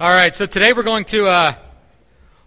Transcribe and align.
All 0.00 0.10
right, 0.10 0.34
so 0.34 0.46
today 0.46 0.72
we're 0.72 0.82
going 0.82 1.04
to 1.06 1.26
uh, 1.26 1.54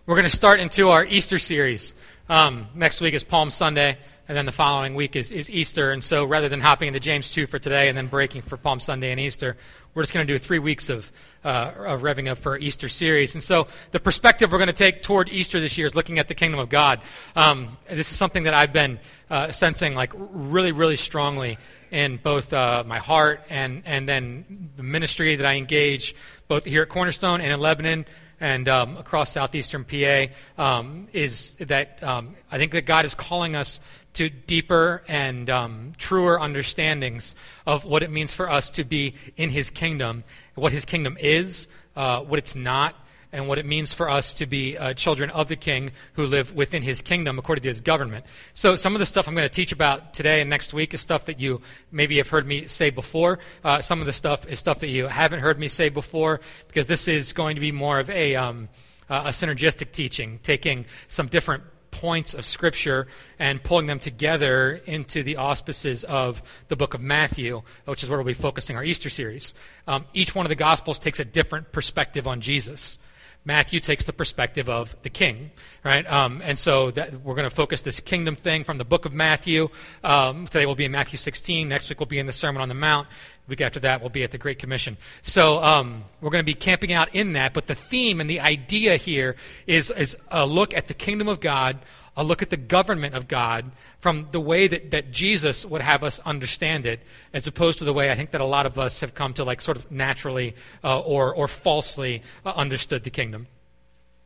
we're 0.07 0.15
going 0.15 0.23
to 0.23 0.35
start 0.35 0.59
into 0.59 0.89
our 0.89 1.05
Easter 1.05 1.37
series. 1.37 1.93
Um, 2.27 2.67
next 2.73 2.99
week 2.99 3.13
is 3.13 3.23
Palm 3.23 3.51
Sunday, 3.51 3.99
and 4.27 4.37
then 4.37 4.45
the 4.45 4.53
following 4.53 4.95
week 4.95 5.15
is, 5.15 5.31
is 5.31 5.49
Easter. 5.49 5.91
And 5.91 6.03
so, 6.03 6.23
rather 6.23 6.47
than 6.47 6.61
hopping 6.61 6.87
into 6.87 6.99
James 6.99 7.31
two 7.31 7.45
for 7.45 7.59
today 7.59 7.89
and 7.89 7.97
then 7.97 8.07
breaking 8.07 8.41
for 8.43 8.55
Palm 8.55 8.79
Sunday 8.79 9.11
and 9.11 9.19
Easter, 9.19 9.57
we're 9.93 10.03
just 10.03 10.13
going 10.13 10.25
to 10.25 10.33
do 10.33 10.37
three 10.37 10.59
weeks 10.59 10.89
of 10.89 11.11
uh, 11.43 11.73
of 11.77 12.01
revving 12.01 12.29
up 12.29 12.37
for 12.37 12.57
Easter 12.57 12.87
series. 12.87 13.35
And 13.35 13.43
so, 13.43 13.67
the 13.91 13.99
perspective 13.99 14.51
we're 14.51 14.59
going 14.59 14.67
to 14.67 14.73
take 14.73 15.03
toward 15.03 15.29
Easter 15.29 15.59
this 15.59 15.77
year 15.77 15.87
is 15.87 15.95
looking 15.95 16.19
at 16.19 16.27
the 16.27 16.35
kingdom 16.35 16.59
of 16.59 16.69
God. 16.69 17.01
Um, 17.35 17.77
this 17.89 18.11
is 18.11 18.17
something 18.17 18.43
that 18.43 18.53
I've 18.53 18.71
been 18.71 18.99
uh, 19.29 19.51
sensing 19.51 19.93
like 19.95 20.13
really, 20.15 20.71
really 20.71 20.95
strongly 20.95 21.57
in 21.91 22.17
both 22.17 22.53
uh, 22.53 22.83
my 22.87 22.97
heart 22.97 23.41
and, 23.49 23.83
and 23.85 24.09
then 24.09 24.69
the 24.77 24.83
ministry 24.83 25.35
that 25.35 25.45
I 25.45 25.55
engage 25.55 26.15
both 26.47 26.65
here 26.65 26.81
at 26.81 26.89
Cornerstone 26.89 27.39
and 27.39 27.51
in 27.51 27.59
Lebanon 27.59 28.05
and 28.43 28.67
um, 28.67 28.97
across 28.97 29.31
southeastern 29.31 29.85
PA 29.85 30.25
um, 30.57 31.07
is 31.13 31.55
that 31.61 32.03
um, 32.03 32.35
I 32.51 32.57
think 32.57 32.73
that 32.73 32.85
God 32.85 33.05
is 33.05 33.15
calling 33.15 33.55
us 33.55 33.79
to 34.15 34.29
deeper 34.29 35.01
and 35.07 35.49
um, 35.49 35.93
truer 35.97 36.37
understandings 36.41 37.35
of 37.65 37.85
what 37.85 38.03
it 38.03 38.11
means 38.11 38.33
for 38.33 38.49
us 38.49 38.69
to 38.71 38.83
be 38.83 39.15
in 39.37 39.49
His 39.49 39.71
kingdom, 39.71 40.25
what 40.55 40.73
His 40.73 40.83
kingdom 40.83 41.17
is, 41.21 41.69
uh, 41.95 42.19
what 42.19 42.37
it's 42.37 42.53
not, 42.53 42.95
and 43.33 43.47
what 43.47 43.57
it 43.57 43.65
means 43.65 43.91
for 43.91 44.09
us 44.09 44.33
to 44.35 44.45
be 44.45 44.77
uh, 44.77 44.93
children 44.93 45.29
of 45.31 45.49
the 45.49 45.55
King 45.57 45.91
who 46.13 46.25
live 46.25 46.53
within 46.53 46.83
his 46.83 47.01
kingdom 47.01 47.37
according 47.37 47.63
to 47.63 47.67
his 47.67 47.81
government. 47.81 48.25
So, 48.53 48.77
some 48.77 48.95
of 48.95 48.99
the 48.99 49.05
stuff 49.05 49.27
I'm 49.27 49.35
going 49.35 49.49
to 49.49 49.53
teach 49.53 49.73
about 49.73 50.13
today 50.13 50.39
and 50.39 50.49
next 50.49 50.73
week 50.73 50.93
is 50.93 51.01
stuff 51.01 51.25
that 51.25 51.39
you 51.39 51.59
maybe 51.91 52.17
have 52.17 52.29
heard 52.29 52.45
me 52.45 52.67
say 52.67 52.91
before. 52.91 53.39
Uh, 53.63 53.81
some 53.81 53.99
of 53.99 54.05
the 54.05 54.13
stuff 54.13 54.47
is 54.47 54.59
stuff 54.59 54.79
that 54.79 54.87
you 54.87 55.07
haven't 55.07 55.39
heard 55.39 55.59
me 55.59 55.67
say 55.67 55.89
before 55.89 56.39
because 56.67 56.87
this 56.87 57.07
is 57.07 57.33
going 57.33 57.55
to 57.55 57.61
be 57.61 57.71
more 57.71 57.99
of 57.99 58.09
a, 58.09 58.35
um, 58.35 58.69
a 59.09 59.29
synergistic 59.29 59.91
teaching, 59.91 60.39
taking 60.43 60.85
some 61.07 61.27
different 61.27 61.63
points 61.93 62.33
of 62.33 62.45
Scripture 62.45 63.07
and 63.39 63.63
pulling 63.63 63.85
them 63.85 63.99
together 63.99 64.81
into 64.85 65.23
the 65.23 65.37
auspices 65.37 66.03
of 66.03 66.43
the 66.67 66.75
book 66.75 66.93
of 66.93 67.01
Matthew, 67.01 67.61
which 67.85 68.03
is 68.03 68.09
where 68.09 68.17
we'll 68.17 68.25
be 68.25 68.33
focusing 68.33 68.75
our 68.75 68.83
Easter 68.83 69.09
series. 69.09 69.53
Um, 69.87 70.05
each 70.13 70.35
one 70.35 70.45
of 70.45 70.49
the 70.49 70.55
Gospels 70.55 70.99
takes 70.99 71.19
a 71.19 71.25
different 71.25 71.71
perspective 71.71 72.27
on 72.27 72.41
Jesus. 72.41 72.97
Matthew 73.45 73.81
takes 73.81 74.05
the 74.05 74.13
perspective 74.13 74.69
of 74.69 74.95
the 75.03 75.09
king, 75.09 75.51
right? 75.83 76.09
Um, 76.09 76.41
and 76.45 76.57
so 76.57 76.91
that, 76.91 77.21
we're 77.23 77.35
going 77.35 77.49
to 77.49 77.53
focus 77.53 77.81
this 77.81 77.99
kingdom 77.99 78.35
thing 78.35 78.63
from 78.63 78.77
the 78.77 78.85
book 78.85 79.03
of 79.03 79.13
Matthew. 79.13 79.67
Um, 80.01 80.47
today 80.47 80.65
we'll 80.65 80.75
be 80.75 80.85
in 80.85 80.93
Matthew 80.93 81.17
16. 81.17 81.67
Next 81.67 81.89
week 81.89 81.99
we'll 81.99 82.07
be 82.07 82.19
in 82.19 82.25
the 82.25 82.31
Sermon 82.31 82.61
on 82.61 82.69
the 82.69 82.75
Mount. 82.75 83.09
The 83.45 83.49
week 83.49 83.61
after 83.61 83.81
that 83.81 83.99
we'll 83.99 84.09
be 84.09 84.23
at 84.23 84.31
the 84.31 84.37
Great 84.37 84.59
Commission. 84.59 84.95
So 85.23 85.61
um, 85.61 86.05
we're 86.21 86.29
going 86.29 86.43
to 86.43 86.45
be 86.45 86.53
camping 86.53 86.93
out 86.93 87.13
in 87.13 87.33
that. 87.33 87.53
But 87.53 87.67
the 87.67 87.75
theme 87.75 88.21
and 88.21 88.29
the 88.29 88.39
idea 88.39 88.95
here 88.95 89.35
is, 89.67 89.91
is 89.91 90.15
a 90.31 90.45
look 90.45 90.73
at 90.73 90.87
the 90.87 90.93
kingdom 90.93 91.27
of 91.27 91.41
God 91.41 91.79
a 92.15 92.23
look 92.23 92.41
at 92.41 92.49
the 92.49 92.57
government 92.57 93.15
of 93.15 93.27
God 93.27 93.71
from 93.99 94.27
the 94.31 94.39
way 94.39 94.67
that, 94.67 94.91
that 94.91 95.11
Jesus 95.11 95.65
would 95.65 95.81
have 95.81 96.03
us 96.03 96.19
understand 96.19 96.85
it, 96.85 96.99
as 97.33 97.47
opposed 97.47 97.79
to 97.79 97.85
the 97.85 97.93
way 97.93 98.11
I 98.11 98.15
think 98.15 98.31
that 98.31 98.41
a 98.41 98.45
lot 98.45 98.65
of 98.65 98.77
us 98.77 98.99
have 98.99 99.15
come 99.15 99.33
to 99.35 99.43
like 99.43 99.61
sort 99.61 99.77
of 99.77 99.91
naturally 99.91 100.55
uh, 100.83 100.99
or, 100.99 101.33
or 101.33 101.47
falsely 101.47 102.21
uh, 102.45 102.53
understood 102.55 103.03
the 103.03 103.09
kingdom. 103.09 103.47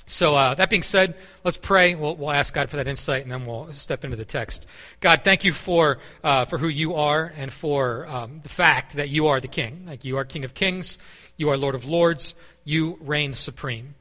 So, 0.10 0.36
uh, 0.36 0.56
that 0.56 0.70
being 0.70 0.84
said, 0.84 1.16
let's 1.44 1.58
pray. 1.58 1.94
We'll, 1.94 2.16
we'll, 2.16 2.32
ask 2.32 2.54
God 2.54 2.70
for 2.70 2.78
that 2.78 2.88
insight, 2.88 3.24
and 3.24 3.32
then 3.32 3.46
we'll 3.46 3.74
step 3.74 4.06
into 4.06 4.16
the 4.16 4.24
text. 4.24 4.66
God, 5.02 5.26
thank 5.26 5.44
you 5.44 5.52
for, 5.52 6.00
uh, 6.24 6.46
for 6.46 6.58
who 6.58 6.70
you 6.70 6.96
are 6.96 7.34
and 7.36 7.52
for 7.52 8.08
um, 8.08 8.40
the 8.42 8.48
fact 8.48 8.96
that 8.96 9.10
you 9.10 9.28
are 9.28 9.42
the 9.42 9.50
King. 9.50 9.84
Like 9.86 10.06
you 10.06 10.16
are 10.16 10.24
King 10.24 10.46
of 10.46 10.54
Kings, 10.54 10.98
you 11.36 11.50
are 11.50 11.58
Lord 11.58 11.76
of 11.76 11.84
Lords, 11.84 12.36
you 12.64 12.98
reign 13.02 13.34
supreme. 13.34 13.96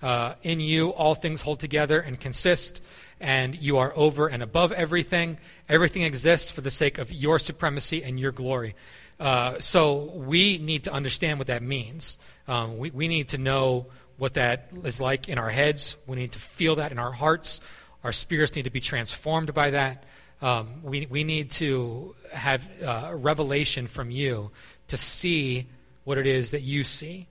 Uh, 0.00 0.34
in 0.44 0.60
you, 0.60 0.90
all 0.90 1.16
things 1.16 1.42
hold 1.42 1.58
together 1.58 1.98
and 2.00 2.18
consist 2.18 2.80
and 3.20 3.54
you 3.54 3.76
are 3.78 3.92
over 3.94 4.26
and 4.26 4.42
above 4.42 4.72
everything. 4.72 5.38
Everything 5.68 6.02
exists 6.02 6.50
for 6.50 6.62
the 6.62 6.70
sake 6.70 6.98
of 6.98 7.12
your 7.12 7.38
supremacy 7.38 8.02
and 8.02 8.18
your 8.18 8.32
glory. 8.32 8.74
Uh, 9.18 9.60
so 9.60 10.10
we 10.14 10.56
need 10.58 10.84
to 10.84 10.92
understand 10.92 11.38
what 11.38 11.48
that 11.48 11.62
means. 11.62 12.18
Um, 12.48 12.78
we, 12.78 12.90
we 12.90 13.06
need 13.06 13.28
to 13.28 13.38
know 13.38 13.86
what 14.16 14.34
that 14.34 14.70
is 14.84 15.00
like 15.00 15.28
in 15.28 15.38
our 15.38 15.50
heads. 15.50 15.96
We 16.06 16.16
need 16.16 16.32
to 16.32 16.38
feel 16.38 16.76
that 16.76 16.92
in 16.92 16.98
our 16.98 17.12
hearts. 17.12 17.60
Our 18.02 18.12
spirits 18.12 18.56
need 18.56 18.62
to 18.62 18.70
be 18.70 18.80
transformed 18.80 19.52
by 19.52 19.70
that. 19.70 20.04
Um, 20.40 20.82
we, 20.82 21.06
we 21.10 21.22
need 21.22 21.50
to 21.52 22.14
have 22.32 22.68
uh, 22.82 23.12
revelation 23.14 23.86
from 23.86 24.10
you 24.10 24.50
to 24.88 24.96
see 24.96 25.66
what 26.04 26.16
it 26.16 26.26
is 26.26 26.50
that 26.52 26.62
you 26.62 26.82
see 26.82 27.28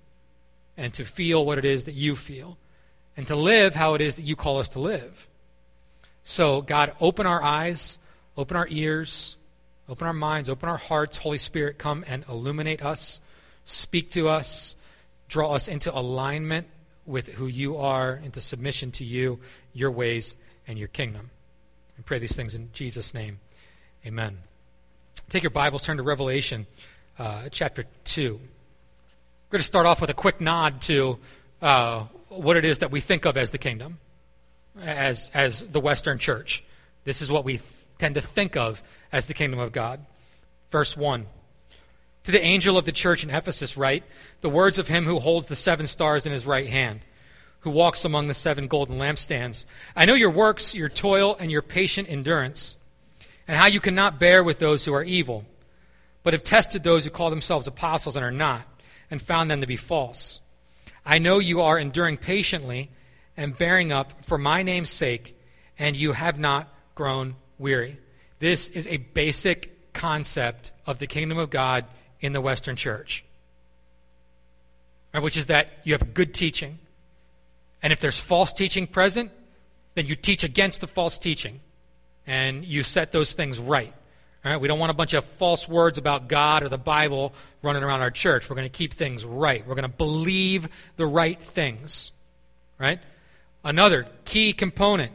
and 0.78 0.94
to 0.94 1.04
feel 1.04 1.44
what 1.44 1.58
it 1.58 1.66
is 1.66 1.86
that 1.86 1.96
you 1.96 2.16
feel 2.16 2.58
and 3.18 3.28
to 3.28 3.36
live 3.36 3.74
how 3.74 3.96
it 3.96 4.02
is 4.02 4.16
that 4.16 4.22
you 4.22 4.36
call 4.36 4.60
us 4.60 4.70
to 4.70 4.80
live. 4.80 5.28
So, 6.30 6.62
God, 6.62 6.94
open 7.02 7.26
our 7.26 7.42
eyes, 7.42 7.98
open 8.38 8.56
our 8.56 8.68
ears, 8.70 9.36
open 9.90 10.06
our 10.06 10.14
minds, 10.14 10.48
open 10.48 10.70
our 10.70 10.78
hearts. 10.78 11.18
Holy 11.18 11.40
Spirit, 11.40 11.80
come 11.80 12.06
and 12.08 12.24
illuminate 12.30 12.86
us, 12.86 13.20
speak 13.66 14.12
to 14.12 14.30
us, 14.30 14.76
draw 15.28 15.56
us 15.56 15.68
into 15.68 15.92
alignment 15.92 16.68
with 17.08 17.30
who 17.30 17.48
you 17.48 17.78
are, 17.78 18.22
into 18.24 18.42
submission 18.42 18.92
to 18.92 19.04
you, 19.04 19.40
your 19.74 19.90
ways, 19.90 20.36
and 20.68 20.78
your 20.78 20.90
kingdom. 20.90 21.32
I 21.98 22.04
pray 22.04 22.20
these 22.20 22.36
things 22.36 22.54
in 22.54 22.70
Jesus' 22.74 23.12
name. 23.16 23.40
Amen. 24.06 24.38
Take 25.32 25.42
your 25.42 25.50
Bibles, 25.50 25.82
turn 25.82 25.98
to 25.98 26.04
Revelation 26.04 26.68
uh, 27.18 27.50
chapter 27.50 27.86
2. 28.04 28.34
We're 28.34 28.40
going 29.50 29.60
to 29.62 29.64
start 29.64 29.88
off 29.88 30.00
with 30.00 30.12
a 30.12 30.14
quick 30.14 30.40
nod 30.40 30.80
to 30.84 31.18
uh, 31.60 32.04
what 32.28 32.56
it 32.56 32.66
is 32.66 32.78
that 32.78 32.92
we 32.92 33.02
think 33.02 33.26
of 33.26 33.36
as 33.36 33.50
the 33.50 33.58
kingdom 33.58 33.98
as, 34.82 35.32
as 35.34 35.62
the 35.62 35.80
Western 35.80 36.18
church. 36.18 36.64
This 37.04 37.22
is 37.22 37.32
what 37.32 37.46
we 37.46 37.60
tend 37.98 38.16
to 38.16 38.22
think 38.22 38.56
of 38.56 38.82
as 39.12 39.26
the 39.26 39.34
kingdom 39.34 39.60
of 39.60 39.72
God. 39.72 40.06
Verse 40.72 40.96
1. 40.96 41.26
To 42.26 42.32
the 42.32 42.44
angel 42.44 42.78
of 42.78 42.86
the 42.86 42.92
church 42.92 43.24
in 43.24 43.30
Ephesus, 43.30 43.78
write 43.78 44.04
the 44.42 44.50
words 44.50 44.78
of 44.78 44.88
him 44.88 45.06
who 45.06 45.20
holds 45.20 45.48
the 45.48 45.56
seven 45.56 45.88
stars 45.88 46.26
in 46.26 46.32
his 46.32 46.46
right 46.46 46.68
hand, 46.68 47.02
who 47.62 47.70
walks 47.70 48.06
among 48.06 48.28
the 48.28 48.34
seven 48.34 48.68
golden 48.68 48.98
lampstands. 48.98 49.66
I 49.96 50.06
know 50.06 50.14
your 50.14 50.30
works, 50.30 50.76
your 50.76 50.90
toil, 50.90 51.36
and 51.40 51.52
your 51.52 51.62
patient 51.62 52.10
endurance, 52.10 52.78
and 53.48 53.58
how 53.58 53.66
you 53.68 53.80
cannot 53.80 54.20
bear 54.20 54.44
with 54.44 54.60
those 54.60 54.86
who 54.86 54.94
are 54.94 55.04
evil, 55.04 55.46
but 56.24 56.34
have 56.34 56.44
tested 56.44 56.84
those 56.84 57.06
who 57.06 57.10
call 57.10 57.30
themselves 57.30 57.68
apostles 57.68 58.16
and 58.16 58.24
are 58.24 58.32
not, 58.32 58.62
and 59.10 59.22
found 59.22 59.50
them 59.50 59.62
to 59.62 59.68
be 59.68 59.76
false. 59.76 60.42
I 61.06 61.18
know 61.18 61.40
you 61.40 61.62
are 61.62 61.80
enduring 61.80 62.18
patiently 62.18 62.92
and 63.40 63.58
bearing 63.58 63.94
up 63.94 64.26
for 64.26 64.38
my 64.38 64.64
name's 64.64 64.90
sake, 64.90 65.34
and 65.80 65.96
you 65.96 66.12
have 66.12 66.38
not 66.38 66.68
grown 66.94 67.36
weary. 67.58 67.98
This 68.40 68.68
is 68.68 68.86
a 68.88 68.98
basic 68.98 69.94
concept 69.94 70.74
of 70.86 71.00
the 71.00 71.08
kingdom 71.08 71.38
of 71.38 71.50
God 71.50 71.86
in 72.20 72.34
the 72.34 72.42
Western 72.42 72.76
church, 72.76 73.24
right, 75.14 75.24
which 75.24 75.38
is 75.38 75.46
that 75.46 75.70
you 75.86 75.94
have 75.94 76.14
good 76.14 76.34
teaching. 76.34 76.80
And 77.82 77.94
if 77.94 78.02
there's 78.02 78.20
false 78.20 78.52
teaching 78.52 78.88
present, 78.88 79.32
then 79.96 80.06
you 80.06 80.18
teach 80.18 80.44
against 80.44 80.82
the 80.82 80.88
false 80.88 81.18
teaching 81.18 81.62
and 82.28 82.66
you 82.66 82.84
set 82.84 83.14
those 83.14 83.32
things 83.34 83.58
right. 83.58 83.94
Right, 84.44 84.58
we 84.58 84.68
don't 84.68 84.80
want 84.80 84.90
a 84.90 84.96
bunch 84.96 85.14
of 85.14 85.26
false 85.26 85.68
words 85.68 85.98
about 85.98 86.28
God 86.30 86.64
or 86.64 86.70
the 86.70 86.78
Bible 86.78 87.34
running 87.62 87.84
around 87.84 88.02
our 88.02 88.12
church. 88.12 88.50
We're 88.50 88.56
going 88.56 88.70
to 88.70 88.78
keep 88.78 88.94
things 88.94 89.24
right. 89.24 89.66
We're 89.66 89.76
going 89.76 89.90
to 89.90 89.98
believe 89.98 90.70
the 90.96 91.06
right 91.06 91.42
things. 91.42 92.12
Right? 92.78 93.00
Another 93.70 94.08
key 94.26 94.52
component 94.52 95.12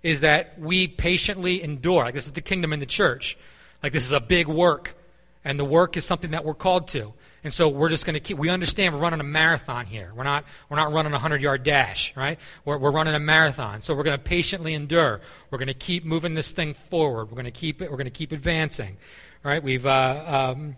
is 0.00 0.20
that 0.20 0.56
we 0.60 0.86
patiently 0.86 1.60
endure. 1.60 2.04
Like 2.04 2.14
this 2.14 2.26
is 2.26 2.30
the 2.30 2.40
kingdom 2.40 2.72
in 2.72 2.78
the 2.78 2.86
church. 2.86 3.36
Like 3.82 3.92
this 3.92 4.04
is 4.04 4.12
a 4.12 4.20
big 4.20 4.46
work, 4.46 4.96
and 5.44 5.58
the 5.58 5.64
work 5.64 5.96
is 5.96 6.04
something 6.04 6.30
that 6.30 6.44
we're 6.44 6.54
called 6.54 6.86
to. 6.88 7.12
And 7.42 7.52
so 7.52 7.68
we're 7.68 7.88
just 7.88 8.06
going 8.06 8.14
to 8.14 8.20
keep. 8.20 8.38
We 8.38 8.48
understand 8.48 8.94
we're 8.94 9.00
running 9.00 9.18
a 9.18 9.24
marathon 9.24 9.86
here. 9.86 10.12
We're 10.14 10.22
not. 10.22 10.44
We're 10.68 10.76
not 10.76 10.92
running 10.92 11.12
a 11.14 11.18
hundred 11.18 11.42
yard 11.42 11.64
dash, 11.64 12.14
right? 12.14 12.38
We're, 12.64 12.78
we're 12.78 12.92
running 12.92 13.16
a 13.16 13.18
marathon. 13.18 13.82
So 13.82 13.92
we're 13.92 14.04
going 14.04 14.18
to 14.18 14.22
patiently 14.22 14.74
endure. 14.74 15.20
We're 15.50 15.58
going 15.58 15.66
to 15.66 15.74
keep 15.74 16.04
moving 16.04 16.34
this 16.34 16.52
thing 16.52 16.74
forward. 16.74 17.24
We're 17.24 17.42
going 17.42 17.44
to 17.46 17.50
keep 17.50 17.82
it. 17.82 17.90
We're 17.90 17.96
going 17.96 18.04
to 18.04 18.12
keep 18.12 18.30
advancing, 18.30 18.98
right? 19.42 19.60
We've 19.60 19.84
uh, 19.84 20.52
um, 20.54 20.76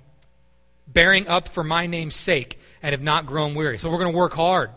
bearing 0.88 1.28
up 1.28 1.50
for 1.50 1.62
my 1.62 1.86
name's 1.86 2.16
sake 2.16 2.58
and 2.82 2.92
have 2.92 3.02
not 3.02 3.26
grown 3.26 3.54
weary. 3.54 3.76
So 3.76 3.90
we're 3.90 3.98
going 3.98 4.12
to 4.12 4.16
work 4.16 4.32
hard 4.32 4.70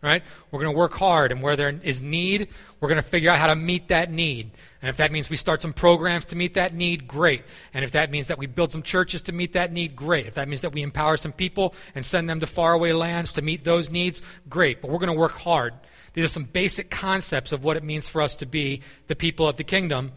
right? 0.00 0.22
We're 0.50 0.60
going 0.60 0.72
to 0.72 0.78
work 0.78 0.94
hard, 0.94 1.32
and 1.32 1.42
where 1.42 1.56
there 1.56 1.70
is 1.82 2.02
need, 2.02 2.48
we're 2.80 2.88
going 2.88 3.02
to 3.02 3.08
figure 3.08 3.30
out 3.30 3.38
how 3.38 3.48
to 3.48 3.56
meet 3.56 3.88
that 3.88 4.10
need. 4.12 4.50
And 4.80 4.88
if 4.88 4.96
that 4.98 5.10
means 5.10 5.28
we 5.28 5.36
start 5.36 5.60
some 5.60 5.72
programs 5.72 6.24
to 6.26 6.36
meet 6.36 6.54
that 6.54 6.72
need, 6.72 7.08
great. 7.08 7.42
And 7.74 7.84
if 7.84 7.92
that 7.92 8.10
means 8.10 8.28
that 8.28 8.38
we 8.38 8.46
build 8.46 8.70
some 8.70 8.82
churches 8.82 9.22
to 9.22 9.32
meet 9.32 9.54
that 9.54 9.72
need, 9.72 9.96
great. 9.96 10.26
If 10.26 10.34
that 10.34 10.48
means 10.48 10.60
that 10.60 10.72
we 10.72 10.82
empower 10.82 11.16
some 11.16 11.32
people 11.32 11.74
and 11.94 12.04
send 12.04 12.30
them 12.30 12.38
to 12.40 12.46
faraway 12.46 12.92
lands 12.92 13.32
to 13.34 13.42
meet 13.42 13.64
those 13.64 13.90
needs, 13.90 14.22
great. 14.48 14.80
But 14.80 14.90
we're 14.90 14.98
going 14.98 15.12
to 15.12 15.18
work 15.18 15.32
hard. 15.32 15.74
These 16.12 16.24
are 16.24 16.28
some 16.28 16.44
basic 16.44 16.90
concepts 16.90 17.50
of 17.52 17.64
what 17.64 17.76
it 17.76 17.82
means 17.82 18.06
for 18.06 18.22
us 18.22 18.36
to 18.36 18.46
be 18.46 18.82
the 19.08 19.16
people 19.16 19.48
of 19.48 19.56
the 19.56 19.64
kingdom 19.64 20.12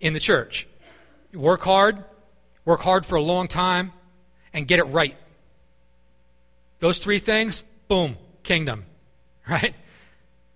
in 0.00 0.12
the 0.12 0.20
church. 0.20 0.68
Work 1.34 1.62
hard, 1.62 2.04
work 2.64 2.80
hard 2.80 3.04
for 3.04 3.16
a 3.16 3.22
long 3.22 3.48
time, 3.48 3.92
and 4.52 4.66
get 4.68 4.78
it 4.78 4.84
right. 4.84 5.16
Those 6.78 6.98
three 7.00 7.18
things, 7.18 7.64
boom 7.88 8.16
kingdom, 8.48 8.84
right? 9.50 9.74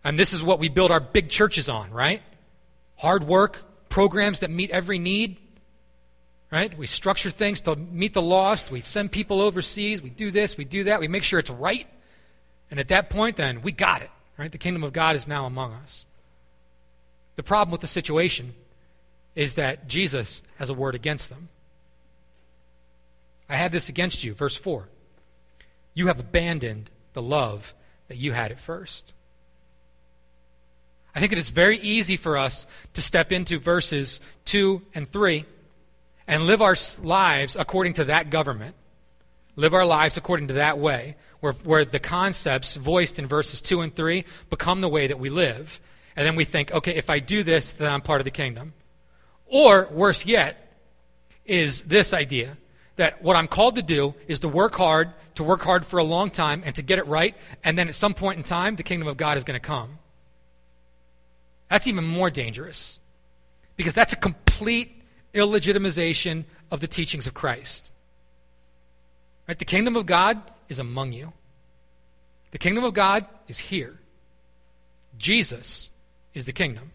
And 0.05 0.19
this 0.19 0.33
is 0.33 0.43
what 0.43 0.59
we 0.59 0.69
build 0.69 0.91
our 0.91 1.01
big 1.01 1.29
churches 1.29 1.69
on, 1.69 1.91
right? 1.91 2.23
Hard 2.97 3.25
work, 3.25 3.63
programs 3.89 4.41
that 4.41 4.51
meet 4.51 4.71
every 4.71 4.99
need, 4.99 5.37
right? 6.51 6.77
We 6.77 6.87
structure 6.87 7.31
things 7.31 7.61
to 7.63 7.77
meet 7.77 8.15
the 8.15 8.23
lost. 8.23 8.71
We 8.71 8.81
send 8.81 9.13
people 9.13 9.41
overseas. 9.41 10.03
We 10.03 10.11
do 10.11 10.31
this, 10.31 10.57
we 10.57 10.65
do 10.65 10.85
that. 10.85 11.01
We 11.01 11.09
make 11.09 11.23
sure 11.23 11.39
it's 11.39 11.51
right. 11.51 11.87
And 12.71 12.81
at 12.81 12.89
that 12.89 13.11
point, 13.11 13.37
then, 13.37 13.63
we 13.63 13.73
got 13.73 14.03
it, 14.03 14.11
right? 14.39 14.51
The 14.51 14.59
kingdom 14.59 14.83
of 14.83 14.93
God 14.93 15.15
is 15.15 15.29
now 15.29 15.47
among 15.47 15.73
us. 15.75 16.07
The 17.37 17.43
problem 17.43 17.71
with 17.71 17.81
the 17.81 17.87
situation 17.87 18.55
is 19.35 19.55
that 19.55 19.89
Jesus 19.89 20.43
has 20.57 20.69
a 20.69 20.75
word 20.75 20.95
against 20.95 21.29
them. 21.29 21.49
I 23.49 23.57
have 23.57 23.73
this 23.73 23.89
against 23.89 24.25
you, 24.25 24.35
verse 24.35 24.57
4. 24.57 24.89
You 25.95 26.07
have 26.07 26.19
abandoned 26.19 26.91
the 27.13 27.23
love 27.23 27.75
that 28.13 28.19
you 28.19 28.33
had 28.33 28.53
at 28.53 28.61
first. 28.61 29.15
I 31.15 31.21
think 31.21 31.33
it's 31.33 31.49
very 31.49 31.79
easy 31.79 32.19
for 32.19 32.37
us 32.37 32.67
to 32.93 33.01
step 33.01 33.33
into 33.33 33.59
verses 33.59 34.21
2 34.45 34.83
and 34.95 35.09
3 35.09 35.47
and 36.27 36.43
live 36.43 36.61
our 36.61 36.77
lives 37.03 37.57
according 37.57 37.95
to 37.95 38.05
that 38.05 38.29
government, 38.29 38.75
live 39.57 39.73
our 39.73 39.87
lives 39.87 40.19
according 40.19 40.49
to 40.49 40.55
that 40.55 40.79
way, 40.79 41.17
where, 41.41 41.55
where 41.55 41.87
the 41.87 41.99
concepts 41.99 42.77
voiced 42.77 43.19
in 43.19 43.27
verses 43.27 43.63
2 43.63 43.81
and 43.81 43.97
3 43.97 44.27
become 44.51 44.83
the 44.83 44.91
way 44.91 45.07
that 45.07 45.19
we 45.19 45.31
live. 45.31 45.81
And 46.15 46.27
then 46.27 46.37
we 46.37 46.45
think, 46.45 46.71
okay, 46.71 46.95
if 46.95 47.09
I 47.09 47.19
do 47.19 47.43
this, 47.43 47.73
then 47.73 47.91
I'm 47.91 48.03
part 48.03 48.21
of 48.21 48.27
the 48.27 48.31
kingdom. 48.31 48.75
Or, 49.47 49.89
worse 49.91 50.27
yet, 50.27 50.77
is 51.47 51.85
this 51.85 52.13
idea 52.13 52.59
that 52.97 53.23
what 53.23 53.37
I'm 53.37 53.49
called 53.49 53.77
to 53.77 53.83
do 53.83 54.15
is 54.29 54.41
to 54.41 54.49
work 54.49 54.75
hard, 54.75 55.13
to 55.37 55.45
work 55.45 55.63
hard 55.63 55.87
for 55.87 55.99
a 55.99 56.05
long 56.05 56.31
time, 56.31 56.63
and 56.65 56.75
to 56.75 56.83
get 56.83 56.99
it 56.99 57.07
right, 57.07 57.35
and 57.65 57.79
then 57.79 57.89
at 57.89 57.95
some 57.95 58.15
point 58.15 58.39
in 58.39 58.45
time, 58.45 58.77
the 58.77 58.83
kingdom 58.83 59.09
of 59.09 59.17
God 59.17 59.37
is 59.37 59.45
going 59.45 59.59
to 59.59 59.67
come. 59.67 59.99
That's 61.69 61.87
even 61.87 62.05
more 62.05 62.31
dangerous 62.31 62.99
because 63.77 63.95
that's 63.95 64.13
a 64.13 64.17
complete 64.17 65.03
illegitimization 65.33 66.45
of 66.71 66.81
the 66.81 66.87
teachings 66.87 67.27
of 67.27 67.35
Christ. 67.35 67.91
Right? 69.49 69.59
The 69.59 69.65
kingdom 69.65 69.97
of 69.97 70.07
God 70.07 70.41
is 70.69 70.79
among 70.79 71.13
you. 71.13 71.33
The 72.51 72.59
kingdom 72.59 72.85
of 72.85 72.93
God 72.93 73.27
is 73.49 73.59
here. 73.59 73.99
Jesus 75.17 75.91
is 76.35 76.45
the 76.45 76.53
kingdom. 76.53 76.93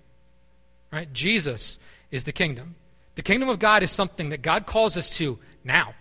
Right? 0.91 1.11
Jesus 1.11 1.79
is 2.11 2.23
the 2.23 2.31
kingdom. 2.31 2.75
The 3.15 3.23
kingdom 3.23 3.49
of 3.49 3.57
God 3.57 3.81
is 3.81 3.91
something 3.91 4.29
that 4.29 4.43
God 4.43 4.67
calls 4.67 4.95
us 4.95 5.09
to 5.17 5.39
now. 5.67 5.93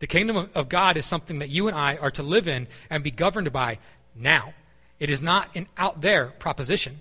The 0.00 0.06
kingdom 0.06 0.50
of 0.54 0.68
God 0.68 0.96
is 0.96 1.06
something 1.06 1.38
that 1.38 1.48
you 1.48 1.68
and 1.68 1.76
I 1.76 1.96
are 1.96 2.10
to 2.12 2.22
live 2.22 2.48
in 2.48 2.66
and 2.90 3.04
be 3.04 3.10
governed 3.10 3.52
by 3.52 3.78
now. 4.14 4.54
It 4.98 5.10
is 5.10 5.22
not 5.22 5.54
an 5.54 5.68
out 5.76 6.00
there 6.00 6.26
proposition. 6.38 6.98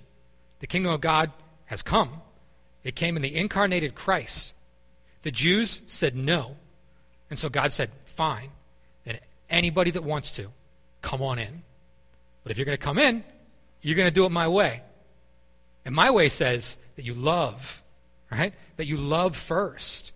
The 0.60 0.68
kingdom 0.68 0.92
of 0.92 1.02
God 1.02 1.32
has 1.66 1.82
come. 1.82 2.22
It 2.84 2.96
came 2.96 3.16
in 3.16 3.22
the 3.22 3.36
incarnated 3.36 3.96
Christ. 3.96 4.54
The 5.24 5.32
Jews 5.32 5.82
said 5.88 6.16
no. 6.16 6.56
And 7.30 7.40
so 7.40 7.50
God 7.50 7.74
said, 7.74 7.90
fine. 8.06 8.52
Then 9.06 9.20
anybody 9.50 9.92
that 9.92 10.04
wants 10.04 10.32
to, 10.34 10.50
come 11.02 11.22
on 11.22 11.40
in. 11.40 11.64
But 12.44 12.52
if 12.52 12.58
you're 12.58 12.66
going 12.66 12.78
to 12.78 12.84
come 12.84 13.00
in, 13.00 13.24
you're 13.82 13.96
going 13.96 14.08
to 14.08 14.14
do 14.14 14.26
it 14.26 14.32
my 14.32 14.48
way. 14.48 14.82
And 15.84 15.96
my 15.96 16.12
way 16.12 16.30
says 16.30 16.78
that 16.96 17.06
you 17.06 17.14
love, 17.14 17.84
right? 18.32 18.54
That 18.78 18.88
you 18.88 18.98
love 18.98 19.36
first. 19.36 20.14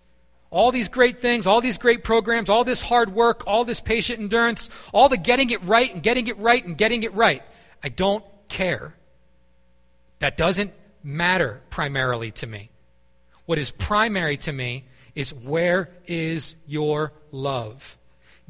All 0.50 0.72
these 0.72 0.88
great 0.88 1.20
things, 1.20 1.46
all 1.46 1.60
these 1.60 1.78
great 1.78 2.02
programs, 2.02 2.48
all 2.48 2.64
this 2.64 2.82
hard 2.82 3.14
work, 3.14 3.44
all 3.46 3.64
this 3.64 3.80
patient 3.80 4.18
endurance, 4.20 4.68
all 4.92 5.08
the 5.08 5.16
getting 5.16 5.50
it 5.50 5.62
right 5.64 5.92
and 5.92 6.02
getting 6.02 6.26
it 6.26 6.36
right 6.38 6.64
and 6.64 6.76
getting 6.76 7.04
it 7.04 7.14
right. 7.14 7.42
I 7.82 7.88
don't 7.88 8.24
care. 8.48 8.94
That 10.18 10.36
doesn't 10.36 10.72
matter 11.02 11.62
primarily 11.70 12.30
to 12.32 12.46
me. 12.46 12.70
What 13.46 13.58
is 13.58 13.70
primary 13.70 14.36
to 14.38 14.52
me 14.52 14.84
is 15.14 15.32
where 15.32 15.90
is 16.06 16.56
your 16.66 17.12
love? 17.30 17.96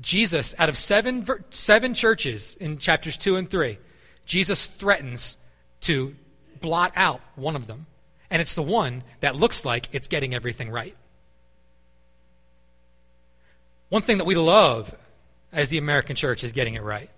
Jesus, 0.01 0.55
out 0.59 0.69
of 0.69 0.77
seven, 0.77 1.27
seven 1.51 1.95
churches 1.95 2.57
in 2.59 2.79
chapters 2.79 3.17
2 3.17 3.37
and 3.37 3.51
3, 3.51 3.79
Jesus 4.25 4.67
threatens 4.67 5.37
to 5.83 6.15
blot 6.61 6.93
out 6.97 7.21
one 7.37 7.57
of 7.57 7.67
them. 7.67 7.87
And 8.31 8.41
it's 8.41 8.55
the 8.55 8.63
one 8.63 9.03
that 9.21 9.37
looks 9.37 9.65
like 9.65 9.89
it's 9.93 10.09
getting 10.09 10.35
everything 10.35 10.71
right. 10.71 10.97
One 13.91 14.03
thing 14.03 14.19
that 14.19 14.25
we 14.25 14.35
love 14.35 14.95
as 15.53 15.69
the 15.69 15.79
American 15.79 16.17
church 16.17 16.43
is 16.43 16.53
getting 16.53 16.75
it 16.75 16.83
right. 16.83 17.11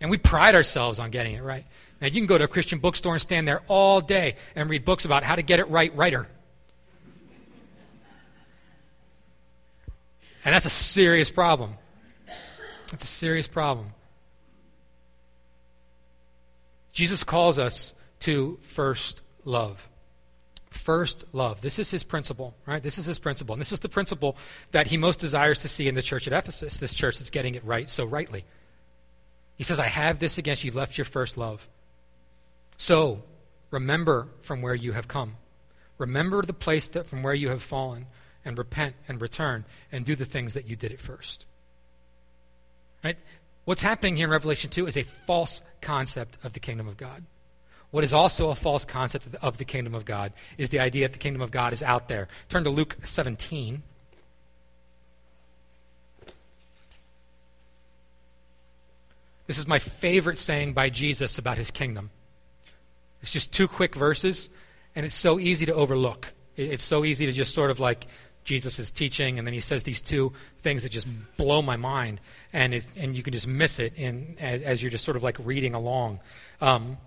And 0.00 0.10
we 0.10 0.18
pride 0.18 0.54
ourselves 0.54 0.98
on 0.98 1.10
getting 1.10 1.34
it 1.34 1.42
right. 1.42 1.64
Now, 2.00 2.06
you 2.06 2.14
can 2.14 2.26
go 2.26 2.38
to 2.38 2.44
a 2.44 2.48
Christian 2.48 2.78
bookstore 2.78 3.14
and 3.14 3.22
stand 3.22 3.46
there 3.46 3.62
all 3.68 4.00
day 4.00 4.36
and 4.54 4.70
read 4.70 4.84
books 4.84 5.04
about 5.04 5.22
how 5.22 5.36
to 5.36 5.42
get 5.42 5.58
it 5.60 5.68
right, 5.68 5.94
writer. 5.94 6.28
And 10.44 10.54
that's 10.54 10.66
a 10.66 10.70
serious 10.70 11.30
problem. 11.30 11.74
That's 12.90 13.04
a 13.04 13.08
serious 13.08 13.46
problem. 13.46 13.88
Jesus 16.92 17.22
calls 17.22 17.58
us 17.58 17.92
to 18.20 18.58
first 18.62 19.20
love. 19.44 19.88
First 20.70 21.24
love. 21.32 21.60
This 21.60 21.78
is 21.78 21.90
his 21.90 22.02
principle, 22.02 22.54
right? 22.66 22.82
This 22.82 22.98
is 22.98 23.06
his 23.06 23.18
principle. 23.18 23.54
And 23.54 23.60
this 23.60 23.72
is 23.72 23.80
the 23.80 23.88
principle 23.88 24.36
that 24.72 24.88
he 24.88 24.96
most 24.96 25.18
desires 25.18 25.58
to 25.58 25.68
see 25.68 25.88
in 25.88 25.94
the 25.94 26.02
church 26.02 26.26
at 26.26 26.32
Ephesus, 26.32 26.76
this 26.76 26.94
church 26.94 27.18
that's 27.18 27.30
getting 27.30 27.54
it 27.54 27.64
right 27.64 27.88
so 27.88 28.04
rightly. 28.04 28.44
He 29.56 29.64
says, 29.64 29.78
I 29.78 29.86
have 29.86 30.18
this 30.18 30.38
against 30.38 30.62
you. 30.62 30.68
You've 30.68 30.76
left 30.76 30.98
your 30.98 31.04
first 31.04 31.36
love. 31.36 31.66
So, 32.76 33.22
remember 33.70 34.28
from 34.42 34.62
where 34.62 34.74
you 34.74 34.92
have 34.92 35.08
come. 35.08 35.36
Remember 35.96 36.42
the 36.42 36.52
place 36.52 36.88
that, 36.90 37.06
from 37.06 37.22
where 37.22 37.34
you 37.34 37.48
have 37.48 37.62
fallen, 37.62 38.06
and 38.44 38.56
repent 38.56 38.94
and 39.08 39.20
return 39.20 39.64
and 39.90 40.04
do 40.04 40.14
the 40.14 40.24
things 40.24 40.54
that 40.54 40.66
you 40.66 40.76
did 40.76 40.92
at 40.92 41.00
first. 41.00 41.44
Right? 43.02 43.18
What's 43.64 43.82
happening 43.82 44.16
here 44.16 44.26
in 44.26 44.30
Revelation 44.30 44.70
2 44.70 44.86
is 44.86 44.96
a 44.96 45.02
false 45.02 45.60
concept 45.80 46.38
of 46.42 46.52
the 46.52 46.60
kingdom 46.60 46.88
of 46.88 46.96
God. 46.96 47.24
What 47.90 48.04
is 48.04 48.12
also 48.12 48.50
a 48.50 48.54
false 48.54 48.84
concept 48.84 49.28
of 49.40 49.56
the 49.56 49.64
kingdom 49.64 49.94
of 49.94 50.04
God 50.04 50.32
is 50.58 50.70
the 50.70 50.80
idea 50.80 51.06
that 51.08 51.12
the 51.12 51.18
kingdom 51.18 51.40
of 51.40 51.50
God 51.50 51.72
is 51.72 51.82
out 51.82 52.08
there. 52.08 52.28
Turn 52.48 52.64
to 52.64 52.70
Luke 52.70 52.96
17. 53.02 53.82
This 59.46 59.58
is 59.58 59.66
my 59.66 59.78
favorite 59.78 60.36
saying 60.36 60.74
by 60.74 60.90
Jesus 60.90 61.38
about 61.38 61.56
his 61.56 61.70
kingdom. 61.70 62.10
It's 63.22 63.30
just 63.30 63.50
two 63.50 63.66
quick 63.66 63.94
verses, 63.94 64.50
and 64.94 65.06
it's 65.06 65.14
so 65.14 65.40
easy 65.40 65.64
to 65.66 65.74
overlook. 65.74 66.34
It's 66.56 66.84
so 66.84 67.04
easy 67.04 67.24
to 67.24 67.32
just 67.32 67.54
sort 67.54 67.70
of 67.70 67.80
like 67.80 68.06
Jesus 68.44 68.78
is 68.78 68.90
teaching, 68.90 69.38
and 69.38 69.46
then 69.46 69.54
he 69.54 69.60
says 69.60 69.84
these 69.84 70.02
two 70.02 70.34
things 70.60 70.82
that 70.82 70.92
just 70.92 71.06
blow 71.38 71.62
my 71.62 71.76
mind, 71.76 72.20
and 72.52 72.86
and 72.96 73.16
you 73.16 73.22
can 73.22 73.32
just 73.32 73.46
miss 73.46 73.78
it 73.78 73.94
in 73.96 74.36
as, 74.38 74.62
as, 74.62 74.82
you're 74.82 74.90
just 74.90 75.04
sort 75.04 75.16
of 75.16 75.22
like 75.22 75.38
reading 75.40 75.74
along. 75.74 76.20
Um, 76.60 76.98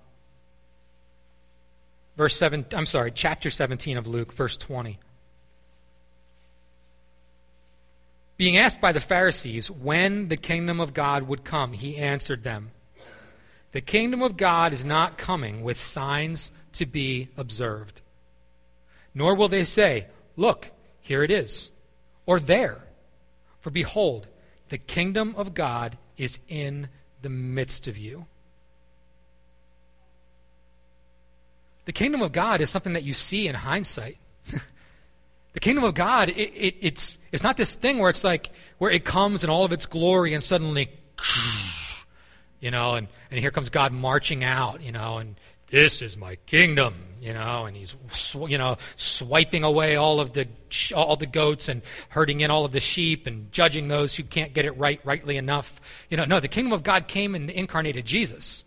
verse 2.22 2.36
seven. 2.36 2.64
I'm 2.76 2.86
sorry, 2.86 3.12
chapter 3.12 3.50
17 3.50 3.98
of 3.98 4.06
Luke, 4.06 4.32
verse 4.32 4.56
20. 4.56 5.00
Being 8.38 8.58
asked 8.58 8.80
by 8.80 8.92
the 8.92 9.00
Pharisees 9.00 9.72
when 9.72 10.28
the 10.28 10.38
kingdom 10.38 10.80
of 10.80 10.94
God 10.94 11.24
would 11.24 11.44
come, 11.44 11.74
he 11.74 11.98
answered 11.98 12.44
them. 12.44 12.70
The 13.72 13.82
kingdom 13.82 14.22
of 14.22 14.38
God 14.38 14.72
is 14.72 14.86
not 14.86 15.18
coming 15.18 15.64
with 15.64 15.80
signs 15.80 16.52
to 16.74 16.86
be 16.86 17.30
observed. 17.36 18.02
Nor 19.16 19.34
will 19.34 19.48
they 19.48 19.64
say, 19.64 20.06
Look, 20.38 20.70
here 21.00 21.24
it 21.24 21.32
is, 21.32 21.72
or 22.28 22.40
there. 22.40 22.84
For 23.62 23.72
behold, 23.72 24.28
the 24.70 24.78
kingdom 24.78 25.34
of 25.36 25.56
God 25.56 25.98
is 26.18 26.38
in 26.48 26.88
the 27.24 27.30
midst 27.30 27.88
of 27.88 27.98
you. 27.98 28.28
The 31.92 31.94
kingdom 31.94 32.22
of 32.22 32.32
God 32.32 32.62
is 32.62 32.70
something 32.70 32.94
that 32.94 33.04
you 33.04 33.12
see 33.12 33.50
in 33.50 33.54
hindsight. 33.54 34.16
the 35.54 35.60
kingdom 35.60 35.84
of 35.84 35.94
God, 35.94 36.30
it, 36.30 36.38
it, 36.38 36.76
it's, 36.80 37.18
it's 37.34 37.44
not 37.44 37.58
this 37.58 37.76
thing 37.76 38.00
where 38.00 38.10
it's 38.10 38.24
like, 38.24 38.50
where 38.78 38.90
it 38.90 39.04
comes 39.04 39.44
in 39.44 39.50
all 39.50 39.66
of 39.66 39.74
its 39.74 39.86
glory 39.86 40.34
and 40.34 40.42
suddenly 40.42 40.90
you 42.62 42.72
know, 42.72 42.96
and, 42.96 43.10
and 43.30 43.42
here 43.42 43.52
comes 43.52 43.68
God 43.68 43.92
marching 43.92 44.42
out, 44.42 44.82
you 44.82 44.94
know, 44.94 45.18
and 45.18 45.36
this 45.70 46.02
is 46.02 46.16
my 46.16 46.38
kingdom, 46.46 46.94
you 47.20 47.34
know, 47.34 47.66
and 47.66 47.76
he's, 47.76 47.94
sw- 48.08 48.48
you 48.48 48.58
know, 48.58 48.78
swiping 48.96 49.66
away 49.66 49.98
all 49.98 50.22
of 50.22 50.32
the 50.32 50.48
sh- 50.70 50.94
all 50.94 51.18
the 51.18 51.26
goats 51.26 51.68
and 51.68 51.82
herding 52.08 52.40
in 52.40 52.50
all 52.50 52.64
of 52.64 52.72
the 52.72 52.80
sheep 52.80 53.28
and 53.28 53.52
judging 53.52 53.90
those 53.90 54.16
who 54.16 54.24
can't 54.24 54.54
get 54.54 54.64
it 54.64 54.78
right 54.78 55.02
rightly 55.04 55.36
enough. 55.36 55.82
You 56.10 56.16
know, 56.16 56.24
no, 56.24 56.40
the 56.40 56.48
kingdom 56.48 56.72
of 56.72 56.84
God 56.84 57.10
came 57.10 57.36
in 57.36 57.48
the 57.48 57.60
incarnated 57.60 58.06
Jesus. 58.06 58.64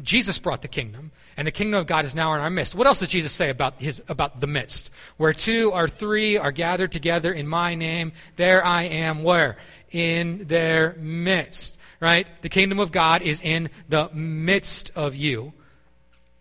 Jesus 0.00 0.38
brought 0.38 0.62
the 0.62 0.68
kingdom, 0.68 1.12
and 1.36 1.46
the 1.46 1.52
kingdom 1.52 1.78
of 1.78 1.86
God 1.86 2.04
is 2.04 2.14
now 2.14 2.32
in 2.34 2.40
our 2.40 2.48
midst. 2.48 2.74
What 2.74 2.86
else 2.86 3.00
does 3.00 3.08
Jesus 3.08 3.32
say 3.32 3.50
about 3.50 3.74
his 3.80 4.02
about 4.08 4.40
the 4.40 4.46
midst? 4.46 4.90
Where 5.18 5.32
two 5.32 5.70
or 5.72 5.86
three 5.88 6.38
are 6.38 6.52
gathered 6.52 6.92
together 6.92 7.32
in 7.32 7.46
my 7.46 7.74
name, 7.74 8.12
there 8.36 8.64
I 8.64 8.84
am. 8.84 9.22
Where? 9.22 9.58
In 9.90 10.46
their 10.46 10.94
midst 10.98 11.78
right? 12.02 12.26
The 12.42 12.48
kingdom 12.48 12.80
of 12.80 12.90
God 12.90 13.22
is 13.22 13.40
in 13.40 13.70
the 13.88 14.10
midst 14.12 14.90
of 14.96 15.14
you. 15.14 15.52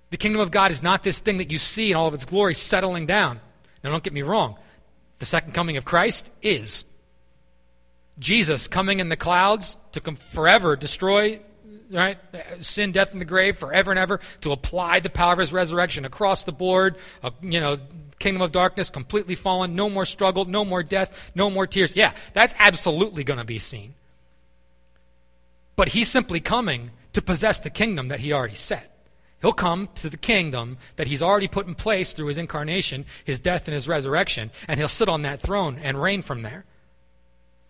The 0.10 0.18
kingdom 0.18 0.42
of 0.42 0.50
God 0.50 0.72
is 0.72 0.82
not 0.82 1.04
this 1.04 1.20
thing 1.20 1.38
that 1.38 1.52
you 1.52 1.60
see 1.60 1.92
in 1.92 1.98
all 1.98 2.08
of 2.08 2.16
its 2.16 2.26
glory 2.26 2.56
settling 2.56 3.06
down. 3.06 3.40
Now, 3.84 3.92
don't 3.92 4.04
get 4.04 4.12
me 4.12 4.24
wrong. 4.24 4.58
The 5.20 5.26
second 5.28 5.54
coming 5.54 5.78
of 5.78 5.86
Christ 5.86 6.28
is. 6.42 6.84
Jesus 8.18 8.68
coming 8.68 9.00
in 9.00 9.10
the 9.10 9.16
clouds 9.16 9.78
to 9.92 10.02
forever 10.02 10.76
destroy 10.76 11.40
right? 11.92 12.18
Sin, 12.60 12.92
death, 12.92 13.12
and 13.12 13.22
the 13.22 13.26
grave 13.26 13.58
forever 13.58 13.92
and 13.92 14.00
ever 14.00 14.20
to 14.42 14.52
apply 14.52 15.00
the 15.00 15.10
power 15.10 15.34
of 15.34 15.40
his 15.40 15.54
resurrection 15.54 16.06
across 16.06 16.44
the 16.44 16.52
board. 16.52 16.96
Uh, 17.22 17.32
you 17.42 17.60
know, 17.60 17.78
kingdom 18.20 18.42
of 18.42 18.52
darkness 18.52 18.90
completely 18.90 19.36
fallen, 19.36 19.76
no 19.76 19.90
more 19.90 20.06
struggle, 20.06 20.46
no 20.46 20.64
more 20.64 20.84
death, 20.84 21.32
no 21.36 21.50
more 21.50 21.68
tears. 21.68 21.96
Yeah, 21.96 22.14
that's 22.34 22.56
absolutely 22.60 23.24
going 23.24 23.40
to 23.40 23.46
be 23.46 23.60
seen. 23.60 23.96
But 25.76 25.90
he's 25.90 26.10
simply 26.10 26.40
coming 26.40 26.92
to 27.14 27.22
possess 27.22 27.60
the 27.60 27.70
kingdom 27.70 28.08
that 28.08 28.22
he 28.22 28.32
already 28.32 28.56
set. 28.56 28.88
He'll 29.42 29.54
come 29.54 29.90
to 29.96 30.10
the 30.10 30.18
kingdom 30.18 30.78
that 30.98 31.08
he's 31.08 31.24
already 31.24 31.48
put 31.48 31.66
in 31.66 31.74
place 31.74 32.14
through 32.14 32.28
his 32.28 32.38
incarnation, 32.38 33.06
his 33.26 33.40
death, 33.40 33.68
and 33.68 33.74
his 33.74 33.88
resurrection, 33.88 34.52
and 34.68 34.80
he'll 34.80 34.88
sit 34.88 35.10
on 35.10 35.24
that 35.24 35.42
throne 35.42 35.80
and 35.82 36.02
reign 36.02 36.22
from 36.22 36.44
there. 36.44 36.64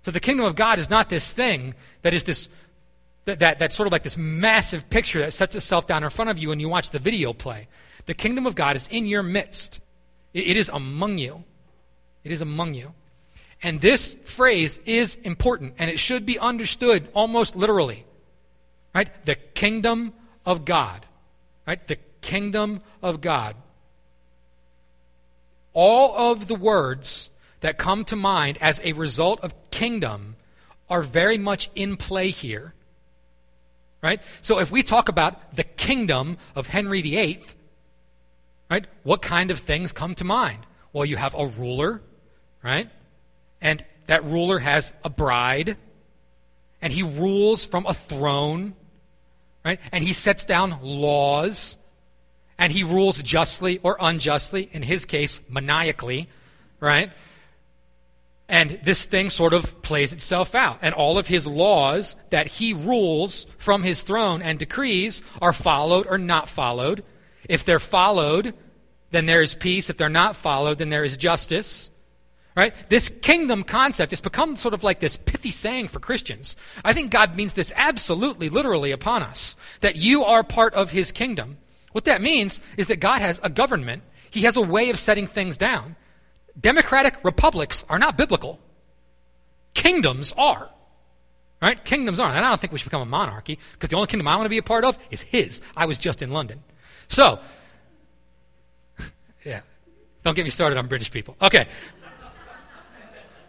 So 0.03 0.11
the 0.11 0.19
kingdom 0.19 0.45
of 0.45 0.55
God 0.55 0.79
is 0.79 0.89
not 0.89 1.09
this 1.09 1.31
thing 1.31 1.75
that 2.01 2.13
is 2.13 2.25
this 2.25 2.49
that, 3.31 3.39
that, 3.39 3.59
that's 3.59 3.75
sort 3.75 3.87
of 3.87 3.91
like 3.91 4.03
this 4.03 4.17
massive 4.17 4.89
picture 4.89 5.19
that 5.19 5.33
sets 5.33 5.55
itself 5.55 5.87
down 5.87 6.03
in 6.03 6.09
front 6.09 6.29
of 6.29 6.37
you 6.37 6.51
and 6.51 6.59
you 6.59 6.67
watch 6.67 6.91
the 6.91 6.99
video 6.99 7.33
play. 7.33 7.67
The 8.05 8.13
kingdom 8.13 8.45
of 8.45 8.55
God 8.55 8.75
is 8.75 8.87
in 8.89 9.05
your 9.05 9.23
midst. 9.23 9.79
it, 10.33 10.47
it 10.49 10.57
is 10.57 10.69
among 10.69 11.17
you. 11.17 11.43
It 12.23 12.31
is 12.31 12.41
among 12.41 12.73
you. 12.73 12.93
And 13.63 13.79
this 13.79 14.15
phrase 14.25 14.79
is 14.85 15.15
important 15.23 15.75
and 15.77 15.89
it 15.89 15.99
should 15.99 16.25
be 16.25 16.37
understood 16.37 17.07
almost 17.13 17.55
literally. 17.55 18.05
Right? 18.93 19.09
The 19.25 19.35
kingdom 19.35 20.13
of 20.45 20.65
God. 20.65 21.05
Right? 21.65 21.85
The 21.87 21.97
kingdom 22.21 22.81
of 23.01 23.21
God. 23.21 23.55
All 25.73 26.31
of 26.31 26.47
the 26.47 26.55
words 26.55 27.29
that 27.61 27.77
come 27.77 28.03
to 28.05 28.15
mind 28.15 28.57
as 28.59 28.81
a 28.83 28.93
result 28.93 29.39
of 29.41 29.53
kingdom 29.71 30.35
are 30.89 31.01
very 31.01 31.37
much 31.37 31.69
in 31.73 31.95
play 31.95 32.29
here. 32.29 32.73
Right? 34.01 34.21
So 34.41 34.59
if 34.59 34.71
we 34.71 34.81
talk 34.81 35.09
about 35.09 35.55
the 35.55 35.63
kingdom 35.63 36.37
of 36.55 36.67
Henry 36.67 37.01
VIII, 37.01 37.39
right, 38.69 38.85
what 39.03 39.21
kind 39.21 39.51
of 39.51 39.59
things 39.59 39.91
come 39.91 40.15
to 40.15 40.23
mind? 40.23 40.65
Well, 40.91 41.05
you 41.05 41.17
have 41.17 41.35
a 41.35 41.45
ruler, 41.45 42.01
right? 42.63 42.89
And 43.61 43.85
that 44.07 44.25
ruler 44.25 44.59
has 44.59 44.91
a 45.03 45.09
bride, 45.09 45.77
and 46.81 46.91
he 46.91 47.03
rules 47.03 47.63
from 47.63 47.85
a 47.85 47.93
throne, 47.93 48.73
right? 49.63 49.79
And 49.91 50.03
he 50.03 50.13
sets 50.13 50.45
down 50.45 50.79
laws, 50.81 51.77
and 52.57 52.73
he 52.73 52.83
rules 52.83 53.21
justly 53.21 53.79
or 53.83 53.97
unjustly, 53.99 54.69
in 54.71 54.81
his 54.81 55.05
case, 55.05 55.41
maniacally, 55.47 56.27
right? 56.79 57.11
And 58.51 58.77
this 58.83 59.05
thing 59.05 59.29
sort 59.29 59.53
of 59.53 59.81
plays 59.81 60.11
itself 60.11 60.53
out. 60.53 60.77
And 60.81 60.93
all 60.93 61.17
of 61.17 61.27
his 61.27 61.47
laws 61.47 62.17
that 62.31 62.47
he 62.47 62.73
rules 62.73 63.47
from 63.57 63.81
his 63.81 64.01
throne 64.01 64.41
and 64.41 64.59
decrees 64.59 65.23
are 65.41 65.53
followed 65.53 66.05
or 66.05 66.17
not 66.17 66.49
followed. 66.49 67.01
If 67.47 67.63
they're 67.63 67.79
followed, 67.79 68.53
then 69.11 69.25
there 69.25 69.41
is 69.41 69.55
peace. 69.55 69.89
If 69.89 69.95
they're 69.95 70.09
not 70.09 70.35
followed, 70.35 70.79
then 70.79 70.89
there 70.89 71.05
is 71.05 71.15
justice. 71.15 71.91
Right? 72.53 72.73
This 72.89 73.07
kingdom 73.07 73.63
concept 73.63 74.11
has 74.11 74.19
become 74.19 74.57
sort 74.57 74.73
of 74.73 74.83
like 74.83 74.99
this 74.99 75.15
pithy 75.15 75.51
saying 75.51 75.87
for 75.87 76.01
Christians. 76.01 76.57
I 76.83 76.91
think 76.91 77.09
God 77.09 77.37
means 77.37 77.53
this 77.53 77.71
absolutely, 77.77 78.49
literally 78.49 78.91
upon 78.91 79.23
us. 79.23 79.55
That 79.79 79.95
you 79.95 80.25
are 80.25 80.43
part 80.43 80.73
of 80.73 80.91
his 80.91 81.13
kingdom. 81.13 81.57
What 81.93 82.03
that 82.03 82.21
means 82.21 82.59
is 82.75 82.87
that 82.87 82.99
God 82.99 83.21
has 83.21 83.39
a 83.41 83.49
government. 83.49 84.03
He 84.29 84.41
has 84.41 84.57
a 84.57 84.61
way 84.61 84.89
of 84.89 84.99
setting 84.99 85.25
things 85.25 85.57
down. 85.57 85.95
Democratic 86.59 87.17
republics 87.23 87.85
are 87.89 87.99
not 87.99 88.17
biblical. 88.17 88.59
Kingdoms 89.73 90.33
are. 90.37 90.69
Right? 91.61 91.83
Kingdoms 91.85 92.19
are. 92.19 92.29
And 92.29 92.43
I 92.43 92.49
don't 92.49 92.59
think 92.59 92.73
we 92.73 92.79
should 92.79 92.89
become 92.89 93.03
a 93.03 93.05
monarchy 93.05 93.59
because 93.73 93.89
the 93.89 93.95
only 93.95 94.07
kingdom 94.07 94.27
I 94.27 94.35
want 94.35 94.45
to 94.45 94.49
be 94.49 94.57
a 94.57 94.63
part 94.63 94.83
of 94.83 94.97
is 95.11 95.21
his. 95.21 95.61
I 95.77 95.85
was 95.85 95.99
just 95.99 96.21
in 96.21 96.31
London. 96.31 96.63
So, 97.07 97.39
yeah. 99.45 99.61
Don't 100.23 100.35
get 100.35 100.43
me 100.43 100.49
started 100.49 100.77
on 100.77 100.87
British 100.87 101.11
people. 101.11 101.35
Okay. 101.41 101.67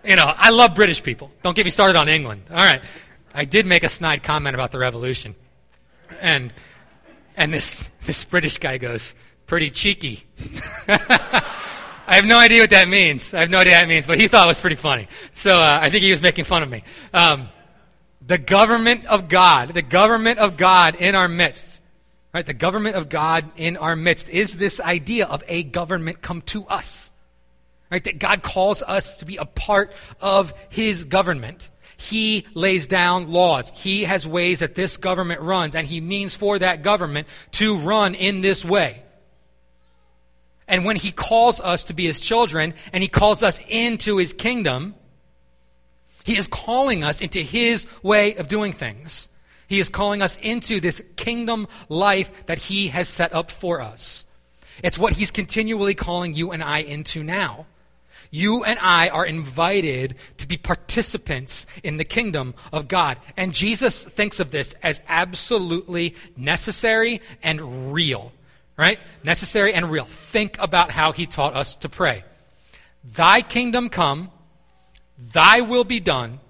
You 0.05 0.17
know, 0.17 0.33
I 0.37 0.51
love 0.51 0.75
British 0.75 1.03
people. 1.03 1.31
Don't 1.43 1.55
get 1.55 1.65
me 1.65 1.71
started 1.71 1.97
on 1.97 2.09
England. 2.09 2.43
All 2.51 2.57
right. 2.57 2.83
I 3.35 3.45
did 3.45 3.67
make 3.67 3.85
a 3.85 3.89
snide 3.89 4.23
comment 4.23 4.55
about 4.55 4.73
the 4.73 4.79
revolution. 4.79 5.35
And 6.21 6.53
and 7.37 7.53
this 7.53 7.91
this 8.05 8.25
British 8.25 8.59
guy 8.59 8.79
goes, 8.79 9.15
pretty 9.47 9.71
cheeky. 9.71 10.25
I 12.07 12.17
have 12.17 12.25
no 12.25 12.39
idea 12.39 12.63
what 12.63 12.71
that 12.71 12.89
means. 12.89 13.33
I 13.33 13.41
have 13.41 13.51
no 13.51 13.59
idea 13.59 13.75
what 13.75 13.81
that 13.81 13.89
means, 13.89 14.07
but 14.07 14.19
he 14.19 14.29
thought 14.29 14.47
it 14.47 14.49
was 14.49 14.61
pretty 14.61 14.77
funny. 14.77 15.09
So 15.35 15.61
uh, 15.61 15.79
I 15.81 15.91
think 15.91 16.03
he 16.03 16.11
was 16.11 16.23
making 16.23 16.45
fun 16.45 16.63
of 16.63 16.69
me. 16.69 16.83
Um, 17.13 17.49
the 18.27 18.39
government 18.39 19.07
of 19.07 19.29
God, 19.29 19.75
the 19.75 19.83
government 19.83 20.39
of 20.39 20.57
God 20.57 20.97
in 20.97 21.15
our 21.15 21.29
midst, 21.29 21.81
right? 22.33 22.47
The 22.47 22.55
government 22.55 22.97
of 22.97 23.09
God 23.09 23.51
in 23.57 23.77
our 23.77 23.97
midst 23.97 24.29
is 24.29 24.57
this 24.57 24.81
idea 24.81 25.27
of 25.27 25.43
a 25.49 25.63
government 25.63 26.23
come 26.23 26.43
to 26.43 26.65
us, 26.67 27.11
right? 27.91 28.03
That 28.05 28.19
God 28.19 28.43
calls 28.43 28.83
us 28.83 29.19
to 29.19 29.25
be 29.25 29.37
a 29.37 29.45
part 29.45 29.93
of 30.21 30.53
His 30.71 31.05
government. 31.05 31.71
He 31.97 32.47
lays 32.55 32.87
down 32.87 33.31
laws. 33.31 33.71
He 33.75 34.05
has 34.05 34.27
ways 34.27 34.61
that 34.61 34.75
this 34.75 34.97
government 34.97 35.41
runs, 35.41 35.77
and 35.77 35.87
He 35.87 36.01
means 36.01 36.35
for 36.35 36.59
that 36.59 36.83
government 36.83 37.29
to 37.53 37.77
run 37.77 38.15
in 38.15 38.41
this 38.41 38.65
way. 38.65 39.02
And 40.69 40.85
when 40.85 40.97
he 40.97 41.13
calls 41.13 41.61
us 41.61 41.85
to 41.85 41.95
be 41.95 42.07
his 42.07 42.21
children 42.21 42.75
and 42.93 43.03
he 43.03 43.09
calls 43.09 43.43
us 43.43 43.61
into 43.69 44.19
his 44.19 44.33
kingdom, 44.33 44.95
he 46.25 46.37
is 46.37 46.47
calling 46.47 47.03
us 47.03 47.21
into 47.21 47.41
his 47.41 47.87
way 48.03 48.35
of 48.37 48.49
doing 48.49 48.73
things. 48.73 49.29
He 49.67 49.79
is 49.79 49.89
calling 49.89 50.23
us 50.23 50.37
into 50.39 50.81
this 50.81 51.03
kingdom 51.17 51.67
life 51.89 52.47
that 52.47 52.59
he 52.59 52.89
has 52.89 53.09
set 53.09 53.33
up 53.33 53.51
for 53.51 53.81
us. 53.81 54.27
It's 54.83 54.99
what 54.99 55.15
he's 55.15 55.31
continually 55.31 55.95
calling 55.95 56.35
you 56.35 56.53
and 56.53 56.63
I 56.63 56.79
into 56.79 57.23
now. 57.23 57.67
You 58.31 58.65
and 58.65 58.79
I 58.81 59.09
are 59.09 59.27
invited 59.27 60.15
to 60.39 60.49
be 60.49 60.57
participants 60.57 61.67
in 61.83 61.99
the 61.99 62.05
kingdom 62.05 62.55
of 62.73 62.89
God. 62.89 63.19
And 63.37 63.53
Jesus 63.53 64.05
thinks 64.05 64.41
of 64.41 64.51
this 64.51 64.75
as 64.83 65.03
absolutely 65.07 66.15
necessary 66.37 67.21
and 67.43 67.93
real 67.93 68.33
right? 68.77 68.99
Necessary 69.23 69.73
and 69.75 69.91
real. 69.91 70.05
Think 70.05 70.57
about 70.59 70.91
how 70.91 71.13
he 71.13 71.27
taught 71.27 71.55
us 71.55 71.77
to 71.77 71.89
pray. 71.89 72.25
Thy 73.05 73.41
kingdom 73.41 73.89
come, 73.89 74.31
thy 75.19 75.61
will 75.61 75.85
be 75.85 76.01
done 76.01 76.41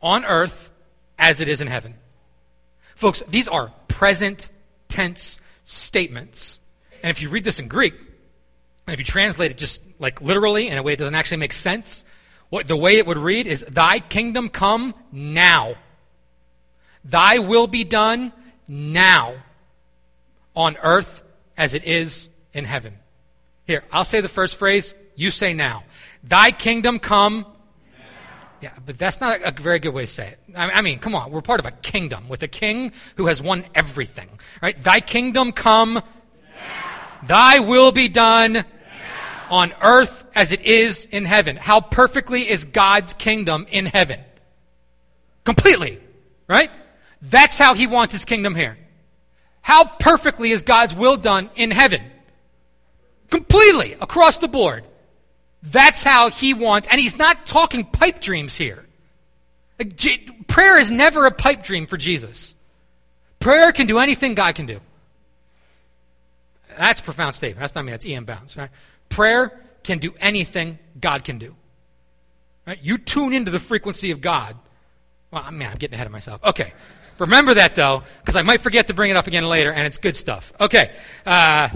on 0.00 0.24
earth 0.24 0.70
as 1.18 1.40
it 1.40 1.48
is 1.48 1.60
in 1.60 1.68
heaven. 1.68 1.94
Folks, 2.94 3.22
these 3.28 3.48
are 3.48 3.72
present 3.88 4.50
tense 4.88 5.40
statements. 5.64 6.60
And 7.02 7.10
if 7.10 7.22
you 7.22 7.28
read 7.28 7.44
this 7.44 7.60
in 7.60 7.68
Greek, 7.68 7.94
and 7.94 8.94
if 8.94 8.98
you 8.98 9.04
translate 9.04 9.50
it 9.50 9.58
just 9.58 9.82
like 9.98 10.20
literally 10.20 10.68
in 10.68 10.78
a 10.78 10.82
way 10.82 10.94
that 10.94 10.98
doesn't 10.98 11.14
actually 11.14 11.36
make 11.38 11.52
sense, 11.52 12.04
what 12.48 12.66
the 12.66 12.76
way 12.76 12.96
it 12.96 13.06
would 13.06 13.18
read 13.18 13.46
is 13.46 13.64
thy 13.68 13.98
kingdom 13.98 14.48
come 14.48 14.94
now. 15.12 15.74
Thy 17.04 17.38
will 17.38 17.66
be 17.66 17.84
done 17.84 18.32
now 18.66 19.34
on 20.56 20.76
earth 20.82 21.22
as 21.58 21.74
it 21.74 21.84
is 21.84 22.30
in 22.54 22.64
heaven. 22.64 22.94
Here, 23.66 23.84
I'll 23.92 24.06
say 24.06 24.22
the 24.22 24.28
first 24.28 24.56
phrase, 24.56 24.94
you 25.16 25.30
say 25.30 25.52
now. 25.52 25.84
Thy 26.22 26.52
kingdom 26.52 26.98
come. 26.98 27.44
Yeah, 28.62 28.72
but 28.86 28.98
that's 28.98 29.20
not 29.20 29.40
a, 29.42 29.50
very 29.60 29.78
good 29.78 29.92
way 29.92 30.04
to 30.04 30.10
say 30.10 30.28
it. 30.28 30.38
I 30.56 30.80
mean, 30.80 30.98
come 30.98 31.14
on, 31.14 31.30
we're 31.30 31.42
part 31.42 31.60
of 31.60 31.66
a 31.66 31.70
kingdom 31.70 32.28
with 32.28 32.42
a 32.42 32.48
king 32.48 32.92
who 33.16 33.26
has 33.26 33.42
won 33.42 33.64
everything, 33.74 34.28
right? 34.62 34.82
Thy 34.82 35.00
kingdom 35.00 35.52
come. 35.52 35.94
Now. 35.94 36.02
Thy 37.26 37.58
will 37.60 37.92
be 37.92 38.08
done 38.08 38.52
now. 38.54 38.64
on 39.50 39.74
earth 39.80 40.24
as 40.34 40.50
it 40.50 40.62
is 40.62 41.04
in 41.04 41.24
heaven. 41.24 41.56
How 41.56 41.80
perfectly 41.80 42.48
is 42.48 42.64
God's 42.64 43.14
kingdom 43.14 43.66
in 43.70 43.86
heaven? 43.86 44.20
Completely, 45.44 46.00
right? 46.48 46.70
That's 47.22 47.58
how 47.58 47.74
he 47.74 47.86
wants 47.86 48.12
his 48.12 48.24
kingdom 48.24 48.56
here. 48.56 48.76
How 49.68 49.84
perfectly 49.84 50.50
is 50.50 50.62
God's 50.62 50.94
will 50.94 51.18
done 51.18 51.50
in 51.54 51.70
heaven? 51.70 52.00
Completely, 53.28 53.92
across 54.00 54.38
the 54.38 54.48
board. 54.48 54.82
That's 55.62 56.02
how 56.02 56.30
he 56.30 56.54
wants, 56.54 56.88
and 56.90 56.98
he's 56.98 57.18
not 57.18 57.44
talking 57.44 57.84
pipe 57.84 58.22
dreams 58.22 58.56
here. 58.56 58.86
Prayer 60.46 60.78
is 60.80 60.90
never 60.90 61.26
a 61.26 61.30
pipe 61.30 61.64
dream 61.64 61.86
for 61.86 61.98
Jesus. 61.98 62.54
Prayer 63.40 63.70
can 63.72 63.86
do 63.86 63.98
anything 63.98 64.34
God 64.34 64.54
can 64.54 64.64
do. 64.64 64.80
That's 66.78 67.02
a 67.02 67.04
profound 67.04 67.34
statement. 67.34 67.60
That's 67.60 67.74
not 67.74 67.84
me, 67.84 67.90
that's 67.90 68.06
E.M. 68.06 68.24
Bounds. 68.24 68.56
Right? 68.56 68.70
Prayer 69.10 69.52
can 69.82 69.98
do 69.98 70.14
anything 70.18 70.78
God 70.98 71.24
can 71.24 71.36
do. 71.36 71.54
Right? 72.66 72.78
You 72.82 72.96
tune 72.96 73.34
into 73.34 73.50
the 73.50 73.60
frequency 73.60 74.12
of 74.12 74.22
God. 74.22 74.56
Well, 75.30 75.42
I 75.44 75.50
mean, 75.50 75.68
I'm 75.68 75.76
getting 75.76 75.92
ahead 75.92 76.06
of 76.06 76.12
myself. 76.12 76.42
Okay. 76.42 76.72
Remember 77.18 77.54
that, 77.54 77.74
though, 77.74 78.02
because 78.20 78.36
I 78.36 78.42
might 78.42 78.60
forget 78.60 78.86
to 78.88 78.94
bring 78.94 79.10
it 79.10 79.16
up 79.16 79.26
again 79.26 79.48
later, 79.48 79.72
and 79.72 79.86
it's 79.86 79.98
good 79.98 80.16
stuff. 80.16 80.52
Okay. 80.60 80.92
Uh, 81.26 81.68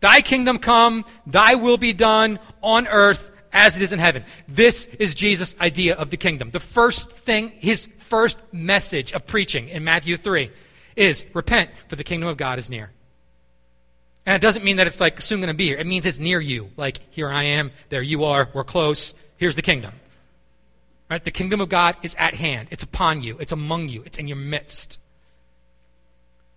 thy 0.00 0.20
kingdom 0.22 0.58
come, 0.58 1.04
thy 1.26 1.54
will 1.56 1.76
be 1.76 1.92
done 1.92 2.38
on 2.62 2.86
earth 2.86 3.30
as 3.52 3.76
it 3.76 3.82
is 3.82 3.92
in 3.92 3.98
heaven. 3.98 4.24
This 4.46 4.86
is 4.98 5.14
Jesus' 5.14 5.54
idea 5.60 5.94
of 5.94 6.10
the 6.10 6.16
kingdom. 6.16 6.50
The 6.50 6.60
first 6.60 7.12
thing, 7.12 7.50
his 7.50 7.88
first 7.98 8.38
message 8.52 9.12
of 9.12 9.26
preaching 9.26 9.68
in 9.68 9.84
Matthew 9.84 10.16
3 10.16 10.50
is 10.96 11.24
repent, 11.34 11.70
for 11.88 11.96
the 11.96 12.04
kingdom 12.04 12.28
of 12.28 12.36
God 12.36 12.58
is 12.58 12.68
near. 12.70 12.90
And 14.26 14.34
it 14.34 14.44
doesn't 14.44 14.64
mean 14.64 14.76
that 14.76 14.86
it's 14.86 15.00
like 15.00 15.20
soon 15.20 15.40
going 15.40 15.48
to 15.48 15.56
be 15.56 15.66
here. 15.66 15.78
It 15.78 15.86
means 15.86 16.04
it's 16.04 16.18
near 16.18 16.40
you. 16.40 16.70
Like, 16.76 16.98
here 17.10 17.28
I 17.30 17.44
am, 17.44 17.70
there 17.88 18.02
you 18.02 18.24
are, 18.24 18.48
we're 18.52 18.64
close, 18.64 19.14
here's 19.36 19.56
the 19.56 19.62
kingdom. 19.62 19.92
Right? 21.10 21.22
The 21.22 21.30
kingdom 21.30 21.60
of 21.60 21.68
God 21.68 21.96
is 22.02 22.14
at 22.18 22.34
hand. 22.34 22.68
It's 22.70 22.82
upon 22.82 23.22
you. 23.22 23.38
It's 23.38 23.52
among 23.52 23.88
you. 23.88 24.02
It's 24.04 24.18
in 24.18 24.28
your 24.28 24.36
midst. 24.36 24.98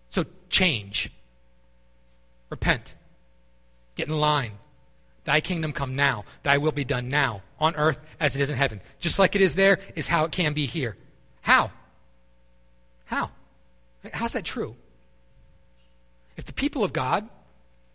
So 0.10 0.26
change. 0.50 1.10
Repent. 2.50 2.96
Get 3.96 4.10
in 4.10 4.18
line. 4.18 4.52
Thy 5.24 5.40
kingdom 5.40 5.72
come 5.72 5.96
now. 5.96 6.26
Thy 6.44 6.58
will 6.58 6.72
be 6.72 6.84
done 6.84 7.08
now, 7.08 7.44
on 7.60 7.76
earth 7.76 8.02
as 8.20 8.36
it 8.36 8.42
is 8.42 8.50
in 8.50 8.58
heaven. 8.58 8.82
Just 9.00 9.20
like 9.20 9.36
it 9.36 9.42
is 9.42 9.56
there, 9.56 9.80
is 9.96 10.08
how 10.08 10.26
it 10.26 10.32
can 10.32 10.54
be 10.54 10.66
here. 10.66 10.98
How? 11.42 11.72
How? 13.06 13.30
How's 14.14 14.34
that 14.34 14.44
true? 14.46 14.76
If 16.38 16.46
the 16.46 16.54
people 16.54 16.84
of 16.84 16.92
God 16.92 17.30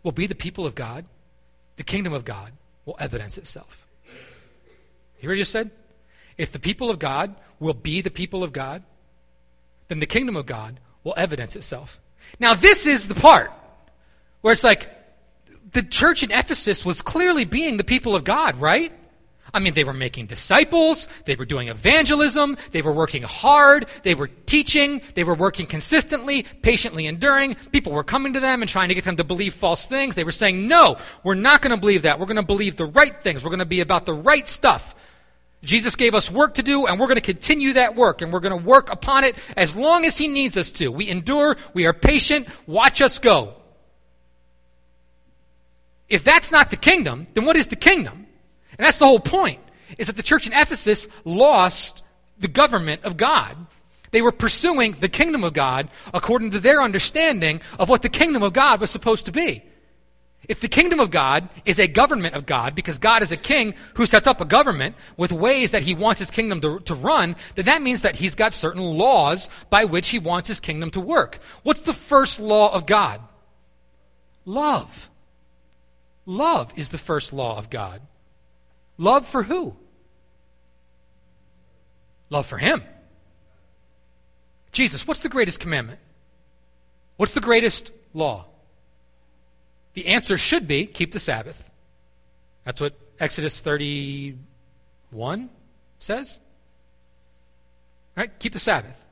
will 0.03 0.11
be 0.11 0.25
the 0.25 0.35
people 0.35 0.65
of 0.65 0.73
God, 0.73 1.05
the 1.75 1.83
kingdom 1.83 2.13
of 2.13 2.23
God 2.23 2.53
will 2.85 2.95
evidence 2.99 3.37
itself. 3.37 3.85
You 4.05 5.21
hear 5.21 5.29
what 5.31 5.35
I 5.35 5.39
just 5.39 5.51
said? 5.51 5.69
If 6.37 6.51
the 6.51 6.59
people 6.59 6.89
of 6.89 6.99
God 6.99 7.35
will 7.59 7.73
be 7.73 8.01
the 8.01 8.11
people 8.11 8.43
of 8.43 8.53
God, 8.53 8.83
then 9.87 9.99
the 9.99 10.05
kingdom 10.05 10.35
of 10.35 10.45
God 10.45 10.79
will 11.03 11.13
evidence 11.17 11.55
itself. 11.55 11.99
Now, 12.39 12.53
this 12.53 12.85
is 12.85 13.07
the 13.07 13.15
part 13.15 13.51
where 14.41 14.53
it's 14.53 14.63
like 14.63 14.89
the 15.71 15.83
church 15.83 16.23
in 16.23 16.31
Ephesus 16.31 16.85
was 16.85 17.01
clearly 17.01 17.45
being 17.45 17.77
the 17.77 17.83
people 17.83 18.15
of 18.15 18.23
God, 18.23 18.57
right? 18.57 18.91
I 19.53 19.59
mean, 19.59 19.73
they 19.73 19.85
were 19.85 19.93
making 19.93 20.25
disciples, 20.25 21.07
they 21.25 21.35
were 21.35 21.45
doing 21.45 21.69
evangelism, 21.69 22.57
they 22.71 22.81
were 22.81 22.91
working 22.91 23.23
hard, 23.23 23.87
they 24.03 24.13
were 24.13 24.27
teaching, 24.27 25.01
they 25.15 25.23
were 25.23 25.35
working 25.35 25.65
consistently, 25.65 26.43
patiently 26.61 27.05
enduring. 27.05 27.55
People 27.71 27.93
were 27.93 28.03
coming 28.03 28.33
to 28.33 28.39
them 28.41 28.61
and 28.61 28.69
trying 28.69 28.89
to 28.89 28.95
get 28.95 29.05
them 29.05 29.15
to 29.15 29.23
believe 29.23 29.53
false 29.53 29.87
things. 29.87 30.15
They 30.15 30.25
were 30.25 30.33
saying, 30.33 30.67
No, 30.67 30.97
we're 31.23 31.33
not 31.33 31.61
going 31.61 31.73
to 31.73 31.79
believe 31.79 32.01
that. 32.01 32.19
We're 32.19 32.25
going 32.25 32.35
to 32.35 32.43
believe 32.43 32.75
the 32.75 32.85
right 32.85 33.21
things. 33.21 33.43
We're 33.43 33.49
going 33.49 33.59
to 33.59 33.65
be 33.65 33.79
about 33.79 34.05
the 34.05 34.13
right 34.13 34.45
stuff. 34.45 34.95
Jesus 35.67 35.97
gave 35.97 36.15
us 36.15 36.31
work 36.31 36.53
to 36.55 36.63
do, 36.63 36.87
and 36.87 36.97
we're 36.97 37.07
going 37.07 37.15
to 37.15 37.21
continue 37.21 37.73
that 37.73 37.95
work, 37.95 38.21
and 38.21 38.31
we're 38.31 38.39
going 38.39 38.57
to 38.57 38.65
work 38.65 38.89
upon 38.89 39.25
it 39.25 39.35
as 39.57 39.75
long 39.75 40.05
as 40.05 40.17
He 40.17 40.29
needs 40.29 40.55
us 40.55 40.71
to. 40.73 40.89
We 40.89 41.09
endure, 41.09 41.57
we 41.73 41.85
are 41.85 41.93
patient, 41.93 42.47
watch 42.65 43.01
us 43.01 43.19
go. 43.19 43.53
If 46.07 46.23
that's 46.23 46.53
not 46.53 46.69
the 46.69 46.77
kingdom, 46.77 47.27
then 47.33 47.43
what 47.43 47.57
is 47.57 47.67
the 47.67 47.75
kingdom? 47.75 48.27
And 48.77 48.85
that's 48.85 48.97
the 48.97 49.05
whole 49.05 49.19
point, 49.19 49.59
is 49.97 50.07
that 50.07 50.15
the 50.15 50.23
church 50.23 50.47
in 50.47 50.53
Ephesus 50.53 51.05
lost 51.25 52.01
the 52.39 52.47
government 52.47 53.03
of 53.03 53.17
God. 53.17 53.57
They 54.11 54.21
were 54.21 54.31
pursuing 54.31 54.93
the 54.93 55.09
kingdom 55.09 55.43
of 55.43 55.51
God 55.51 55.89
according 56.13 56.51
to 56.51 56.61
their 56.61 56.81
understanding 56.81 57.59
of 57.77 57.89
what 57.89 58.03
the 58.03 58.09
kingdom 58.09 58.41
of 58.41 58.53
God 58.53 58.79
was 58.79 58.89
supposed 58.89 59.25
to 59.25 59.33
be. 59.33 59.63
If 60.47 60.61
the 60.61 60.69
kingdom 60.69 60.99
of 60.99 61.11
God 61.11 61.49
is 61.65 61.77
a 61.77 61.87
government 61.87 62.35
of 62.35 62.45
God, 62.45 62.73
because 62.73 62.99
God 62.99 63.21
is 63.21 63.31
a 63.31 63.37
king 63.37 63.73
who 63.95 64.05
sets 64.05 64.27
up 64.27 64.39
a 64.39 64.45
government 64.45 64.95
with 65.17 65.31
ways 65.33 65.71
that 65.71 65.83
he 65.83 65.93
wants 65.93 66.19
his 66.19 66.31
kingdom 66.31 66.61
to, 66.61 66.79
to, 66.81 66.95
run, 66.95 67.35
then 67.55 67.65
that 67.65 67.81
means 67.81 68.01
that 68.01 68.15
he's 68.15 68.35
got 68.35 68.53
certain 68.53 68.81
laws 68.81 69.49
by 69.69 69.83
which 69.83 70.07
he 70.09 70.19
wants 70.19 70.47
his 70.47 70.61
kingdom 70.61 70.89
to 70.91 71.01
work. 71.01 71.39
What's 71.63 71.81
the 71.81 71.93
first 71.93 72.39
law 72.39 72.73
of 72.73 72.85
God? 72.85 73.19
Love. 74.45 75.09
Love 76.25 76.71
is 76.77 76.89
the 76.89 76.97
first 76.97 77.33
law 77.33 77.57
of 77.57 77.69
God. 77.69 78.01
Love 78.97 79.27
for 79.27 79.43
who? 79.43 79.75
Love 82.29 82.45
for 82.45 82.57
him. 82.57 82.83
Jesus, 84.71 85.07
what's 85.07 85.21
the 85.21 85.29
greatest 85.29 85.59
commandment? 85.59 85.99
What's 87.17 87.31
the 87.31 87.41
greatest 87.41 87.91
law? 88.13 88.46
The 89.97 90.05
answer 90.05 90.37
should 90.37 90.67
be 90.67 90.85
keep 90.85 91.11
the 91.11 91.17
Sabbath. 91.17 91.71
That's 92.65 92.79
what 92.79 92.93
Exodus 93.19 93.59
31 93.61 95.49
says. 95.97 96.37
Right? 98.15 98.29
Keep 98.37 98.53
the 98.53 98.59
Sabbath. 98.59 99.03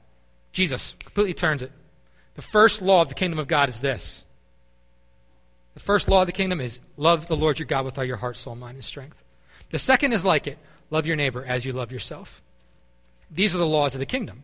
Jesus 0.52 0.93
completely 1.04 1.34
turns 1.34 1.63
it. 1.63 1.71
The 2.36 2.43
first 2.43 2.84
law 2.84 3.02
of 3.02 3.10
the 3.10 3.15
kingdom 3.15 3.39
of 3.39 3.48
God 3.48 3.67
is 3.67 3.82
this. 3.82 4.26
The 5.74 5.80
first 5.80 6.08
law 6.08 6.21
of 6.21 6.28
the 6.28 6.32
kingdom 6.32 6.62
is 6.62 6.80
love 6.98 7.26
the 7.26 7.36
Lord 7.36 7.58
your 7.58 7.65
God 7.65 7.84
with 7.84 7.98
all 7.98 8.04
your 8.04 8.17
heart, 8.17 8.38
soul, 8.38 8.54
mind, 8.56 8.76
and 8.76 8.84
strength. 8.84 9.24
The 9.71 9.80
second 9.80 10.13
is 10.13 10.24
like 10.24 10.45
it 10.45 10.60
love 10.91 11.08
your 11.08 11.15
neighbor 11.15 11.43
as 11.43 11.65
you 11.65 11.71
love 11.71 11.91
yourself. 11.91 12.43
These 13.32 13.56
are 13.56 13.58
the 13.58 13.65
laws 13.65 13.95
of 13.95 14.00
the 14.00 14.06
kingdom. 14.06 14.43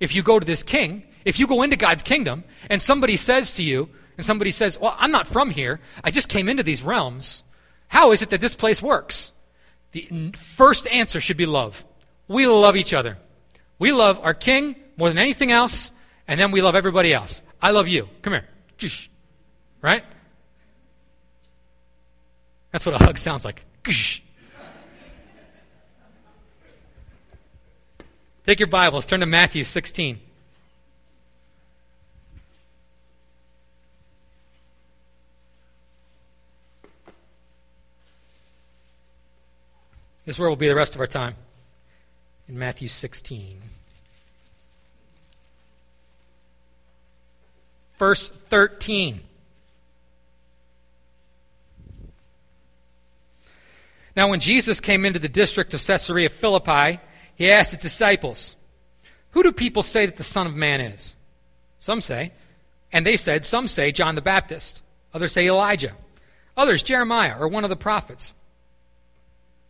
If 0.00 0.12
you 0.12 0.24
go 0.24 0.40
to 0.40 0.46
this 0.46 0.64
king, 0.64 1.04
if 1.24 1.38
you 1.38 1.46
go 1.46 1.62
into 1.62 1.76
God's 1.76 2.02
kingdom 2.02 2.42
and 2.68 2.82
somebody 2.82 3.16
says 3.16 3.54
to 3.54 3.62
you, 3.62 3.90
and 4.20 4.26
somebody 4.26 4.50
says, 4.50 4.78
Well, 4.78 4.94
I'm 4.98 5.10
not 5.10 5.26
from 5.26 5.48
here, 5.48 5.80
I 6.04 6.10
just 6.10 6.28
came 6.28 6.46
into 6.46 6.62
these 6.62 6.82
realms, 6.82 7.42
how 7.88 8.12
is 8.12 8.20
it 8.20 8.28
that 8.28 8.42
this 8.42 8.54
place 8.54 8.82
works? 8.82 9.32
The 9.92 10.32
first 10.36 10.86
answer 10.88 11.22
should 11.22 11.38
be 11.38 11.46
love. 11.46 11.86
We 12.28 12.46
love 12.46 12.76
each 12.76 12.92
other. 12.92 13.16
We 13.78 13.92
love 13.92 14.20
our 14.22 14.34
king 14.34 14.76
more 14.98 15.08
than 15.08 15.16
anything 15.16 15.50
else, 15.50 15.90
and 16.28 16.38
then 16.38 16.50
we 16.50 16.60
love 16.60 16.74
everybody 16.74 17.14
else. 17.14 17.40
I 17.62 17.70
love 17.70 17.88
you. 17.88 18.10
Come 18.20 18.34
here. 18.34 18.46
Right? 19.80 20.04
That's 22.72 22.84
what 22.84 23.00
a 23.00 23.02
hug 23.02 23.16
sounds 23.16 23.46
like. 23.46 23.64
Take 28.46 28.60
your 28.60 28.68
Bibles, 28.68 29.06
turn 29.06 29.20
to 29.20 29.26
Matthew 29.26 29.64
16. 29.64 30.20
This 40.24 40.36
is 40.36 40.40
where 40.40 40.48
we'll 40.48 40.56
be 40.56 40.68
the 40.68 40.74
rest 40.74 40.94
of 40.94 41.00
our 41.00 41.06
time. 41.06 41.34
In 42.48 42.58
Matthew 42.58 42.88
16. 42.88 43.60
Verse 47.98 48.28
13. 48.28 49.20
Now, 54.16 54.28
when 54.28 54.40
Jesus 54.40 54.80
came 54.80 55.04
into 55.04 55.18
the 55.18 55.28
district 55.28 55.72
of 55.74 55.84
Caesarea 55.84 56.28
Philippi, 56.28 57.00
he 57.36 57.50
asked 57.50 57.70
his 57.70 57.78
disciples, 57.78 58.56
Who 59.30 59.42
do 59.42 59.52
people 59.52 59.82
say 59.82 60.06
that 60.06 60.16
the 60.16 60.22
Son 60.24 60.46
of 60.46 60.54
Man 60.54 60.80
is? 60.80 61.16
Some 61.78 62.00
say, 62.00 62.32
and 62.92 63.06
they 63.06 63.16
said, 63.16 63.44
Some 63.44 63.68
say 63.68 63.92
John 63.92 64.14
the 64.14 64.22
Baptist. 64.22 64.82
Others 65.14 65.32
say 65.32 65.46
Elijah. 65.46 65.92
Others, 66.56 66.82
Jeremiah 66.82 67.36
or 67.38 67.48
one 67.48 67.64
of 67.64 67.70
the 67.70 67.76
prophets. 67.76 68.34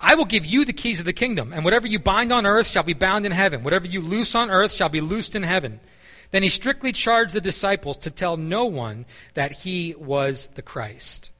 I 0.00 0.14
will 0.14 0.24
give 0.24 0.46
you 0.46 0.64
the 0.64 0.72
keys 0.72 0.98
of 0.98 1.04
the 1.04 1.12
kingdom, 1.12 1.52
and 1.52 1.64
whatever 1.64 1.86
you 1.86 1.98
bind 1.98 2.32
on 2.32 2.46
earth 2.46 2.66
shall 2.66 2.82
be 2.82 2.94
bound 2.94 3.26
in 3.26 3.32
heaven. 3.32 3.62
Whatever 3.62 3.86
you 3.86 4.00
loose 4.00 4.34
on 4.34 4.50
earth 4.50 4.72
shall 4.72 4.88
be 4.88 5.00
loosed 5.00 5.36
in 5.36 5.42
heaven. 5.42 5.80
Then 6.30 6.42
he 6.42 6.48
strictly 6.48 6.92
charged 6.92 7.34
the 7.34 7.40
disciples 7.40 7.98
to 7.98 8.10
tell 8.10 8.36
no 8.36 8.64
one 8.64 9.04
that 9.34 9.52
he 9.52 9.94
was 9.98 10.48
the 10.54 10.62
Christ. 10.62 11.32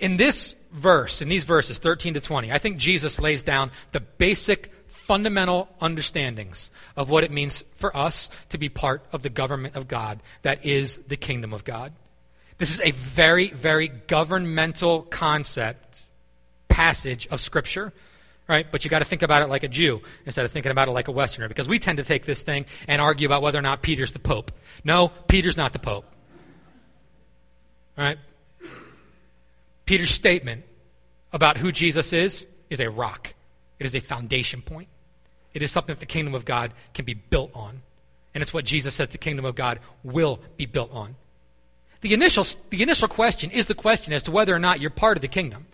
In 0.00 0.16
this 0.16 0.54
verse, 0.72 1.20
in 1.20 1.28
these 1.28 1.44
verses, 1.44 1.78
13 1.78 2.14
to 2.14 2.20
20, 2.20 2.50
I 2.50 2.58
think 2.58 2.78
Jesus 2.78 3.20
lays 3.20 3.44
down 3.44 3.70
the 3.92 4.00
basic 4.00 4.72
fundamental 4.88 5.68
understandings 5.80 6.70
of 6.96 7.10
what 7.10 7.24
it 7.24 7.30
means 7.30 7.62
for 7.76 7.94
us 7.96 8.30
to 8.48 8.58
be 8.58 8.68
part 8.68 9.04
of 9.12 9.22
the 9.22 9.28
government 9.28 9.76
of 9.76 9.86
God 9.86 10.20
that 10.42 10.64
is 10.64 10.98
the 11.08 11.16
kingdom 11.16 11.52
of 11.52 11.64
God. 11.64 11.92
This 12.62 12.74
is 12.74 12.80
a 12.80 12.92
very, 12.92 13.50
very 13.50 13.88
governmental 13.88 15.02
concept 15.02 16.04
passage 16.68 17.26
of 17.26 17.40
Scripture. 17.40 17.92
right? 18.46 18.64
But 18.70 18.84
you 18.84 18.88
got 18.88 19.00
to 19.00 19.04
think 19.04 19.22
about 19.22 19.42
it 19.42 19.48
like 19.48 19.64
a 19.64 19.68
Jew 19.68 20.00
instead 20.26 20.44
of 20.44 20.52
thinking 20.52 20.70
about 20.70 20.86
it 20.86 20.92
like 20.92 21.08
a 21.08 21.10
Westerner 21.10 21.48
because 21.48 21.66
we 21.66 21.80
tend 21.80 21.98
to 21.98 22.04
take 22.04 22.24
this 22.24 22.44
thing 22.44 22.66
and 22.86 23.02
argue 23.02 23.26
about 23.26 23.42
whether 23.42 23.58
or 23.58 23.62
not 23.62 23.82
Peter's 23.82 24.12
the 24.12 24.20
Pope. 24.20 24.52
No, 24.84 25.08
Peter's 25.26 25.56
not 25.56 25.72
the 25.72 25.80
Pope. 25.80 26.04
All 27.98 28.04
right? 28.04 28.18
Peter's 29.84 30.12
statement 30.12 30.62
about 31.32 31.56
who 31.56 31.72
Jesus 31.72 32.12
is 32.12 32.46
is 32.70 32.78
a 32.78 32.88
rock, 32.88 33.34
it 33.80 33.86
is 33.86 33.96
a 33.96 34.00
foundation 34.00 34.62
point. 34.62 34.86
It 35.52 35.62
is 35.62 35.72
something 35.72 35.96
that 35.96 36.00
the 36.00 36.06
kingdom 36.06 36.32
of 36.32 36.44
God 36.44 36.74
can 36.94 37.06
be 37.06 37.14
built 37.14 37.50
on. 37.56 37.82
And 38.34 38.40
it's 38.40 38.54
what 38.54 38.64
Jesus 38.64 38.94
says 38.94 39.08
the 39.08 39.18
kingdom 39.18 39.44
of 39.44 39.56
God 39.56 39.80
will 40.04 40.38
be 40.56 40.66
built 40.66 40.92
on. 40.92 41.16
The 42.02 42.12
initial, 42.12 42.44
the 42.70 42.82
initial 42.82 43.08
question 43.08 43.50
is 43.50 43.66
the 43.66 43.74
question 43.74 44.12
as 44.12 44.24
to 44.24 44.30
whether 44.30 44.54
or 44.54 44.58
not 44.58 44.80
you're 44.80 44.90
part 44.90 45.16
of 45.16 45.22
the 45.22 45.28
kingdom. 45.28 45.66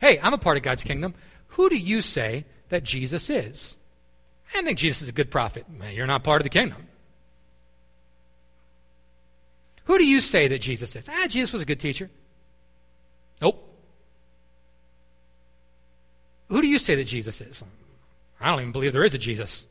Hey, 0.00 0.18
I'm 0.22 0.34
a 0.34 0.38
part 0.38 0.56
of 0.56 0.62
God's 0.62 0.84
kingdom. 0.84 1.14
Who 1.48 1.70
do 1.70 1.76
you 1.76 2.02
say 2.02 2.44
that 2.68 2.84
Jesus 2.84 3.30
is? 3.30 3.76
I 4.54 4.62
think 4.62 4.78
Jesus 4.78 5.02
is 5.02 5.08
a 5.08 5.12
good 5.12 5.30
prophet. 5.30 5.64
You're 5.92 6.06
not 6.06 6.24
part 6.24 6.40
of 6.40 6.44
the 6.44 6.50
kingdom. 6.50 6.88
Who 9.84 9.96
do 9.98 10.04
you 10.04 10.20
say 10.20 10.48
that 10.48 10.60
Jesus 10.60 10.96
is? 10.96 11.08
Ah, 11.08 11.26
Jesus 11.28 11.52
was 11.52 11.62
a 11.62 11.66
good 11.66 11.80
teacher. 11.80 12.10
Nope. 13.40 13.60
Who 16.48 16.60
do 16.62 16.68
you 16.68 16.78
say 16.78 16.94
that 16.96 17.04
Jesus 17.04 17.40
is? 17.40 17.62
I 18.40 18.50
don't 18.50 18.60
even 18.60 18.72
believe 18.72 18.92
there 18.92 19.04
is 19.04 19.14
a 19.14 19.18
Jesus. 19.18 19.66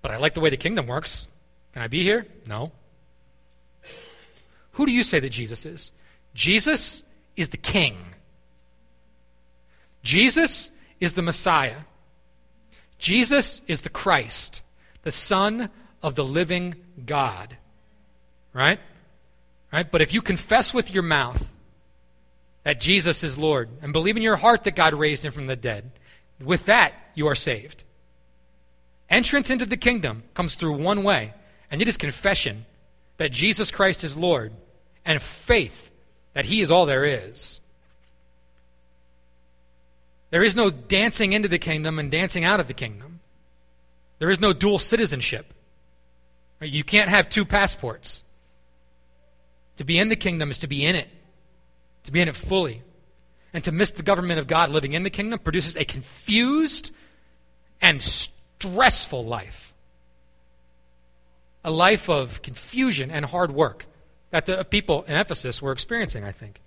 But 0.00 0.12
I 0.12 0.16
like 0.18 0.34
the 0.34 0.40
way 0.40 0.50
the 0.50 0.56
kingdom 0.56 0.86
works. 0.86 1.26
Can 1.72 1.82
I 1.82 1.88
be 1.88 2.02
here? 2.02 2.26
No. 2.46 2.72
Who 4.72 4.86
do 4.86 4.92
you 4.92 5.04
say 5.04 5.20
that 5.20 5.30
Jesus 5.30 5.66
is? 5.66 5.92
Jesus 6.34 7.02
is 7.36 7.50
the 7.50 7.56
king. 7.56 7.96
Jesus 10.02 10.70
is 11.00 11.12
the 11.12 11.22
Messiah. 11.22 11.80
Jesus 12.98 13.60
is 13.66 13.82
the 13.82 13.88
Christ, 13.88 14.62
the 15.02 15.10
Son 15.10 15.70
of 16.02 16.14
the 16.14 16.24
living 16.24 16.74
God. 17.04 17.56
Right? 18.52 18.80
Right? 19.72 19.90
But 19.90 20.02
if 20.02 20.12
you 20.12 20.22
confess 20.22 20.74
with 20.74 20.92
your 20.92 21.02
mouth 21.02 21.48
that 22.64 22.80
Jesus 22.80 23.24
is 23.24 23.38
Lord 23.38 23.68
and 23.80 23.92
believe 23.92 24.16
in 24.16 24.22
your 24.22 24.36
heart 24.36 24.64
that 24.64 24.76
God 24.76 24.94
raised 24.94 25.24
him 25.24 25.32
from 25.32 25.46
the 25.46 25.56
dead, 25.56 25.90
with 26.40 26.66
that 26.66 26.92
you 27.14 27.26
are 27.26 27.34
saved. 27.34 27.84
Entrance 29.10 29.50
into 29.50 29.66
the 29.66 29.76
kingdom 29.76 30.22
comes 30.34 30.54
through 30.54 30.74
one 30.74 31.02
way, 31.02 31.34
and 31.70 31.82
it 31.82 31.88
is 31.88 31.96
confession 31.96 32.66
that 33.18 33.32
Jesus 33.32 33.70
Christ 33.70 34.04
is 34.04 34.16
Lord 34.16 34.52
and 35.04 35.20
faith 35.20 35.90
that 36.34 36.44
he 36.44 36.60
is 36.60 36.70
all 36.70 36.86
there 36.86 37.04
is. 37.04 37.60
There 40.30 40.42
is 40.42 40.56
no 40.56 40.70
dancing 40.70 41.32
into 41.32 41.48
the 41.48 41.58
kingdom 41.58 41.98
and 41.98 42.10
dancing 42.10 42.44
out 42.44 42.60
of 42.60 42.66
the 42.66 42.74
kingdom. 42.74 43.20
There 44.18 44.30
is 44.30 44.40
no 44.40 44.52
dual 44.52 44.78
citizenship. 44.78 45.52
You 46.60 46.84
can't 46.84 47.10
have 47.10 47.28
two 47.28 47.44
passports. 47.44 48.24
To 49.76 49.84
be 49.84 49.98
in 49.98 50.08
the 50.08 50.16
kingdom 50.16 50.50
is 50.50 50.60
to 50.60 50.66
be 50.66 50.86
in 50.86 50.96
it, 50.96 51.08
to 52.04 52.12
be 52.12 52.20
in 52.20 52.28
it 52.28 52.36
fully. 52.36 52.82
And 53.52 53.62
to 53.64 53.72
miss 53.72 53.90
the 53.90 54.02
government 54.02 54.38
of 54.38 54.46
God 54.46 54.70
living 54.70 54.94
in 54.94 55.02
the 55.02 55.10
kingdom 55.10 55.38
produces 55.38 55.76
a 55.76 55.84
confused 55.84 56.92
and 57.82 58.00
stressful 58.00 59.24
life. 59.24 59.74
A 61.64 61.70
life 61.70 62.08
of 62.08 62.40
confusion 62.40 63.10
and 63.10 63.26
hard 63.26 63.52
work 63.52 63.84
that 64.32 64.46
the 64.46 64.64
people 64.64 65.04
in 65.04 65.14
Ephesus 65.14 65.62
were 65.62 65.72
experiencing, 65.72 66.24
I 66.24 66.32
think. 66.32 66.60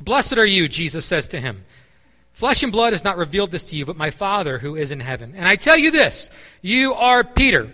Blessed 0.00 0.38
are 0.38 0.46
you, 0.46 0.68
Jesus 0.68 1.04
says 1.04 1.28
to 1.28 1.40
him. 1.40 1.64
Flesh 2.32 2.62
and 2.62 2.72
blood 2.72 2.92
has 2.92 3.04
not 3.04 3.16
revealed 3.16 3.50
this 3.50 3.64
to 3.66 3.76
you, 3.76 3.84
but 3.84 3.96
my 3.96 4.10
Father 4.10 4.58
who 4.58 4.74
is 4.74 4.90
in 4.90 5.00
heaven. 5.00 5.34
And 5.36 5.46
I 5.46 5.56
tell 5.56 5.76
you 5.76 5.90
this 5.90 6.30
you 6.62 6.94
are 6.94 7.22
Peter 7.22 7.70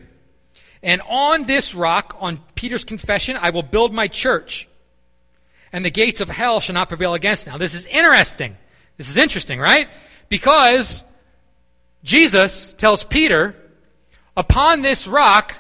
and 0.83 1.01
on 1.09 1.45
this 1.45 1.75
rock, 1.75 2.17
on 2.19 2.41
Peter's 2.55 2.85
confession, 2.85 3.37
I 3.41 3.51
will 3.51 3.63
build 3.63 3.93
my 3.93 4.09
church, 4.09 4.69
and 5.73 5.85
the 5.85 5.91
gates 5.91 6.21
of 6.21 6.29
hell 6.29 6.61
shall 6.61 6.75
not 6.75 6.89
prevail 6.89 7.15
against 7.15 7.47
it. 7.47 7.51
Now, 7.51 7.59
this 7.59 7.75
is 7.75 7.87
interesting. 7.87 8.57
This 8.97 9.09
is 9.09 9.17
interesting, 9.17 9.61
right? 9.61 9.89
Because 10.29 11.05
Jesus 12.03 12.75
tells 12.75 13.05
Peter, 13.05 13.55
Upon 14.37 14.81
this 14.81 15.07
rock, 15.07 15.55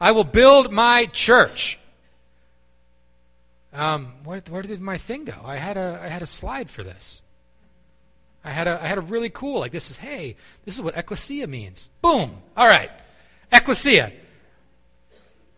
I 0.00 0.12
will 0.12 0.24
build 0.24 0.70
my 0.70 1.06
church. 1.06 1.77
Um, 3.78 4.12
where, 4.24 4.42
where, 4.50 4.62
did 4.62 4.80
my 4.80 4.98
thing 4.98 5.24
go? 5.24 5.36
I 5.44 5.56
had 5.56 5.76
a, 5.76 6.00
I 6.02 6.08
had 6.08 6.20
a 6.20 6.26
slide 6.26 6.68
for 6.68 6.82
this. 6.82 7.22
I 8.44 8.50
had 8.50 8.66
a, 8.66 8.82
I 8.82 8.88
had 8.88 8.98
a 8.98 9.00
really 9.00 9.30
cool, 9.30 9.60
like, 9.60 9.70
this 9.70 9.88
is, 9.88 9.98
hey, 9.98 10.34
this 10.64 10.74
is 10.74 10.82
what 10.82 10.96
ecclesia 10.96 11.46
means. 11.46 11.88
Boom. 12.02 12.38
All 12.56 12.66
right. 12.66 12.90
Ecclesia. 13.52 14.12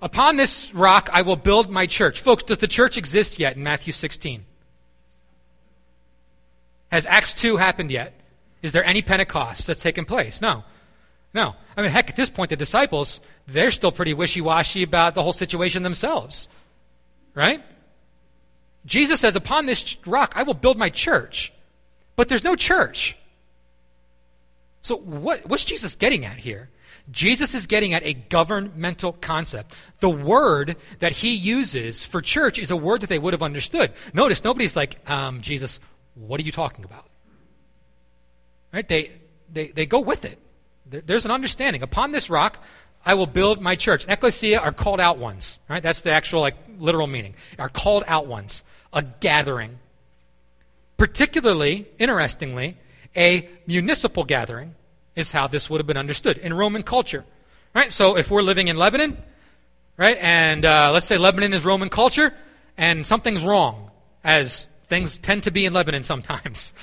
Upon 0.03 0.37
this 0.37 0.75
rock 0.75 1.09
I 1.15 1.23
will 1.23 1.37
build 1.37 1.71
my 1.71 1.87
church. 1.87 2.21
Folks, 2.21 2.43
does 2.43 2.59
the 2.59 2.69
church 2.69 2.99
exist 2.99 3.39
yet 3.39 3.57
in 3.57 3.63
Matthew 3.63 3.95
16? 3.95 4.45
Has 6.93 7.07
Acts 7.07 7.33
2 7.33 7.57
happened 7.57 7.91
yet? 7.91 8.13
Is 8.61 8.73
there 8.73 8.85
any 8.85 9.01
Pentecost 9.01 9.67
that's 9.67 9.81
taken 9.81 10.05
place? 10.05 10.43
No. 10.43 10.65
No. 11.33 11.55
I 11.75 11.81
mean, 11.81 11.91
heck, 11.91 12.11
at 12.11 12.17
this 12.17 12.29
point, 12.29 12.51
the 12.51 12.57
disciples, 12.57 13.23
they're 13.47 13.71
still 13.71 13.93
pretty 13.93 14.13
wishy 14.13 14.43
washy 14.43 14.83
about 14.83 15.15
the 15.15 15.23
whole 15.23 15.33
situation 15.33 15.85
themselves. 15.85 16.51
Right? 17.35 17.63
Jesus 18.87 19.21
says, 19.21 19.37
Upon 19.37 19.67
this 19.67 19.97
rock 20.07 20.33
I 20.37 20.43
will 20.43 20.55
build 20.55 20.79
my 20.79 20.91
church. 20.91 21.53
But 22.17 22.29
there's 22.29 22.45
no 22.45 22.57
church. 22.57 23.17
So, 24.83 24.97
what, 24.97 25.47
what's 25.47 25.65
Jesus 25.65 25.95
getting 25.95 26.25
at 26.25 26.39
here? 26.39 26.71
Jesus 27.11 27.55
is 27.55 27.67
getting 27.67 27.93
at 27.93 28.05
a 28.05 28.15
governmental 28.15 29.13
concept. 29.13 29.75
The 30.01 30.11
word 30.11 30.77
that 31.01 31.13
he 31.13 31.35
uses 31.35 32.05
for 32.05 32.23
church 32.23 32.59
is 32.59 32.71
a 32.71 32.77
word 32.77 33.01
that 33.01 33.09
they 33.09 33.19
would 33.19 33.33
have 33.33 33.43
understood. 33.43 33.93
Notice, 34.15 34.45
nobody's 34.45 34.77
like, 34.77 34.99
um, 35.11 35.41
Jesus, 35.41 35.81
what 36.15 36.41
are 36.41 36.45
you 36.45 36.53
talking 36.53 36.85
about? 36.85 37.07
Right? 38.73 38.87
They, 38.87 39.13
they, 39.53 39.69
they 39.69 39.87
go 39.87 40.01
with 40.01 40.25
it. 40.25 40.39
There, 40.87 41.01
there's 41.01 41.25
an 41.25 41.31
understanding. 41.31 41.83
Upon 41.83 42.13
this 42.13 42.31
rock, 42.31 42.63
I 43.05 43.15
will 43.15 43.27
build 43.27 43.61
my 43.61 43.77
church. 43.77 44.07
Ecclesia 44.09 44.61
are 44.61 44.73
called 44.73 45.01
out 45.01 45.19
ones. 45.19 45.59
Right? 45.69 45.83
That's 45.83 46.03
the 46.03 46.11
actual, 46.13 46.41
like, 46.41 46.57
literal 46.79 47.07
meaning. 47.07 47.35
Are 47.59 47.69
called 47.69 48.05
out 48.07 48.27
ones. 48.27 48.63
A 48.93 49.03
gathering. 49.03 49.79
Particularly, 50.97 51.87
interestingly, 51.99 52.77
a 53.17 53.49
municipal 53.67 54.25
gathering 54.25 54.75
is 55.17 55.33
how 55.33 55.47
this 55.47 55.69
would 55.71 55.81
have 55.81 55.87
been 55.87 55.97
understood 55.97 56.39
in 56.39 56.55
Roman 56.55 56.83
culture. 56.83 57.25
Right? 57.75 57.93
So 57.93 58.17
if 58.17 58.31
we're 58.31 58.43
living 58.43 58.69
in 58.69 58.77
Lebanon, 58.77 59.17
right, 59.97 60.17
and 60.21 60.65
uh, 60.65 60.91
let's 60.93 61.07
say 61.07 61.19
Lebanon 61.19 61.55
is 61.55 61.65
Roman 61.65 61.89
culture, 61.89 62.35
and 62.77 63.07
something's 63.07 63.43
wrong, 63.43 63.91
as 64.25 64.67
things 64.89 65.19
tend 65.19 65.45
to 65.45 65.51
be 65.51 65.67
in 65.67 65.73
Lebanon 65.73 66.03
sometimes. 66.03 66.73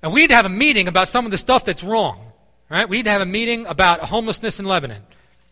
And 0.00 0.12
we 0.12 0.20
need 0.20 0.28
to 0.28 0.36
have 0.36 0.46
a 0.46 0.48
meeting 0.48 0.86
about 0.86 1.08
some 1.08 1.24
of 1.24 1.32
the 1.32 1.36
stuff 1.36 1.64
that's 1.64 1.82
wrong. 1.82 2.28
Right? 2.70 2.88
We 2.88 2.98
need 2.98 3.06
to 3.06 3.10
have 3.10 3.20
a 3.20 3.26
meeting 3.26 3.66
about 3.66 3.98
homelessness 3.98 4.60
in 4.60 4.64
Lebanon. 4.64 5.02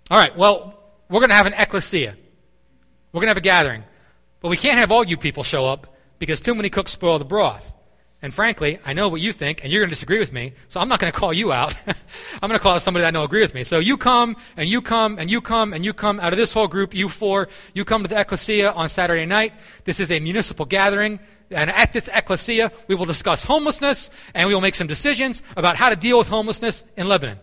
All 0.08 0.18
right, 0.18 0.36
well, 0.36 0.78
we're 1.08 1.18
going 1.18 1.30
to 1.30 1.34
have 1.34 1.46
an 1.46 1.54
ecclesia. 1.54 2.14
We're 3.12 3.20
going 3.20 3.26
to 3.26 3.30
have 3.30 3.36
a 3.38 3.40
gathering. 3.40 3.82
But 4.46 4.50
we 4.50 4.58
can't 4.58 4.78
have 4.78 4.92
all 4.92 5.02
you 5.02 5.16
people 5.16 5.42
show 5.42 5.66
up 5.66 5.88
because 6.20 6.40
too 6.40 6.54
many 6.54 6.70
cooks 6.70 6.92
spoil 6.92 7.18
the 7.18 7.24
broth. 7.24 7.74
And 8.22 8.32
frankly, 8.32 8.78
I 8.84 8.92
know 8.92 9.08
what 9.08 9.20
you 9.20 9.32
think, 9.32 9.64
and 9.64 9.72
you're 9.72 9.82
going 9.82 9.88
to 9.88 9.92
disagree 9.96 10.20
with 10.20 10.32
me, 10.32 10.52
so 10.68 10.78
I'm 10.78 10.88
not 10.88 11.00
going 11.00 11.12
to 11.12 11.18
call 11.18 11.32
you 11.32 11.52
out. 11.52 11.74
I'm 12.40 12.48
going 12.48 12.52
to 12.52 12.60
call 12.60 12.76
out 12.76 12.82
somebody 12.82 13.02
that 13.02 13.08
I 13.08 13.10
know 13.10 13.24
agree 13.24 13.40
with 13.40 13.54
me. 13.54 13.64
So 13.64 13.80
you 13.80 13.96
come, 13.96 14.36
and 14.56 14.68
you 14.68 14.80
come, 14.82 15.18
and 15.18 15.28
you 15.28 15.40
come, 15.40 15.72
and 15.72 15.84
you 15.84 15.92
come 15.92 16.20
out 16.20 16.32
of 16.32 16.36
this 16.36 16.52
whole 16.52 16.68
group, 16.68 16.94
you 16.94 17.08
four, 17.08 17.48
you 17.74 17.84
come 17.84 18.04
to 18.04 18.08
the 18.08 18.20
ecclesia 18.20 18.70
on 18.70 18.88
Saturday 18.88 19.26
night. 19.26 19.52
This 19.82 19.98
is 19.98 20.12
a 20.12 20.20
municipal 20.20 20.64
gathering. 20.64 21.18
And 21.50 21.68
at 21.68 21.92
this 21.92 22.08
ecclesia, 22.14 22.70
we 22.86 22.94
will 22.94 23.04
discuss 23.04 23.42
homelessness, 23.42 24.10
and 24.32 24.46
we 24.46 24.54
will 24.54 24.60
make 24.60 24.76
some 24.76 24.86
decisions 24.86 25.42
about 25.56 25.76
how 25.76 25.90
to 25.90 25.96
deal 25.96 26.18
with 26.18 26.28
homelessness 26.28 26.84
in 26.96 27.08
Lebanon. 27.08 27.40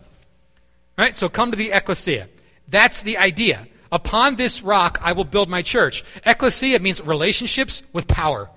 Right? 0.96 1.14
So 1.14 1.28
come 1.28 1.50
to 1.50 1.58
the 1.58 1.70
ecclesia. 1.70 2.30
That's 2.66 3.02
the 3.02 3.18
idea. 3.18 3.68
Upon 3.92 4.36
this 4.36 4.62
rock, 4.62 4.98
I 5.02 5.12
will 5.12 5.24
build 5.24 5.48
my 5.48 5.62
church. 5.62 6.04
Ecclesia 6.24 6.78
means 6.80 7.00
relationships 7.02 7.82
with 7.92 8.08
power. 8.08 8.50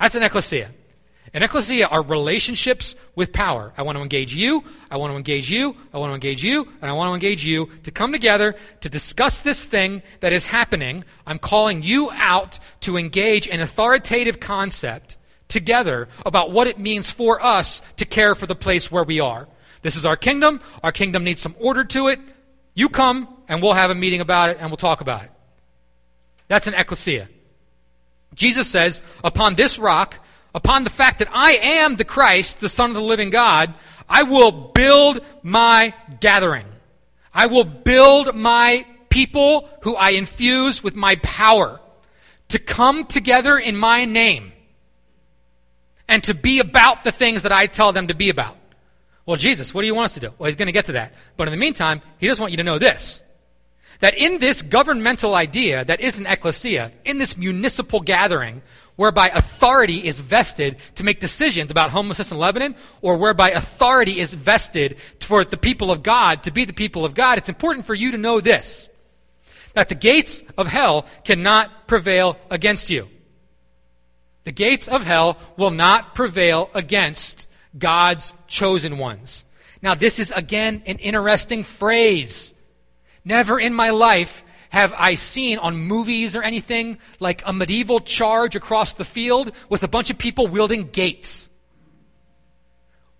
That's 0.00 0.14
an 0.14 0.22
ecclesia. 0.22 0.70
An 1.34 1.42
ecclesia 1.42 1.88
are 1.88 2.00
relationships 2.00 2.94
with 3.16 3.32
power. 3.32 3.72
I 3.76 3.82
want 3.82 3.98
to 3.98 4.02
engage 4.02 4.32
you, 4.32 4.62
I 4.88 4.96
want 4.98 5.12
to 5.12 5.16
engage 5.16 5.50
you, 5.50 5.76
I 5.92 5.98
want 5.98 6.10
to 6.10 6.14
engage 6.14 6.44
you, 6.44 6.68
and 6.80 6.88
I 6.88 6.92
want 6.92 7.10
to 7.10 7.14
engage 7.14 7.44
you 7.44 7.70
to 7.82 7.90
come 7.90 8.12
together 8.12 8.54
to 8.82 8.88
discuss 8.88 9.40
this 9.40 9.64
thing 9.64 10.02
that 10.20 10.32
is 10.32 10.46
happening. 10.46 11.04
I'm 11.26 11.40
calling 11.40 11.82
you 11.82 12.10
out 12.12 12.60
to 12.82 12.96
engage 12.96 13.48
an 13.48 13.60
authoritative 13.60 14.38
concept 14.38 15.18
together 15.48 16.08
about 16.24 16.52
what 16.52 16.68
it 16.68 16.78
means 16.78 17.10
for 17.10 17.44
us 17.44 17.82
to 17.96 18.04
care 18.04 18.36
for 18.36 18.46
the 18.46 18.54
place 18.54 18.92
where 18.92 19.04
we 19.04 19.18
are. 19.18 19.48
This 19.82 19.96
is 19.96 20.06
our 20.06 20.16
kingdom. 20.16 20.60
Our 20.84 20.92
kingdom 20.92 21.24
needs 21.24 21.42
some 21.42 21.56
order 21.58 21.84
to 21.84 22.08
it. 22.08 22.20
You 22.74 22.88
come, 22.88 23.28
and 23.48 23.62
we'll 23.62 23.72
have 23.72 23.90
a 23.90 23.94
meeting 23.94 24.20
about 24.20 24.50
it, 24.50 24.58
and 24.60 24.70
we'll 24.70 24.76
talk 24.76 25.00
about 25.00 25.24
it. 25.24 25.30
That's 26.48 26.66
an 26.66 26.74
ecclesia. 26.74 27.28
Jesus 28.34 28.68
says, 28.68 29.02
Upon 29.22 29.54
this 29.54 29.78
rock, 29.78 30.18
upon 30.54 30.84
the 30.84 30.90
fact 30.90 31.20
that 31.20 31.28
I 31.32 31.52
am 31.52 31.96
the 31.96 32.04
Christ, 32.04 32.60
the 32.60 32.68
Son 32.68 32.90
of 32.90 32.96
the 32.96 33.02
living 33.02 33.30
God, 33.30 33.74
I 34.08 34.24
will 34.24 34.50
build 34.50 35.24
my 35.42 35.94
gathering. 36.20 36.66
I 37.32 37.46
will 37.46 37.64
build 37.64 38.34
my 38.34 38.86
people 39.08 39.68
who 39.82 39.94
I 39.96 40.10
infuse 40.10 40.82
with 40.82 40.96
my 40.96 41.16
power 41.16 41.80
to 42.48 42.58
come 42.58 43.06
together 43.06 43.56
in 43.58 43.76
my 43.76 44.04
name 44.04 44.52
and 46.08 46.22
to 46.24 46.34
be 46.34 46.60
about 46.60 47.04
the 47.04 47.12
things 47.12 47.42
that 47.42 47.52
I 47.52 47.66
tell 47.66 47.92
them 47.92 48.08
to 48.08 48.14
be 48.14 48.28
about. 48.28 48.56
Well, 49.26 49.36
Jesus, 49.36 49.72
what 49.72 49.80
do 49.80 49.86
you 49.86 49.94
want 49.94 50.06
us 50.06 50.14
to 50.14 50.20
do? 50.20 50.32
Well, 50.38 50.46
he's 50.46 50.56
going 50.56 50.66
to 50.66 50.72
get 50.72 50.86
to 50.86 50.92
that. 50.92 51.14
But 51.36 51.48
in 51.48 51.52
the 51.52 51.58
meantime, 51.58 52.02
he 52.18 52.26
does 52.26 52.38
want 52.38 52.52
you 52.52 52.58
to 52.58 52.64
know 52.64 52.78
this 52.78 53.22
that 54.00 54.18
in 54.18 54.38
this 54.38 54.60
governmental 54.60 55.34
idea 55.34 55.84
that 55.84 56.00
is 56.00 56.18
an 56.18 56.26
ecclesia, 56.26 56.92
in 57.04 57.18
this 57.18 57.36
municipal 57.36 58.00
gathering, 58.00 58.60
whereby 58.96 59.28
authority 59.28 60.06
is 60.06 60.20
vested 60.20 60.76
to 60.96 61.04
make 61.04 61.20
decisions 61.20 61.70
about 61.70 61.90
homelessness 61.90 62.30
in 62.30 62.38
Lebanon, 62.38 62.74
or 63.02 63.16
whereby 63.16 63.50
authority 63.50 64.20
is 64.20 64.34
vested 64.34 64.96
for 65.20 65.44
the 65.44 65.56
people 65.56 65.90
of 65.90 66.02
God 66.02 66.42
to 66.42 66.50
be 66.50 66.64
the 66.64 66.72
people 66.72 67.04
of 67.04 67.14
God, 67.14 67.38
it's 67.38 67.48
important 67.48 67.86
for 67.86 67.94
you 67.94 68.10
to 68.10 68.18
know 68.18 68.40
this 68.40 68.90
that 69.74 69.88
the 69.88 69.94
gates 69.94 70.42
of 70.56 70.68
hell 70.68 71.04
cannot 71.24 71.88
prevail 71.88 72.38
against 72.48 72.90
you. 72.90 73.08
The 74.44 74.52
gates 74.52 74.86
of 74.86 75.04
hell 75.04 75.36
will 75.56 75.70
not 75.70 76.14
prevail 76.14 76.70
against 76.74 77.48
God's 77.76 78.32
chosen 78.46 78.98
ones. 78.98 79.44
Now, 79.82 79.94
this 79.94 80.18
is 80.18 80.30
again 80.30 80.82
an 80.86 80.98
interesting 80.98 81.62
phrase. 81.62 82.54
Never 83.24 83.58
in 83.58 83.74
my 83.74 83.90
life 83.90 84.44
have 84.70 84.94
I 84.96 85.14
seen 85.14 85.58
on 85.58 85.76
movies 85.76 86.34
or 86.34 86.42
anything 86.42 86.98
like 87.20 87.42
a 87.46 87.52
medieval 87.52 88.00
charge 88.00 88.56
across 88.56 88.94
the 88.94 89.04
field 89.04 89.52
with 89.68 89.82
a 89.82 89.88
bunch 89.88 90.10
of 90.10 90.18
people 90.18 90.46
wielding 90.46 90.88
gates. 90.88 91.48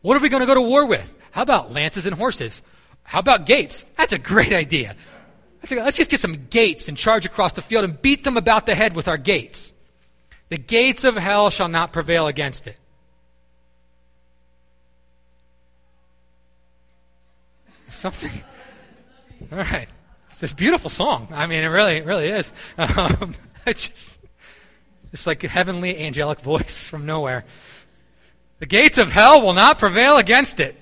What 0.00 0.16
are 0.16 0.20
we 0.20 0.28
going 0.28 0.40
to 0.40 0.46
go 0.46 0.54
to 0.54 0.60
war 0.60 0.86
with? 0.86 1.14
How 1.30 1.42
about 1.42 1.72
lances 1.72 2.06
and 2.06 2.14
horses? 2.14 2.62
How 3.02 3.20
about 3.20 3.46
gates? 3.46 3.84
That's 3.96 4.12
a 4.12 4.18
great 4.18 4.52
idea. 4.52 4.96
Let's 5.70 5.96
just 5.96 6.10
get 6.10 6.20
some 6.20 6.46
gates 6.50 6.88
and 6.88 6.96
charge 6.96 7.24
across 7.24 7.54
the 7.54 7.62
field 7.62 7.84
and 7.84 8.02
beat 8.02 8.24
them 8.24 8.36
about 8.36 8.66
the 8.66 8.74
head 8.74 8.94
with 8.94 9.08
our 9.08 9.16
gates. 9.16 9.72
The 10.48 10.58
gates 10.58 11.04
of 11.04 11.16
hell 11.16 11.50
shall 11.50 11.68
not 11.68 11.92
prevail 11.92 12.26
against 12.26 12.66
it. 12.66 12.76
Something. 17.94 18.42
All 19.52 19.58
right. 19.58 19.88
It's 20.26 20.40
this 20.40 20.52
beautiful 20.52 20.90
song. 20.90 21.28
I 21.30 21.46
mean, 21.46 21.62
it 21.62 21.68
really, 21.68 21.96
it 21.96 22.04
really 22.04 22.28
is. 22.28 22.52
Um, 22.78 23.34
it's 23.66 23.88
just, 23.88 24.20
it's 25.12 25.26
like 25.26 25.42
a 25.42 25.48
heavenly 25.48 25.98
angelic 25.98 26.40
voice 26.40 26.88
from 26.88 27.06
nowhere. 27.06 27.44
The 28.58 28.66
gates 28.66 28.98
of 28.98 29.10
hell 29.10 29.40
will 29.40 29.52
not 29.54 29.78
prevail 29.78 30.18
against 30.18 30.60
it. 30.60 30.78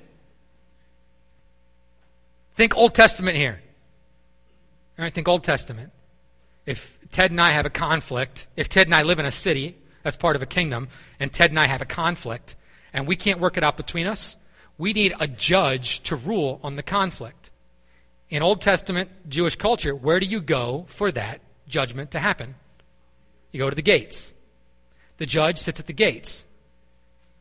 Think 2.57 2.77
Old 2.77 2.95
Testament 2.95 3.37
here. 3.37 3.63
All 4.99 5.05
right, 5.05 5.15
think 5.15 5.29
Old 5.29 5.45
Testament. 5.45 5.93
If 6.67 6.99
Ted 7.11 7.31
and 7.31 7.41
I 7.41 7.51
have 7.51 7.67
a 7.67 7.71
conflict, 7.71 8.49
if 8.57 8.69
Ted 8.69 8.87
and 8.87 8.95
I 8.95 9.03
live 9.03 9.21
in 9.21 9.27
a 9.27 9.31
city 9.31 9.77
that's 10.03 10.17
part 10.17 10.35
of 10.35 10.43
a 10.43 10.47
kingdom, 10.47 10.89
and 11.21 11.33
Ted 11.33 11.51
and 11.51 11.61
I 11.61 11.67
have 11.67 11.83
a 11.83 11.87
conflict, 11.87 12.57
and 12.93 13.07
we 13.07 13.17
can't 13.17 13.39
work 13.39 13.57
it 13.57 13.63
out 13.63 13.77
between 13.77 14.07
us, 14.07 14.37
we 14.79 14.93
need 14.93 15.15
a 15.21 15.27
judge 15.27 16.01
to 16.05 16.17
rule 16.17 16.61
on 16.63 16.77
the 16.77 16.83
conflict. 16.83 17.51
In 18.29 18.43
Old 18.43 18.61
Testament 18.61 19.11
Jewish 19.29 19.57
culture, 19.57 19.95
where 19.95 20.19
do 20.19 20.27
you 20.27 20.41
go 20.41 20.87
for 20.89 21.13
that 21.13 21.41
judgment 21.69 22.13
to 22.13 22.19
happen? 22.19 22.55
You 23.53 23.59
go 23.59 23.71
to 23.71 23.77
the 23.77 23.83
gates. 23.83 24.33
The 25.19 25.27
judge 25.27 25.59
sits 25.59 25.79
at 25.79 25.87
the 25.87 25.93
gates. 25.93 26.45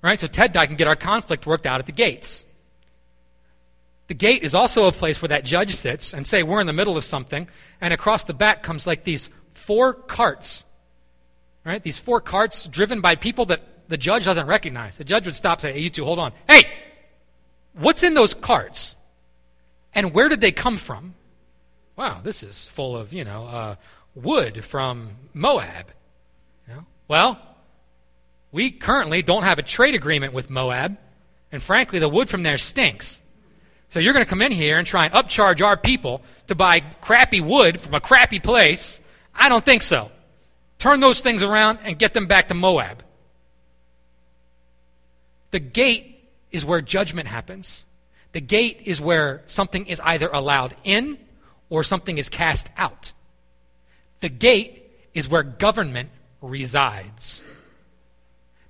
Right? 0.02 0.20
So 0.20 0.28
Ted 0.28 0.52
and 0.52 0.58
I 0.58 0.66
can 0.66 0.76
get 0.76 0.88
our 0.88 0.96
conflict 0.96 1.46
worked 1.46 1.66
out 1.66 1.80
at 1.80 1.86
the 1.86 1.92
gates. 1.92 2.44
The 4.08 4.14
gate 4.14 4.44
is 4.44 4.54
also 4.54 4.88
a 4.88 4.92
place 4.92 5.22
where 5.22 5.30
that 5.30 5.46
judge 5.46 5.74
sits 5.74 6.14
and 6.14 6.28
say, 6.28 6.44
We're 6.44 6.60
in 6.60 6.68
the 6.68 6.74
middle 6.74 6.98
of 6.98 7.06
something, 7.06 7.48
and 7.80 7.94
across 7.94 8.26
the 8.26 8.34
back 8.34 8.62
comes 8.62 8.86
like 8.86 9.06
these 9.06 9.30
four 9.54 9.94
carts. 9.94 10.66
Right? 11.64 11.82
These 11.82 12.00
four 12.00 12.20
carts 12.20 12.66
driven 12.66 13.00
by 13.00 13.16
people 13.16 13.46
that 13.46 13.62
the 13.88 13.98
judge 13.98 14.26
doesn't 14.26 14.48
recognize. 14.48 14.98
The 14.98 15.04
judge 15.04 15.26
would 15.28 15.36
stop 15.36 15.60
and 15.60 15.62
say, 15.62 15.74
Hey, 15.74 15.80
you 15.80 15.90
two, 15.90 16.04
hold 16.04 16.20
on. 16.20 16.34
Hey! 16.50 16.64
What's 17.74 18.04
in 18.04 18.14
those 18.14 18.34
carts? 18.34 18.96
And 19.94 20.14
where 20.14 20.30
did 20.30 20.42
they 20.42 20.52
come 20.52 20.78
from? 20.78 21.16
Wow, 21.96 22.22
this 22.24 22.44
is 22.44 22.68
full 22.70 22.96
of, 22.96 23.14
you 23.14 23.24
know, 23.24 23.46
uh, 23.46 23.76
wood 24.16 24.64
from 24.64 25.10
Moab. 25.34 25.88
You 26.68 26.76
know? 26.76 26.86
Well, 27.08 27.40
we 28.52 28.72
currently 28.72 29.22
don't 29.22 29.44
have 29.44 29.60
a 29.60 29.64
trade 29.64 29.96
agreement 29.96 30.34
with 30.34 30.50
Moab, 30.50 30.98
and 31.52 31.62
frankly, 31.62 32.00
the 32.00 32.10
wood 32.10 32.30
from 32.30 32.44
there 32.44 32.58
stinks. 32.58 33.22
So 33.90 34.00
you're 34.00 34.14
going 34.14 34.26
to 34.26 34.30
come 34.30 34.42
in 34.42 34.52
here 34.52 34.78
and 34.78 34.88
try 34.88 35.06
and 35.06 35.14
upcharge 35.14 35.64
our 35.64 35.76
people 35.76 36.22
to 36.48 36.56
buy 36.56 36.80
crappy 36.80 37.42
wood 37.42 37.82
from 37.82 37.94
a 37.94 38.00
crappy 38.00 38.40
place? 38.40 39.02
I 39.36 39.50
don't 39.50 39.66
think 39.66 39.82
so. 39.82 40.12
Turn 40.78 41.02
those 41.02 41.22
things 41.22 41.44
around 41.44 41.80
and 41.84 42.00
get 42.00 42.14
them 42.14 42.26
back 42.26 42.48
to 42.48 42.54
Moab. 42.54 43.04
The 45.52 45.60
gate 45.60 46.11
is 46.52 46.66
where 46.66 46.82
judgment 46.82 47.28
happens. 47.28 47.86
The 48.34 48.42
gate 48.42 48.82
is 48.86 49.02
where 49.02 49.44
something 49.46 49.88
is 49.88 50.00
either 50.02 50.30
allowed 50.32 50.76
in 50.84 51.18
or 51.70 51.84
something 51.84 52.18
is 52.18 52.30
cast 52.30 52.70
out. 52.78 53.12
The 54.20 54.30
gate 54.30 54.90
is 55.14 55.28
where 55.28 55.44
government 55.44 56.10
resides. 56.42 57.42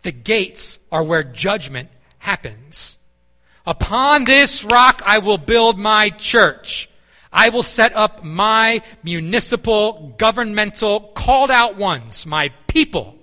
The 0.04 0.12
gates 0.12 0.80
are 0.92 1.04
where 1.04 1.24
judgment 1.24 1.90
happens. 2.20 2.98
Upon 3.66 4.24
this 4.24 4.64
rock 4.64 5.02
I 5.06 5.20
will 5.20 5.38
build 5.38 5.78
my 5.78 6.10
church. 6.10 6.90
I 7.32 7.50
will 7.50 7.64
set 7.64 7.96
up 7.96 8.24
my 8.24 8.82
municipal, 9.04 10.14
governmental, 10.18 11.00
called 11.00 11.52
out 11.52 11.78
ones, 11.78 12.26
my 12.26 12.50
people, 12.68 13.18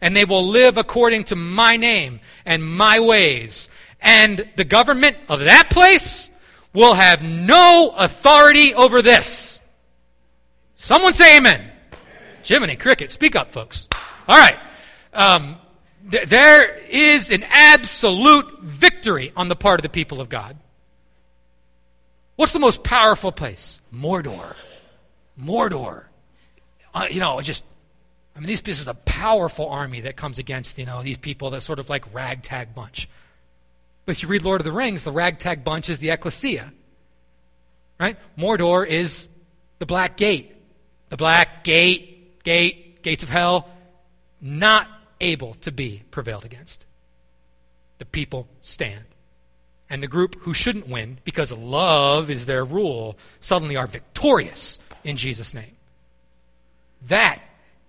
and 0.00 0.16
they 0.16 0.24
will 0.24 0.44
live 0.44 0.78
according 0.78 1.24
to 1.24 1.36
my 1.36 1.76
name 1.76 2.20
and 2.44 2.64
my 2.64 2.98
ways. 2.98 3.68
And 4.02 4.48
the 4.56 4.64
government 4.64 5.16
of 5.28 5.40
that 5.40 5.70
place 5.70 6.30
will 6.72 6.94
have 6.94 7.22
no 7.22 7.94
authority 7.96 8.74
over 8.74 9.00
this. 9.00 9.60
Someone 10.76 11.14
say 11.14 11.36
amen. 11.36 11.60
amen. 11.60 11.70
Jiminy 12.44 12.76
Cricket, 12.76 13.12
speak 13.12 13.36
up, 13.36 13.52
folks. 13.52 13.86
All 14.26 14.38
right. 14.38 14.58
Um, 15.12 15.56
th- 16.10 16.28
there 16.28 16.74
is 16.88 17.30
an 17.30 17.44
absolute 17.48 18.60
victory 18.62 19.32
on 19.36 19.48
the 19.48 19.56
part 19.56 19.78
of 19.78 19.82
the 19.82 19.88
people 19.88 20.20
of 20.20 20.28
God. 20.28 20.56
What's 22.34 22.52
the 22.52 22.58
most 22.58 22.82
powerful 22.82 23.30
place? 23.30 23.80
Mordor. 23.94 24.56
Mordor. 25.40 26.04
Uh, 26.94 27.06
you 27.10 27.20
know, 27.20 27.40
just, 27.40 27.64
I 28.34 28.40
mean, 28.40 28.48
these 28.48 28.60
this 28.62 28.80
is 28.80 28.88
a 28.88 28.94
powerful 28.94 29.68
army 29.68 30.00
that 30.02 30.16
comes 30.16 30.38
against, 30.38 30.78
you 30.78 30.86
know, 30.86 31.02
these 31.02 31.18
people 31.18 31.50
that 31.50 31.60
sort 31.60 31.78
of 31.78 31.88
like 31.88 32.12
ragtag 32.12 32.74
bunch. 32.74 33.08
But 34.04 34.12
if 34.12 34.22
you 34.22 34.28
read 34.28 34.42
Lord 34.42 34.60
of 34.60 34.64
the 34.64 34.72
Rings, 34.72 35.04
the 35.04 35.12
ragtag 35.12 35.64
bunch 35.64 35.88
is 35.88 35.98
the 35.98 36.10
ecclesia. 36.10 36.72
Right? 38.00 38.16
Mordor 38.36 38.86
is 38.86 39.28
the 39.78 39.86
black 39.86 40.16
gate. 40.16 40.54
The 41.08 41.16
black 41.16 41.62
gate, 41.62 42.42
gate, 42.42 43.02
gates 43.02 43.22
of 43.22 43.28
hell, 43.28 43.68
not 44.40 44.88
able 45.20 45.54
to 45.54 45.70
be 45.70 46.02
prevailed 46.10 46.44
against. 46.44 46.84
The 47.98 48.04
people 48.04 48.48
stand. 48.60 49.04
And 49.88 50.02
the 50.02 50.08
group 50.08 50.40
who 50.40 50.54
shouldn't 50.54 50.88
win, 50.88 51.18
because 51.22 51.52
love 51.52 52.30
is 52.30 52.46
their 52.46 52.64
rule, 52.64 53.16
suddenly 53.40 53.76
are 53.76 53.86
victorious 53.86 54.80
in 55.04 55.16
Jesus' 55.16 55.54
name. 55.54 55.76
That 57.06 57.40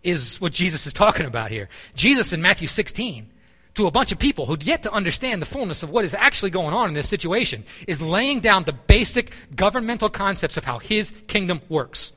is 0.04 0.39
what 0.41 0.52
Jesus 0.52 0.86
is 0.86 0.93
talking 0.93 1.26
about 1.26 1.49
here. 1.49 1.69
Jesus 1.95 2.34
in 2.34 2.41
Matthew 2.41 2.67
16, 2.67 3.30
to 3.76 3.88
a 3.88 3.92
bunch 3.92 4.12
of 4.12 4.20
people 4.20 4.46
who'd 4.46 4.64
yet 4.64 4.84
to 4.84 4.92
understand 4.92 5.42
the 5.42 5.48
fullness 5.48 5.82
of 5.84 5.90
what 5.90 6.06
is 6.06 6.14
actually 6.14 6.52
going 6.52 6.74
on 6.74 6.88
in 6.88 6.94
this 6.94 7.10
situation, 7.10 7.64
is 7.88 8.02
laying 8.02 8.40
down 8.40 8.64
the 8.64 8.74
basic 8.74 9.32
governmental 9.56 10.10
concepts 10.10 10.58
of 10.58 10.66
how 10.66 10.80
his 10.80 11.12
kingdom 11.28 11.62
works. 11.70 12.14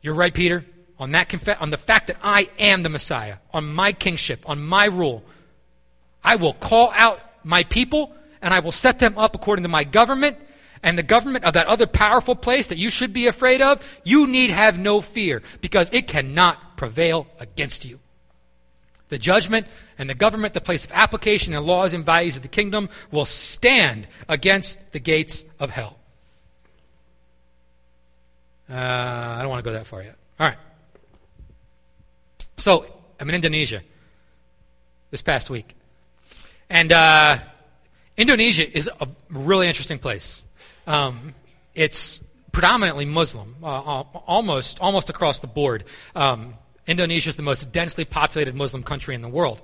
You're 0.00 0.14
right, 0.14 0.32
Peter 0.32 0.64
on, 0.98 1.12
that 1.12 1.28
conf- 1.28 1.60
on 1.60 1.70
the 1.70 1.76
fact 1.76 2.06
that 2.06 2.16
I 2.22 2.48
am 2.58 2.82
the 2.82 2.88
Messiah, 2.88 3.36
on 3.52 3.72
my 3.72 3.92
kingship, 3.92 4.48
on 4.48 4.60
my 4.62 4.86
rule. 4.86 5.24
I 6.24 6.36
will 6.36 6.54
call 6.54 6.92
out 6.94 7.20
my 7.44 7.64
people 7.64 8.14
and 8.42 8.52
I 8.52 8.60
will 8.60 8.72
set 8.72 8.98
them 8.98 9.16
up 9.18 9.34
according 9.34 9.62
to 9.64 9.68
my 9.68 9.84
government 9.84 10.38
and 10.82 10.96
the 10.96 11.02
government 11.02 11.44
of 11.44 11.54
that 11.54 11.66
other 11.66 11.86
powerful 11.86 12.34
place 12.34 12.68
that 12.68 12.78
you 12.78 12.90
should 12.90 13.12
be 13.12 13.26
afraid 13.26 13.60
of. 13.60 14.00
You 14.04 14.26
need 14.26 14.50
have 14.50 14.78
no 14.78 15.00
fear 15.00 15.42
because 15.60 15.92
it 15.92 16.06
cannot 16.06 16.76
prevail 16.76 17.26
against 17.38 17.84
you. 17.84 18.00
The 19.08 19.18
judgment 19.18 19.66
and 19.98 20.10
the 20.10 20.14
government, 20.14 20.54
the 20.54 20.60
place 20.60 20.84
of 20.84 20.92
application 20.92 21.54
and 21.54 21.64
laws 21.64 21.94
and 21.94 22.04
values 22.04 22.36
of 22.36 22.42
the 22.42 22.48
kingdom, 22.48 22.88
will 23.10 23.24
stand 23.24 24.08
against 24.28 24.78
the 24.92 24.98
gates 24.98 25.44
of 25.60 25.70
hell. 25.70 25.96
Uh, 28.68 28.74
I 28.74 29.38
don't 29.40 29.48
want 29.48 29.64
to 29.64 29.70
go 29.70 29.74
that 29.74 29.86
far 29.86 30.02
yet. 30.02 30.16
All 30.40 30.48
right. 30.48 30.58
So 32.56 32.86
I'm 33.20 33.28
in 33.28 33.34
Indonesia. 33.34 33.82
this 35.10 35.22
past 35.22 35.50
week. 35.50 35.74
And 36.68 36.92
uh, 36.92 37.38
Indonesia 38.16 38.76
is 38.76 38.90
a 39.00 39.08
really 39.30 39.68
interesting 39.68 39.98
place. 39.98 40.42
Um, 40.86 41.34
it's 41.74 42.22
predominantly 42.52 43.04
Muslim, 43.04 43.56
uh, 43.62 44.02
almost 44.26 44.80
almost 44.80 45.10
across 45.10 45.40
the 45.40 45.46
board. 45.46 45.84
Um, 46.14 46.54
Indonesia 46.86 47.28
is 47.28 47.36
the 47.36 47.42
most 47.42 47.72
densely 47.72 48.04
populated 48.04 48.54
Muslim 48.54 48.82
country 48.82 49.14
in 49.14 49.22
the 49.22 49.28
world. 49.28 49.60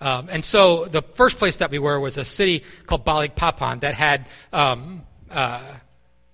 Um, 0.00 0.28
and 0.30 0.44
so 0.44 0.84
the 0.84 1.02
first 1.02 1.38
place 1.38 1.58
that 1.58 1.70
we 1.70 1.78
were 1.78 1.98
was 1.98 2.18
a 2.18 2.24
city 2.24 2.64
called 2.86 3.04
Balikpapan 3.04 3.80
that 3.80 3.94
had 3.94 4.26
um, 4.52 5.06
uh, 5.30 5.62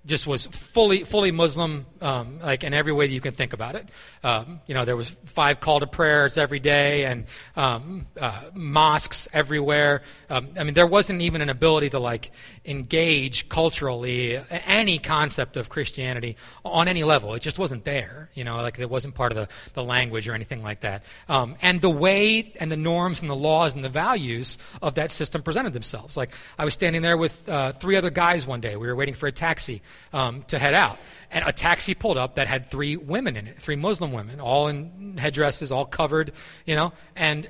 just 0.05 0.27
was 0.27 0.47
fully 0.47 1.05
fully 1.05 1.31
Muslim, 1.31 1.87
um, 2.01 2.41
like 2.41 2.65
in 2.65 2.75
every 2.75 2.93
way 2.93 3.07
that 3.07 3.13
you 3.13 3.21
can 3.21 3.35
think 3.35 3.53
about 3.53 3.77
it. 3.77 3.89
Um, 4.25 4.61
you 4.67 4.75
know, 4.75 4.85
there 4.85 4.97
was 4.97 5.11
five 5.27 5.61
call 5.61 5.79
to 5.79 5.87
prayers 5.87 6.37
every 6.37 6.59
day, 6.59 7.05
and 7.05 7.27
um, 7.55 8.07
uh, 8.21 8.43
mosques 8.53 9.29
everywhere. 9.33 10.03
Um, 10.29 10.51
I 10.59 10.65
mean, 10.65 10.75
there 10.75 10.89
wasn't 10.89 11.23
even 11.23 11.41
an 11.41 11.49
ability 11.49 11.91
to 11.91 12.01
like 12.01 12.33
engage 12.65 13.49
culturally 13.49 14.41
any 14.51 14.99
concept 14.99 15.57
of 15.57 15.69
Christianity 15.69 16.37
on 16.65 16.87
any 16.87 17.03
level. 17.03 17.35
It 17.35 17.41
just 17.41 17.59
wasn't 17.59 17.85
there. 17.85 18.31
You 18.35 18.45
know, 18.45 18.57
like 18.57 18.79
it 18.79 18.89
wasn't 18.89 19.15
part 19.15 19.33
of 19.33 19.37
the, 19.37 19.49
the 19.75 19.83
language 19.83 20.29
or 20.29 20.35
anything 20.35 20.63
like 20.63 20.81
that. 20.81 21.03
Um, 21.29 21.57
and 21.61 21.81
the 21.81 21.91
way 21.91 22.53
and 22.61 22.71
the 22.71 22.77
norms 22.77 23.21
and 23.21 23.29
the 23.29 23.37
laws 23.37 23.75
and 23.75 23.85
the 23.85 23.89
values 23.89 24.59
of 24.81 24.95
that 24.95 25.11
system 25.11 25.43
presented 25.43 25.73
themselves. 25.73 26.17
Like 26.17 26.35
I 26.59 26.65
was 26.65 26.75
standing 26.75 27.03
there 27.03 27.17
with 27.17 27.49
uh, 27.49 27.73
three 27.73 27.97
other 27.97 28.11
guys 28.11 28.47
one 28.47 28.61
day. 28.61 28.77
We 28.77 28.87
were 28.87 28.97
waiting 28.97 29.15
for 29.15 29.27
a 29.27 29.33
taxi 29.33 29.83
um, 30.13 30.45
to 30.49 30.59
head 30.59 30.75
out. 30.75 30.99
And 31.31 31.45
a 31.47 31.53
taxi 31.53 31.95
pulled 31.95 32.19
up 32.19 32.37
that 32.37 32.47
had 32.47 32.71
three 32.71 32.97
women 32.97 33.37
in 33.37 33.47
it, 33.47 33.61
three 33.61 33.77
Muslim 33.77 34.13
women, 34.13 34.39
all 34.39 34.69
in 34.69 35.17
headdresses, 35.17 35.73
all 35.73 35.87
covered, 35.87 36.33
you 36.67 36.77
know. 36.77 36.93
And 37.17 37.49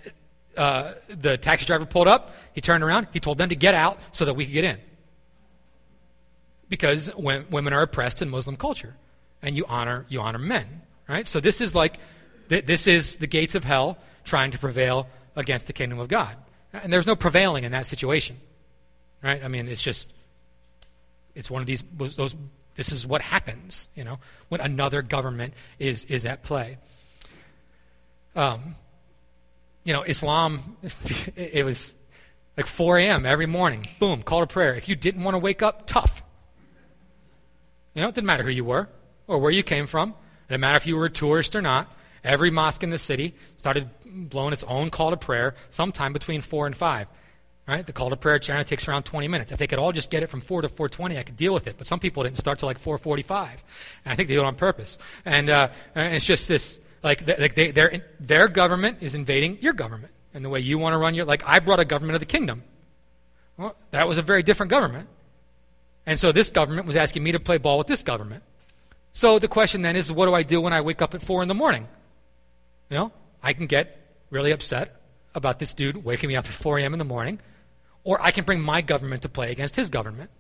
uh, 0.56 0.92
the 1.08 1.36
taxi 1.36 1.66
driver 1.66 1.84
pulled 1.84 2.08
up. 2.08 2.34
He 2.54 2.60
turned 2.60 2.84
around. 2.84 3.08
He 3.12 3.20
told 3.20 3.38
them 3.38 3.48
to 3.48 3.56
get 3.56 3.74
out 3.74 3.98
so 4.12 4.24
that 4.24 4.34
we 4.34 4.44
could 4.44 4.54
get 4.54 4.64
in. 4.64 4.78
Because 6.72 7.14
women 7.14 7.74
are 7.74 7.82
oppressed 7.82 8.22
in 8.22 8.30
Muslim 8.30 8.56
culture, 8.56 8.96
and 9.42 9.54
you 9.54 9.66
honor 9.68 10.06
you 10.08 10.22
honor 10.22 10.38
men, 10.38 10.80
right? 11.06 11.26
So 11.26 11.38
this 11.38 11.60
is 11.60 11.74
like 11.74 11.98
th- 12.48 12.64
this 12.64 12.86
is 12.86 13.16
the 13.16 13.26
gates 13.26 13.54
of 13.54 13.62
hell 13.62 13.98
trying 14.24 14.52
to 14.52 14.58
prevail 14.58 15.06
against 15.36 15.66
the 15.66 15.74
kingdom 15.74 15.98
of 15.98 16.08
God, 16.08 16.34
and 16.72 16.90
there's 16.90 17.06
no 17.06 17.14
prevailing 17.14 17.64
in 17.64 17.72
that 17.72 17.84
situation, 17.84 18.40
right? 19.22 19.44
I 19.44 19.48
mean, 19.48 19.68
it's 19.68 19.82
just 19.82 20.14
it's 21.34 21.50
one 21.50 21.60
of 21.60 21.66
these 21.66 21.84
those 21.94 22.34
this 22.76 22.90
is 22.90 23.06
what 23.06 23.20
happens, 23.20 23.90
you 23.94 24.02
know, 24.02 24.18
when 24.48 24.62
another 24.62 25.02
government 25.02 25.52
is 25.78 26.06
is 26.06 26.24
at 26.24 26.42
play. 26.42 26.78
Um, 28.34 28.76
you 29.84 29.92
know, 29.92 30.04
Islam, 30.04 30.78
it 31.36 31.66
was 31.66 31.94
like 32.56 32.66
4 32.66 32.96
a.m. 32.96 33.26
every 33.26 33.44
morning. 33.44 33.84
Boom, 34.00 34.22
call 34.22 34.40
to 34.40 34.46
prayer. 34.46 34.74
If 34.74 34.88
you 34.88 34.96
didn't 34.96 35.22
want 35.22 35.34
to 35.34 35.38
wake 35.38 35.60
up, 35.60 35.86
tough. 35.86 36.21
You 37.94 38.02
know, 38.02 38.08
it 38.08 38.14
didn't 38.14 38.26
matter 38.26 38.44
who 38.44 38.50
you 38.50 38.64
were 38.64 38.88
or 39.26 39.38
where 39.38 39.50
you 39.50 39.62
came 39.62 39.86
from. 39.86 40.10
It 40.10 40.52
didn't 40.52 40.60
matter 40.62 40.76
if 40.76 40.86
you 40.86 40.96
were 40.96 41.06
a 41.06 41.10
tourist 41.10 41.54
or 41.54 41.62
not. 41.62 41.88
Every 42.24 42.50
mosque 42.50 42.82
in 42.82 42.90
the 42.90 42.98
city 42.98 43.34
started 43.56 43.90
blowing 44.04 44.52
its 44.52 44.64
own 44.64 44.90
call 44.90 45.10
to 45.10 45.16
prayer 45.16 45.54
sometime 45.70 46.12
between 46.12 46.40
4 46.40 46.66
and 46.66 46.76
5. 46.76 47.08
Right? 47.66 47.86
The 47.86 47.92
call 47.92 48.10
to 48.10 48.16
prayer 48.16 48.38
generally 48.40 48.64
takes 48.64 48.88
around 48.88 49.04
20 49.04 49.28
minutes. 49.28 49.52
If 49.52 49.58
they 49.58 49.68
could 49.68 49.78
all 49.78 49.92
just 49.92 50.10
get 50.10 50.22
it 50.22 50.30
from 50.30 50.40
4 50.40 50.62
to 50.62 50.68
4:20, 50.68 51.16
I 51.16 51.22
could 51.22 51.36
deal 51.36 51.54
with 51.54 51.68
it. 51.68 51.76
But 51.78 51.86
some 51.86 52.00
people 52.00 52.24
didn't 52.24 52.38
start 52.38 52.58
till 52.58 52.66
like 52.66 52.80
4:45, 52.80 53.62
and 54.04 54.12
I 54.12 54.16
think 54.16 54.28
they 54.28 54.34
do 54.34 54.40
it 54.40 54.46
on 54.46 54.56
purpose. 54.56 54.98
And, 55.24 55.48
uh, 55.48 55.68
and 55.94 56.14
it's 56.14 56.24
just 56.24 56.48
this 56.48 56.80
like, 57.04 57.26
like 57.26 57.54
they, 57.54 57.70
their 57.70 58.04
their 58.18 58.48
government 58.48 58.98
is 59.00 59.14
invading 59.14 59.58
your 59.60 59.74
government, 59.74 60.12
and 60.34 60.44
the 60.44 60.48
way 60.48 60.58
you 60.58 60.76
want 60.76 60.94
to 60.94 60.98
run 60.98 61.14
your 61.14 61.24
like 61.24 61.42
I 61.46 61.60
brought 61.60 61.78
a 61.78 61.84
government 61.84 62.14
of 62.14 62.20
the 62.20 62.26
kingdom. 62.26 62.64
Well, 63.56 63.76
that 63.92 64.08
was 64.08 64.18
a 64.18 64.22
very 64.22 64.42
different 64.42 64.70
government, 64.70 65.08
and 66.06 66.18
so 66.18 66.32
this 66.32 66.50
government 66.50 66.86
was 66.86 66.96
asking 66.96 67.22
me 67.22 67.32
to 67.32 67.40
play 67.40 67.58
ball 67.58 67.78
with 67.78 67.86
this 67.86 68.02
government. 68.02 68.42
So 69.12 69.38
the 69.38 69.48
question 69.48 69.82
then 69.82 69.96
is, 69.96 70.10
what 70.10 70.26
do 70.26 70.34
I 70.34 70.42
do 70.42 70.60
when 70.60 70.72
I 70.72 70.80
wake 70.80 71.02
up 71.02 71.14
at 71.14 71.22
four 71.22 71.42
in 71.42 71.48
the 71.48 71.54
morning? 71.54 71.86
You 72.90 72.96
know, 72.96 73.12
I 73.42 73.52
can 73.52 73.66
get 73.66 73.98
really 74.30 74.50
upset 74.50 75.00
about 75.34 75.58
this 75.58 75.74
dude 75.74 76.04
waking 76.04 76.28
me 76.28 76.36
up 76.36 76.46
at 76.46 76.50
4 76.50 76.78
a.m. 76.78 76.92
in 76.92 76.98
the 76.98 77.04
morning 77.04 77.38
or 78.04 78.20
I 78.20 78.30
can 78.30 78.44
bring 78.44 78.60
my 78.60 78.80
government 78.80 79.22
to 79.22 79.28
play 79.28 79.52
against 79.52 79.76
his 79.76 79.88
government. 79.88 80.30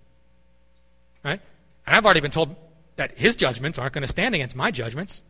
Right? 1.24 1.40
And 1.86 1.96
I've 1.96 2.04
already 2.04 2.20
been 2.20 2.30
told 2.30 2.56
that 2.96 3.18
his 3.18 3.36
judgments 3.36 3.78
aren't 3.78 3.92
going 3.92 4.02
to 4.02 4.08
stand 4.08 4.34
against 4.34 4.56
my 4.56 4.70
judgments. 4.70 5.22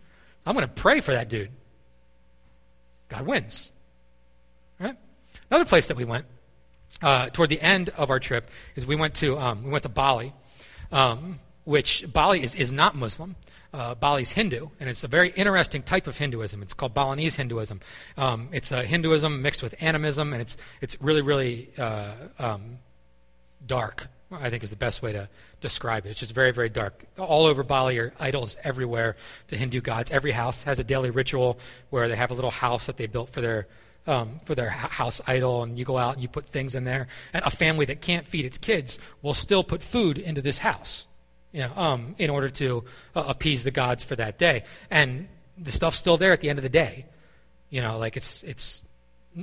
I'm 0.46 0.54
going 0.54 0.66
to 0.66 0.72
pray 0.72 1.00
for 1.00 1.12
that 1.12 1.28
dude. 1.28 1.50
God 3.08 3.26
wins. 3.26 3.72
Right? 4.80 4.96
Another 5.50 5.64
place 5.64 5.88
that 5.88 5.96
we 5.96 6.04
went 6.04 6.24
uh, 7.02 7.28
toward 7.30 7.48
the 7.48 7.60
end 7.60 7.90
of 7.90 8.10
our 8.10 8.20
trip 8.20 8.48
is 8.76 8.86
we 8.86 8.96
went 8.96 9.14
to 9.16 9.38
um, 9.38 9.64
we 9.64 9.70
went 9.70 9.82
to 9.82 9.88
Bali, 9.88 10.32
um, 10.90 11.40
which 11.64 12.04
Bali 12.12 12.42
is, 12.42 12.54
is 12.54 12.72
not 12.72 12.94
Muslim 12.94 13.36
uh, 13.74 13.94
Bali's 13.94 14.32
Hindu, 14.32 14.68
and 14.80 14.88
it's 14.88 15.04
a 15.04 15.08
very 15.08 15.30
interesting 15.30 15.82
type 15.82 16.06
of 16.06 16.18
Hinduism. 16.18 16.62
It's 16.62 16.74
called 16.74 16.94
Balinese 16.94 17.36
Hinduism. 17.36 17.80
Um, 18.16 18.48
it's 18.52 18.70
a 18.70 18.82
Hinduism 18.82 19.40
mixed 19.40 19.62
with 19.62 19.74
animism, 19.80 20.32
and 20.32 20.42
it's 20.42 20.56
it's 20.80 21.00
really 21.00 21.22
really 21.22 21.70
uh, 21.78 22.12
um, 22.38 22.78
dark. 23.66 24.08
I 24.30 24.48
think 24.48 24.64
is 24.64 24.70
the 24.70 24.76
best 24.76 25.02
way 25.02 25.12
to 25.12 25.28
describe 25.60 26.06
it. 26.06 26.10
It's 26.10 26.20
just 26.20 26.34
very 26.34 26.52
very 26.52 26.68
dark. 26.68 27.04
All 27.18 27.46
over 27.46 27.62
Bali 27.62 27.98
are 27.98 28.12
idols 28.18 28.56
everywhere 28.62 29.16
to 29.48 29.56
Hindu 29.56 29.80
gods. 29.80 30.10
Every 30.10 30.32
house 30.32 30.62
has 30.64 30.78
a 30.78 30.84
daily 30.84 31.10
ritual 31.10 31.58
where 31.90 32.08
they 32.08 32.16
have 32.16 32.30
a 32.30 32.34
little 32.34 32.50
house 32.50 32.86
that 32.86 32.96
they 32.96 33.06
built 33.06 33.30
for 33.30 33.40
their 33.40 33.66
um, 34.06 34.40
for 34.44 34.54
their 34.54 34.70
house 34.70 35.20
idol, 35.26 35.62
and 35.62 35.78
you 35.78 35.84
go 35.84 35.98
out 35.98 36.14
and 36.14 36.22
you 36.22 36.28
put 36.28 36.48
things 36.48 36.74
in 36.74 36.84
there. 36.84 37.08
And 37.32 37.44
a 37.44 37.50
family 37.50 37.86
that 37.86 38.00
can't 38.00 38.26
feed 38.26 38.44
its 38.44 38.58
kids 38.58 38.98
will 39.22 39.34
still 39.34 39.64
put 39.64 39.82
food 39.82 40.18
into 40.18 40.42
this 40.42 40.58
house 40.58 41.06
you 41.52 41.60
know, 41.60 41.72
um, 41.76 42.14
in 42.18 42.30
order 42.30 42.48
to 42.48 42.84
uh, 43.14 43.24
appease 43.28 43.64
the 43.64 43.70
gods 43.70 44.02
for 44.02 44.16
that 44.16 44.38
day. 44.38 44.64
And 44.90 45.28
the 45.56 45.70
stuff's 45.70 45.98
still 45.98 46.16
there 46.16 46.32
at 46.32 46.40
the 46.40 46.48
end 46.48 46.58
of 46.58 46.62
the 46.62 46.68
day. 46.68 47.06
You 47.70 47.82
know, 47.82 47.98
like 47.98 48.16
it's 48.16 48.42
it's 48.42 48.84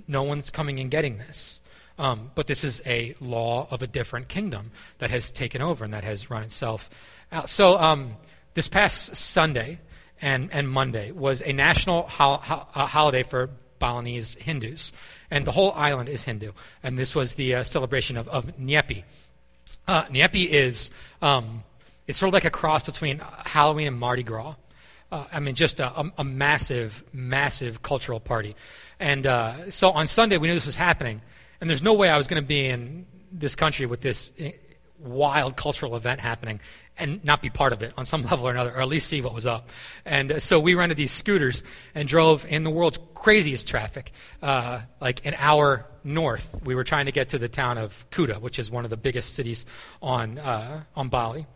no 0.07 0.23
one's 0.23 0.49
coming 0.49 0.79
and 0.79 0.91
getting 0.91 1.17
this. 1.17 1.61
Um, 1.97 2.31
but 2.33 2.47
this 2.47 2.63
is 2.63 2.81
a 2.85 3.15
law 3.19 3.67
of 3.71 3.81
a 3.81 3.87
different 3.87 4.29
kingdom 4.29 4.71
that 4.99 5.09
has 5.09 5.31
taken 5.31 5.61
over 5.61 5.83
and 5.83 5.93
that 5.93 6.03
has 6.03 6.29
run 6.29 6.43
itself 6.43 6.89
out. 7.31 7.49
So 7.49 7.77
um, 7.77 8.15
this 8.53 8.69
past 8.69 9.15
Sunday 9.15 9.79
and, 10.21 10.49
and 10.53 10.69
Monday 10.69 11.11
was 11.11 11.41
a 11.41 11.51
national 11.51 12.03
ho- 12.03 12.37
ho- 12.37 12.67
holiday 12.85 13.23
for 13.23 13.49
Balinese 13.79 14.35
Hindus. 14.35 14.91
And 15.31 15.45
the 15.45 15.51
whole 15.51 15.71
island 15.73 16.09
is 16.09 16.23
Hindu. 16.23 16.51
And 16.83 16.97
this 16.97 17.15
was 17.15 17.35
the 17.35 17.55
uh, 17.55 17.63
celebration 17.63 18.17
of, 18.17 18.27
of 18.27 18.57
Nyepi. 18.57 19.03
Uh, 19.87 20.05
is 20.11 20.91
um, 21.21 21.63
it's 22.07 22.17
sort 22.17 22.29
of 22.29 22.33
like 22.33 22.45
a 22.45 22.49
cross 22.49 22.83
between 22.83 23.21
Halloween 23.45 23.87
and 23.87 23.99
Mardi 23.99 24.23
Gras. 24.23 24.55
Uh, 25.11 25.25
I 25.31 25.39
mean, 25.39 25.55
just 25.55 25.79
a, 25.79 25.99
a, 25.99 26.11
a, 26.19 26.23
massive, 26.23 27.03
massive 27.13 27.81
cultural 27.81 28.19
party. 28.19 28.55
And 28.99 29.25
uh, 29.25 29.71
so 29.71 29.91
on 29.91 30.07
Sunday, 30.07 30.37
we 30.37 30.47
knew 30.47 30.53
this 30.53 30.65
was 30.65 30.75
happening. 30.75 31.21
And 31.61 31.69
there's 31.69 31.81
no 31.81 31.93
way 31.93 32.09
I 32.09 32.17
was 32.17 32.27
going 32.27 32.41
to 32.41 32.47
be 32.47 32.67
in 32.67 33.05
this 33.31 33.55
country 33.55 33.85
with 33.85 34.01
this 34.01 34.31
wild 34.99 35.55
cultural 35.55 35.95
event 35.95 36.19
happening 36.19 36.59
and 36.97 37.23
not 37.23 37.41
be 37.41 37.49
part 37.49 37.73
of 37.73 37.81
it 37.81 37.93
on 37.97 38.05
some 38.05 38.21
level 38.29 38.47
or 38.47 38.51
another, 38.51 38.71
or 38.71 38.81
at 38.81 38.87
least 38.87 39.07
see 39.07 39.21
what 39.21 39.33
was 39.33 39.45
up. 39.45 39.69
And 40.05 40.33
uh, 40.33 40.39
so 40.39 40.59
we 40.59 40.75
rented 40.75 40.97
these 40.97 41.11
scooters 41.11 41.63
and 41.95 42.07
drove 42.07 42.45
in 42.45 42.63
the 42.63 42.69
world's 42.69 42.99
craziest 43.15 43.67
traffic, 43.67 44.11
uh, 44.41 44.81
like 44.99 45.25
an 45.25 45.35
hour 45.37 45.85
north. 46.03 46.59
We 46.63 46.75
were 46.75 46.83
trying 46.83 47.05
to 47.05 47.11
get 47.11 47.29
to 47.29 47.37
the 47.37 47.49
town 47.49 47.77
of 47.77 48.05
Kuta, 48.11 48.39
which 48.39 48.59
is 48.59 48.69
one 48.69 48.83
of 48.83 48.89
the 48.89 48.97
biggest 48.97 49.33
cities 49.33 49.65
on, 50.01 50.37
uh, 50.37 50.83
on 50.95 51.09
Bali. 51.09 51.47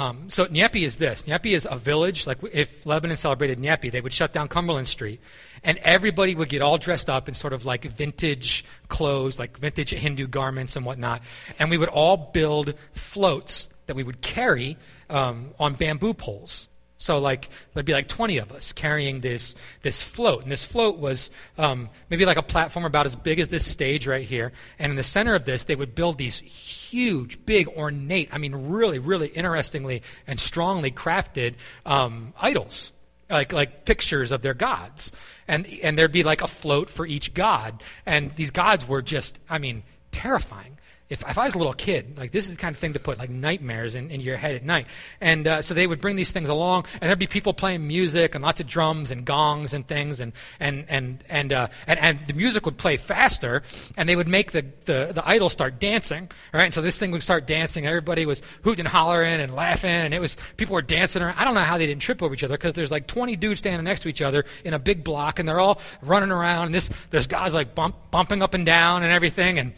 Um, 0.00 0.30
so 0.30 0.46
Nyepi 0.46 0.86
is 0.86 0.96
this. 0.96 1.24
Nyepi 1.24 1.54
is 1.54 1.68
a 1.70 1.76
village. 1.76 2.26
Like 2.26 2.38
if 2.54 2.86
Lebanon 2.86 3.18
celebrated 3.18 3.58
Nyepi, 3.58 3.92
they 3.92 4.00
would 4.00 4.14
shut 4.14 4.32
down 4.32 4.48
Cumberland 4.48 4.88
Street, 4.88 5.20
and 5.62 5.76
everybody 5.82 6.34
would 6.34 6.48
get 6.48 6.62
all 6.62 6.78
dressed 6.78 7.10
up 7.10 7.28
in 7.28 7.34
sort 7.34 7.52
of 7.52 7.66
like 7.66 7.84
vintage 7.84 8.64
clothes, 8.88 9.38
like 9.38 9.58
vintage 9.58 9.90
Hindu 9.90 10.26
garments 10.26 10.74
and 10.74 10.86
whatnot, 10.86 11.20
and 11.58 11.68
we 11.68 11.76
would 11.76 11.90
all 11.90 12.30
build 12.32 12.72
floats 12.94 13.68
that 13.88 13.94
we 13.94 14.02
would 14.02 14.22
carry 14.22 14.78
um, 15.10 15.50
on 15.58 15.74
bamboo 15.74 16.14
poles. 16.14 16.68
So 17.00 17.18
like 17.18 17.48
there'd 17.72 17.86
be 17.86 17.94
like 17.94 18.08
20 18.08 18.36
of 18.38 18.52
us 18.52 18.72
carrying 18.72 19.20
this 19.20 19.54
this 19.80 20.02
float, 20.02 20.42
and 20.42 20.52
this 20.52 20.66
float 20.66 20.98
was 20.98 21.30
um, 21.56 21.88
maybe 22.10 22.26
like 22.26 22.36
a 22.36 22.42
platform 22.42 22.84
about 22.84 23.06
as 23.06 23.16
big 23.16 23.40
as 23.40 23.48
this 23.48 23.64
stage 23.64 24.06
right 24.06 24.24
here. 24.24 24.52
And 24.78 24.90
in 24.90 24.96
the 24.96 25.02
center 25.02 25.34
of 25.34 25.46
this, 25.46 25.64
they 25.64 25.74
would 25.74 25.94
build 25.94 26.18
these 26.18 26.38
huge, 26.38 27.44
big, 27.46 27.68
ornate, 27.68 28.28
I 28.32 28.36
mean, 28.38 28.54
really, 28.54 28.98
really 28.98 29.28
interestingly 29.28 30.02
and 30.26 30.38
strongly 30.38 30.90
crafted 30.90 31.54
um, 31.86 32.34
idols, 32.38 32.92
like 33.30 33.54
like 33.54 33.86
pictures 33.86 34.30
of 34.30 34.42
their 34.42 34.54
gods, 34.54 35.10
and 35.48 35.66
and 35.82 35.96
there'd 35.96 36.12
be 36.12 36.22
like 36.22 36.42
a 36.42 36.48
float 36.48 36.90
for 36.90 37.06
each 37.06 37.32
god, 37.32 37.82
and 38.04 38.36
these 38.36 38.50
gods 38.50 38.86
were 38.86 39.00
just, 39.00 39.38
I 39.48 39.56
mean, 39.56 39.84
terrifying 40.12 40.69
if, 41.10 41.28
if 41.28 41.36
I 41.36 41.44
was 41.44 41.54
a 41.56 41.58
little 41.58 41.74
kid, 41.74 42.16
like 42.16 42.30
this 42.30 42.46
is 42.46 42.52
the 42.52 42.56
kind 42.56 42.72
of 42.72 42.78
thing 42.78 42.92
to 42.92 43.00
put 43.00 43.18
like 43.18 43.30
nightmares 43.30 43.96
in, 43.96 44.12
in 44.12 44.20
your 44.20 44.36
head 44.36 44.54
at 44.54 44.64
night. 44.64 44.86
And 45.20 45.46
uh, 45.46 45.60
so 45.60 45.74
they 45.74 45.88
would 45.88 46.00
bring 46.00 46.14
these 46.14 46.30
things 46.30 46.48
along, 46.48 46.86
and 47.00 47.08
there'd 47.08 47.18
be 47.18 47.26
people 47.26 47.52
playing 47.52 47.86
music 47.86 48.36
and 48.36 48.44
lots 48.44 48.60
of 48.60 48.68
drums 48.68 49.10
and 49.10 49.24
gongs 49.24 49.74
and 49.74 49.86
things, 49.86 50.20
and 50.20 50.32
and 50.60 50.84
and 50.88 51.24
and 51.28 51.52
uh, 51.52 51.68
and, 51.88 51.98
and 51.98 52.20
the 52.28 52.32
music 52.32 52.64
would 52.64 52.78
play 52.78 52.96
faster, 52.96 53.64
and 53.96 54.08
they 54.08 54.14
would 54.14 54.28
make 54.28 54.52
the, 54.52 54.64
the 54.84 55.10
the 55.12 55.28
idol 55.28 55.48
start 55.48 55.80
dancing, 55.80 56.30
right? 56.54 56.66
And 56.66 56.74
so 56.74 56.80
this 56.80 56.96
thing 56.96 57.10
would 57.10 57.24
start 57.24 57.44
dancing, 57.44 57.84
and 57.84 57.90
everybody 57.90 58.24
was 58.24 58.40
hooting 58.62 58.86
and 58.86 58.88
hollering 58.88 59.40
and 59.40 59.52
laughing, 59.52 59.90
and 59.90 60.14
it 60.14 60.20
was 60.20 60.36
people 60.56 60.74
were 60.74 60.82
dancing 60.82 61.22
around. 61.22 61.36
I 61.36 61.44
don't 61.44 61.54
know 61.54 61.60
how 61.60 61.76
they 61.76 61.86
didn't 61.86 62.02
trip 62.02 62.22
over 62.22 62.32
each 62.32 62.44
other 62.44 62.56
because 62.56 62.74
there's 62.74 62.92
like 62.92 63.08
20 63.08 63.34
dudes 63.34 63.58
standing 63.58 63.82
next 63.84 64.00
to 64.02 64.08
each 64.08 64.22
other 64.22 64.44
in 64.64 64.74
a 64.74 64.78
big 64.78 65.02
block, 65.02 65.40
and 65.40 65.48
they're 65.48 65.60
all 65.60 65.80
running 66.02 66.30
around. 66.30 66.66
And 66.66 66.74
this 66.74 66.88
there's 67.10 67.26
guys 67.26 67.52
like 67.52 67.74
bump, 67.74 67.96
bumping 68.12 68.42
up 68.42 68.54
and 68.54 68.64
down 68.64 69.02
and 69.02 69.10
everything, 69.10 69.58
and 69.58 69.72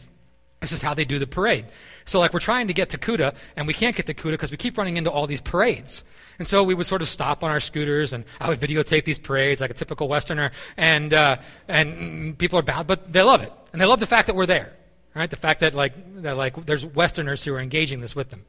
this 0.63 0.73
is 0.73 0.81
how 0.81 0.95
they 0.95 1.05
do 1.05 1.19
the 1.19 1.27
parade. 1.27 1.67
So, 2.05 2.21
like, 2.21 2.33
we're 2.33 2.41
trying 2.41 2.69
to 2.69 2.73
get 2.73 2.91
to 2.91 2.99
Kuta, 2.99 3.35
and 3.57 3.67
we 3.67 3.75
can't 3.75 3.95
get 3.95 4.07
to 4.07 4.15
Kuta 4.15 4.33
because 4.33 4.51
we 4.51 4.57
keep 4.57 4.79
running 4.79 4.97
into 4.97 5.11
all 5.11 5.27
these 5.27 5.41
parades. 5.41 6.05
And 6.39 6.47
so 6.49 6.63
we 6.63 6.75
would 6.75 6.87
sort 6.87 7.03
of 7.03 7.09
stop 7.09 7.43
on 7.43 7.51
our 7.51 7.61
scooters, 7.61 8.13
and 8.13 8.25
I 8.41 8.49
would 8.49 8.61
videotape 8.61 9.05
these 9.05 9.19
parades 9.19 9.61
like 9.61 9.71
a 9.71 9.75
typical 9.75 10.09
Westerner, 10.09 10.53
and, 10.77 11.13
uh, 11.13 11.37
and 11.69 12.39
people 12.39 12.59
are 12.59 12.63
bound, 12.63 12.87
but 12.87 13.13
they 13.13 13.23
love 13.23 13.43
it. 13.43 13.53
And 13.73 13.81
they 13.81 13.87
love 13.87 14.01
the 14.01 14.07
fact 14.07 14.29
that 14.29 14.37
we're 14.37 14.47
there, 14.47 14.73
right? 15.15 15.29
The 15.29 15.37
fact 15.37 15.61
that, 15.61 15.75
like, 15.75 16.23
that, 16.23 16.37
like 16.37 16.65
there's 16.65 16.87
Westerners 16.87 17.45
who 17.45 17.55
are 17.55 17.61
engaging 17.61 18.01
this 18.01 18.15
with 18.15 18.31
them. 18.31 18.45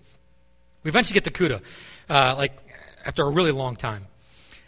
We 0.83 0.89
eventually 0.89 1.19
get 1.19 1.23
to 1.25 1.31
Kuta, 1.31 1.61
uh, 2.09 2.35
like, 2.37 2.57
after 3.05 3.23
a 3.23 3.29
really 3.29 3.51
long 3.51 3.75
time. 3.75 4.07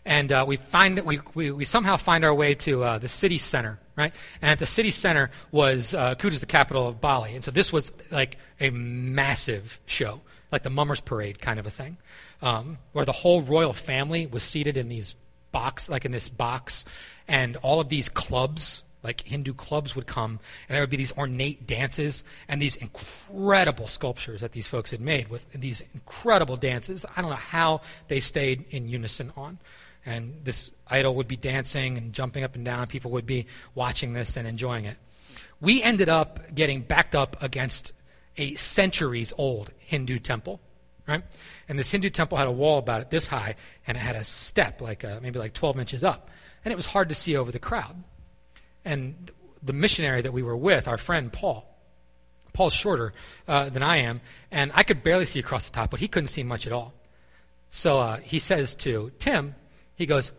And 0.03 0.31
uh, 0.31 0.45
we, 0.47 0.57
find, 0.57 0.99
we, 1.01 1.19
we, 1.33 1.51
we 1.51 1.65
somehow 1.65 1.97
find 1.97 2.23
our 2.25 2.33
way 2.33 2.55
to 2.55 2.83
uh, 2.83 2.97
the 2.97 3.07
city 3.07 3.37
center 3.37 3.79
right? 3.95 4.13
And 4.41 4.51
at 4.51 4.59
the 4.59 4.65
city 4.65 4.91
center 4.91 5.31
was 5.51 5.93
uh, 5.93 6.15
Kuta's 6.15 6.39
the 6.39 6.45
capital 6.45 6.87
of 6.87 7.01
Bali, 7.01 7.33
and 7.33 7.43
so 7.43 7.51
this 7.51 7.71
was 7.71 7.91
like 8.11 8.37
a 8.59 8.69
massive 8.69 9.79
show, 9.85 10.21
like 10.51 10.63
the 10.63 10.69
Mummers 10.69 11.01
Parade 11.01 11.39
kind 11.39 11.59
of 11.59 11.65
a 11.65 11.69
thing, 11.69 11.97
um, 12.41 12.77
where 12.91 13.05
the 13.05 13.11
whole 13.11 13.41
royal 13.41 13.73
family 13.73 14.27
was 14.27 14.43
seated 14.43 14.77
in 14.77 14.89
these 14.89 15.15
box, 15.51 15.89
like 15.89 16.05
in 16.05 16.11
this 16.11 16.29
box, 16.29 16.85
and 17.27 17.55
all 17.57 17.79
of 17.79 17.89
these 17.89 18.09
clubs. 18.09 18.83
Like 19.03 19.21
Hindu 19.21 19.53
clubs 19.53 19.95
would 19.95 20.07
come, 20.07 20.39
and 20.67 20.73
there 20.75 20.81
would 20.81 20.89
be 20.89 20.97
these 20.97 21.15
ornate 21.15 21.67
dances 21.67 22.23
and 22.47 22.59
these 22.59 22.75
incredible 22.75 23.85
sculptures 23.85 24.41
that 24.41 24.53
these 24.53 24.65
folks 24.65 24.89
had 24.89 24.99
made 24.99 25.27
with 25.27 25.45
these 25.51 25.83
incredible 25.93 26.57
dances. 26.57 27.05
I 27.15 27.21
don't 27.21 27.29
know 27.29 27.35
how 27.35 27.81
they 28.07 28.19
stayed 28.19 28.65
in 28.71 28.89
unison 28.89 29.31
on. 29.37 29.59
And 30.05 30.41
this 30.43 30.71
idol 30.87 31.15
would 31.15 31.27
be 31.27 31.35
dancing 31.35 31.97
and 31.97 32.13
jumping 32.13 32.43
up 32.43 32.55
and 32.55 32.63
down. 32.63 32.87
People 32.87 33.11
would 33.11 33.25
be 33.25 33.47
watching 33.73 34.13
this 34.13 34.37
and 34.37 34.47
enjoying 34.47 34.85
it. 34.85 34.97
We 35.59 35.81
ended 35.81 36.09
up 36.09 36.53
getting 36.53 36.81
backed 36.81 37.15
up 37.15 37.41
against 37.41 37.93
a 38.37 38.55
centuries 38.55 39.33
old 39.37 39.71
Hindu 39.79 40.19
temple, 40.19 40.59
right? 41.07 41.23
And 41.67 41.79
this 41.79 41.89
Hindu 41.89 42.09
temple 42.09 42.37
had 42.37 42.47
a 42.47 42.51
wall 42.51 42.77
about 42.77 43.01
it 43.01 43.09
this 43.09 43.27
high, 43.27 43.55
and 43.87 43.97
it 43.97 44.01
had 44.01 44.15
a 44.15 44.23
step, 44.23 44.81
like 44.81 45.03
uh, 45.03 45.19
maybe 45.21 45.39
like 45.39 45.53
12 45.53 45.79
inches 45.79 46.03
up. 46.03 46.29
And 46.63 46.71
it 46.71 46.75
was 46.75 46.85
hard 46.85 47.09
to 47.09 47.15
see 47.15 47.35
over 47.35 47.51
the 47.51 47.59
crowd. 47.59 48.03
And 48.83 49.31
the 49.63 49.73
missionary 49.73 50.21
that 50.21 50.33
we 50.33 50.43
were 50.43 50.57
with, 50.57 50.87
our 50.87 50.97
friend 50.97 51.31
Paul, 51.31 51.67
Paul's 52.53 52.73
shorter 52.73 53.13
uh, 53.47 53.69
than 53.69 53.83
I 53.83 53.97
am, 53.97 54.21
and 54.51 54.71
I 54.75 54.83
could 54.83 55.03
barely 55.03 55.25
see 55.25 55.39
across 55.39 55.65
the 55.65 55.75
top, 55.75 55.91
but 55.91 55.99
he 55.99 56.07
couldn't 56.07 56.27
see 56.27 56.43
much 56.43 56.67
at 56.67 56.73
all. 56.73 56.93
So 57.69 57.99
uh, 57.99 58.17
he 58.17 58.39
says 58.39 58.75
to 58.75 59.11
Tim, 59.19 59.55
he 59.95 60.05
goes, 60.05 60.31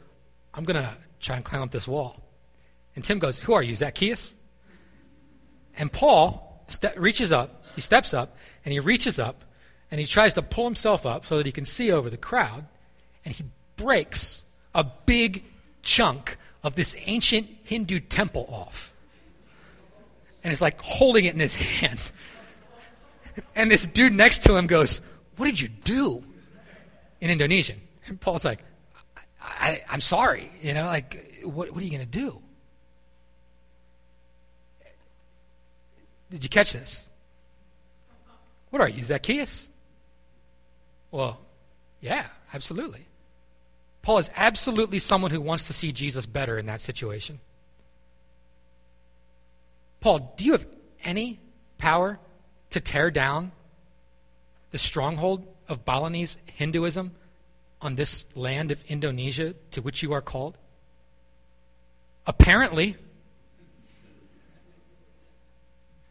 I'm 0.55 0.65
going 0.65 0.83
to 0.83 0.97
try 1.21 1.37
and 1.37 1.45
climb 1.45 1.63
up 1.63 1.71
this 1.71 1.89
wall. 1.89 2.23
And 2.95 3.05
Tim 3.05 3.19
goes, 3.19 3.39
Who 3.39 3.53
are 3.53 3.63
you, 3.63 3.75
Zacchaeus? 3.75 4.35
And 5.77 5.93
Paul 5.93 6.65
ste- 6.69 6.97
reaches 6.97 7.33
up, 7.33 7.65
he 7.75 7.81
steps 7.81 8.15
up, 8.15 8.37
and 8.65 8.73
he 8.73 8.81
reaches 8.81 9.19
up, 9.19 9.43
and 9.91 10.01
he 10.01 10.07
tries 10.07 10.35
to 10.35 10.43
pull 10.43 10.65
himself 10.65 11.05
up 11.05 11.27
so 11.27 11.37
that 11.37 11.47
he 11.47 11.53
can 11.53 11.65
see 11.65 11.93
over 11.93 12.09
the 12.09 12.17
crowd, 12.17 12.65
and 13.25 13.35
he 13.35 13.45
breaks 13.77 14.45
a 14.75 14.85
big 14.85 15.45
chunk 15.83 16.39
of 16.63 16.75
this 16.75 16.97
ancient 17.05 17.49
Hindu 17.65 18.01
temple 18.01 18.47
off. 18.51 18.93
And 20.43 20.51
he's 20.51 20.63
like 20.63 20.81
holding 20.81 21.25
it 21.25 21.35
in 21.35 21.41
his 21.41 21.55
hand. 21.81 22.01
And 23.55 23.71
this 23.71 23.87
dude 23.87 24.15
next 24.15 24.43
to 24.45 24.57
him 24.57 24.67
goes, 24.67 25.01
What 25.37 25.47
did 25.47 25.61
you 25.61 25.69
do? 25.69 26.25
In 27.21 27.31
Indonesian. 27.31 27.81
And 28.07 28.21
Paul's 28.21 28.45
like, 28.45 28.61
I, 29.47 29.83
am 29.89 30.01
sorry. 30.01 30.51
You 30.61 30.75
know, 30.75 30.85
like, 30.85 31.41
what, 31.45 31.71
what 31.71 31.81
are 31.83 31.85
you 31.85 31.91
going 31.91 32.01
to 32.01 32.07
do? 32.07 32.43
Did 36.31 36.43
you 36.43 36.49
catch 36.49 36.73
this? 36.73 37.09
What 38.71 38.83
are 38.83 38.89
you, 38.89 39.03
Zacchaeus? 39.03 39.71
Well, 41.11 41.41
yeah, 42.01 42.27
absolutely. 42.53 43.07
Paul 44.03 44.19
is 44.19 44.31
absolutely 44.37 44.99
someone 44.99 45.31
who 45.31 45.41
wants 45.41 45.67
to 45.69 45.73
see 45.73 45.93
Jesus 45.93 46.27
better 46.27 46.59
in 46.59 46.67
that 46.67 46.81
situation. 46.81 47.41
Paul, 50.01 50.35
do 50.37 50.45
you 50.45 50.53
have 50.53 50.67
any 51.05 51.41
power 51.79 52.19
to 52.71 52.81
tear 52.81 53.11
down 53.11 53.53
the 54.71 54.79
stronghold 54.79 55.47
of 55.69 55.85
Balinese 55.85 56.39
Hinduism 56.47 57.13
on 57.87 57.95
this 57.95 58.27
land 58.35 58.73
of 58.73 58.83
Indonesia 58.89 59.55
to 59.71 59.81
which 59.81 60.03
you 60.03 60.13
are 60.13 60.21
called? 60.21 60.59
Apparently. 62.27 62.97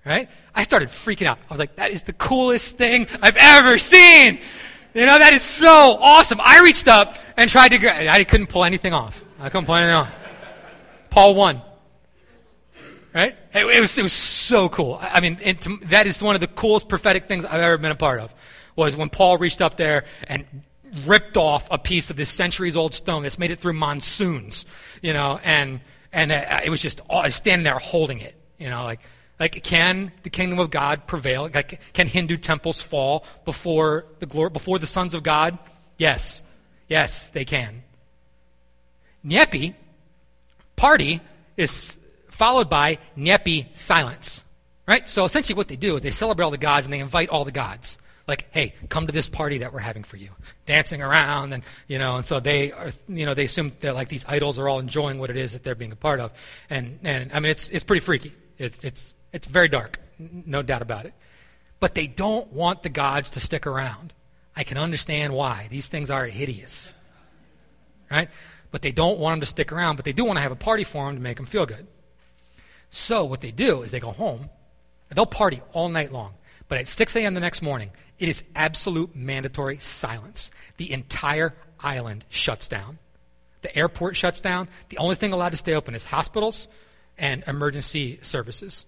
Right? 0.06 0.30
I 0.54 0.64
started 0.64 0.90
freaking 0.90 1.28
out. 1.28 1.38
I 1.38 1.54
was 1.54 1.60
like, 1.60 1.76
that 1.76 1.92
is 1.92 2.04
the 2.04 2.14
coolest 2.14 2.78
thing 2.78 3.08
I've 3.22 3.36
ever 3.36 3.78
seen. 3.78 4.40
You 4.94 5.06
know, 5.06 5.20
that 5.20 5.34
is 5.34 5.44
so 5.44 5.98
awesome. 6.00 6.40
I 6.42 6.62
reached 6.62 6.88
up 6.88 7.18
and 7.36 7.50
tried 7.50 7.70
to 7.70 7.78
grab 7.78 8.08
I 8.08 8.24
couldn't 8.24 8.48
pull 8.48 8.64
anything 8.64 8.94
off. 8.94 9.26
I 9.40 9.50
couldn't 9.50 9.66
pull 9.66 9.76
anything 9.76 9.96
off. 9.96 10.10
Paul 11.10 11.36
won. 11.36 11.62
Right? 13.14 13.36
It, 13.54 13.82
was, 13.82 13.98
it 13.98 14.04
was 14.04 14.14
so 14.14 14.70
cool. 14.70 14.98
I 15.02 15.20
mean, 15.20 15.38
that 15.86 16.08
is 16.08 16.24
one 16.24 16.36
of 16.36 16.42
the 16.42 16.48
coolest 16.48 16.88
prophetic 16.88 17.28
things 17.28 17.44
I've 17.44 17.62
ever 17.62 17.78
been 17.78 17.92
a 17.92 17.96
part 17.96 18.22
of. 18.22 18.34
Was 18.78 18.96
when 18.96 19.10
Paul 19.10 19.38
reached 19.38 19.62
up 19.62 19.78
there 19.78 20.06
and 20.28 20.46
ripped 21.06 21.38
off 21.38 21.68
a 21.72 21.78
piece 21.78 22.10
of 22.10 22.16
this 22.16 22.30
centuries 22.30 22.76
old 22.76 22.94
stone 22.94 23.24
that's 23.24 23.40
made 23.40 23.52
it 23.52 23.60
through 23.60 23.74
monsoons, 23.74 24.66
you 25.02 25.14
know, 25.14 25.40
and, 25.44 25.82
and 26.14 26.32
uh, 26.32 26.62
it 26.64 26.70
was 26.70 26.82
just 26.82 27.02
uh, 27.10 27.30
standing 27.30 27.64
there 27.64 27.78
holding 27.80 28.20
it, 28.20 28.36
you 28.58 28.70
know, 28.70 28.84
like, 28.84 29.02
like 29.40 29.64
can 29.64 30.12
the 30.24 30.30
kingdom 30.30 30.60
of 30.60 30.72
God 30.72 31.08
prevail? 31.08 31.50
Like, 31.54 31.82
can 31.94 32.08
Hindu 32.08 32.38
temples 32.38 32.82
fall 32.82 33.26
before 33.44 34.06
the 34.20 34.26
glory, 34.26 34.50
before 34.50 34.80
the 34.80 34.88
sons 34.88 35.14
of 35.14 35.24
God? 35.24 35.58
Yes, 35.98 36.44
yes, 36.88 37.28
they 37.30 37.46
can. 37.46 37.84
Nyepi, 39.26 39.74
party, 40.76 41.22
is 41.58 42.00
followed 42.30 42.70
by 42.70 43.00
Nyepi 43.18 43.76
silence. 43.76 44.44
Right? 44.88 45.10
So 45.10 45.26
essentially 45.26 45.56
what 45.56 45.68
they 45.68 45.78
do 45.78 45.96
is 45.96 46.04
they 46.04 46.12
celebrate 46.12 46.46
all 46.46 46.52
the 46.52 46.58
gods 46.58 46.86
and 46.86 46.94
they 46.94 47.00
invite 47.00 47.30
all 47.30 47.44
the 47.44 47.52
gods 47.52 47.98
like, 48.28 48.48
hey, 48.52 48.74
come 48.90 49.06
to 49.08 49.14
this 49.14 49.30
party 49.30 49.60
that 49.60 49.72
we're 49.72 49.80
having 49.80 50.04
for 50.04 50.18
you, 50.18 50.30
dancing 50.66 51.02
around, 51.02 51.54
and 51.54 51.64
you 51.88 52.00
know, 52.00 52.16
and 52.16 52.26
so 52.26 52.40
they 52.40 52.72
are, 52.72 52.92
you 53.08 53.26
know, 53.26 53.34
they 53.34 53.46
assume 53.46 53.72
that 53.82 53.94
like 53.94 54.10
these 54.10 54.26
idols 54.28 54.58
are 54.58 54.68
all 54.68 54.80
enjoying 54.80 55.20
what 55.20 55.30
it 55.30 55.38
is 55.38 55.54
that 55.54 55.64
they're 55.64 55.76
being 55.76 55.92
a 55.92 55.96
part 55.96 56.20
of, 56.20 56.32
and 56.70 57.00
and 57.04 57.32
I 57.34 57.40
mean, 57.40 57.52
it's 57.52 57.70
it's 57.70 57.84
pretty 57.84 58.00
freaky. 58.00 58.34
It's 58.58 58.84
it's 58.84 59.14
it's 59.32 59.48
very 59.48 59.68
dark, 59.68 60.00
no 60.20 60.62
doubt 60.62 60.82
about 60.82 61.06
it. 61.06 61.14
But 61.80 61.94
they 61.94 62.08
don't 62.08 62.52
want 62.52 62.84
the 62.84 62.90
gods 62.90 63.30
to 63.32 63.40
stick 63.40 63.68
around. 63.68 64.14
I 64.56 64.64
can 64.64 64.78
understand 64.78 65.34
why. 65.34 65.68
These 65.70 65.90
things 65.90 66.10
are 66.10 66.26
hideous, 66.26 66.96
right? 68.10 68.30
But 68.72 68.82
they 68.82 68.92
don't 68.92 69.20
want 69.20 69.34
them 69.34 69.40
to 69.42 69.46
stick 69.46 69.72
around. 69.72 69.98
But 69.98 70.06
they 70.06 70.14
do 70.14 70.26
want 70.26 70.38
to 70.38 70.42
have 70.42 70.52
a 70.52 70.56
party 70.56 70.84
for 70.84 71.06
them 71.06 71.16
to 71.16 71.22
make 71.22 71.38
them 71.38 71.46
feel 71.46 71.66
good. 71.66 71.86
So 72.90 73.26
what 73.26 73.42
they 73.42 73.52
do 73.52 73.84
is 73.84 73.92
they 73.92 74.00
go 74.00 74.12
home. 74.12 74.50
They'll 75.14 75.26
party 75.26 75.62
all 75.74 75.90
night 75.90 76.12
long. 76.12 76.34
But 76.68 76.80
at 76.80 76.88
6 76.88 77.16
a.m. 77.18 77.34
the 77.36 77.40
next 77.40 77.62
morning, 77.62 77.92
it 78.20 78.30
is 78.30 78.44
absolute 78.56 79.16
mandatory 79.16 79.78
silence. 79.80 80.52
The 80.78 80.92
entire 80.92 81.54
island 81.80 82.26
shuts 82.30 82.68
down. 82.68 83.00
The 83.62 83.76
airport 83.76 84.16
shuts 84.16 84.40
down. 84.40 84.68
The 84.90 84.98
only 84.98 85.16
thing 85.16 85.34
allowed 85.34 85.50
to 85.50 85.58
stay 85.58 85.74
open 85.74 85.96
is 85.96 86.06
hospitals 86.06 86.68
and 87.18 87.44
emergency 87.48 88.20
services. 88.22 88.86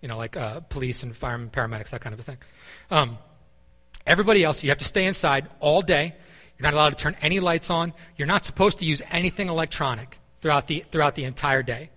You 0.00 0.08
know, 0.08 0.16
like 0.16 0.36
uh, 0.36 0.60
police 0.60 1.02
and 1.02 1.16
firemen, 1.16 1.50
paramedics, 1.50 1.90
that 1.90 2.00
kind 2.00 2.12
of 2.12 2.20
a 2.20 2.22
thing. 2.22 2.38
Um, 2.90 3.18
everybody 4.06 4.44
else, 4.44 4.62
you 4.62 4.68
have 4.70 4.78
to 4.78 4.84
stay 4.84 5.06
inside 5.06 5.48
all 5.60 5.80
day. 5.80 6.14
You're 6.58 6.64
not 6.64 6.74
allowed 6.74 6.90
to 6.90 6.96
turn 6.96 7.16
any 7.22 7.40
lights 7.40 7.70
on. 7.70 7.92
You're 8.16 8.28
not 8.28 8.44
supposed 8.44 8.80
to 8.80 8.84
use 8.84 9.00
anything 9.10 9.48
electronic 9.48 10.18
throughout 10.40 10.66
the, 10.66 10.84
throughout 10.90 11.14
the 11.14 11.24
entire 11.24 11.62
day. 11.62 11.90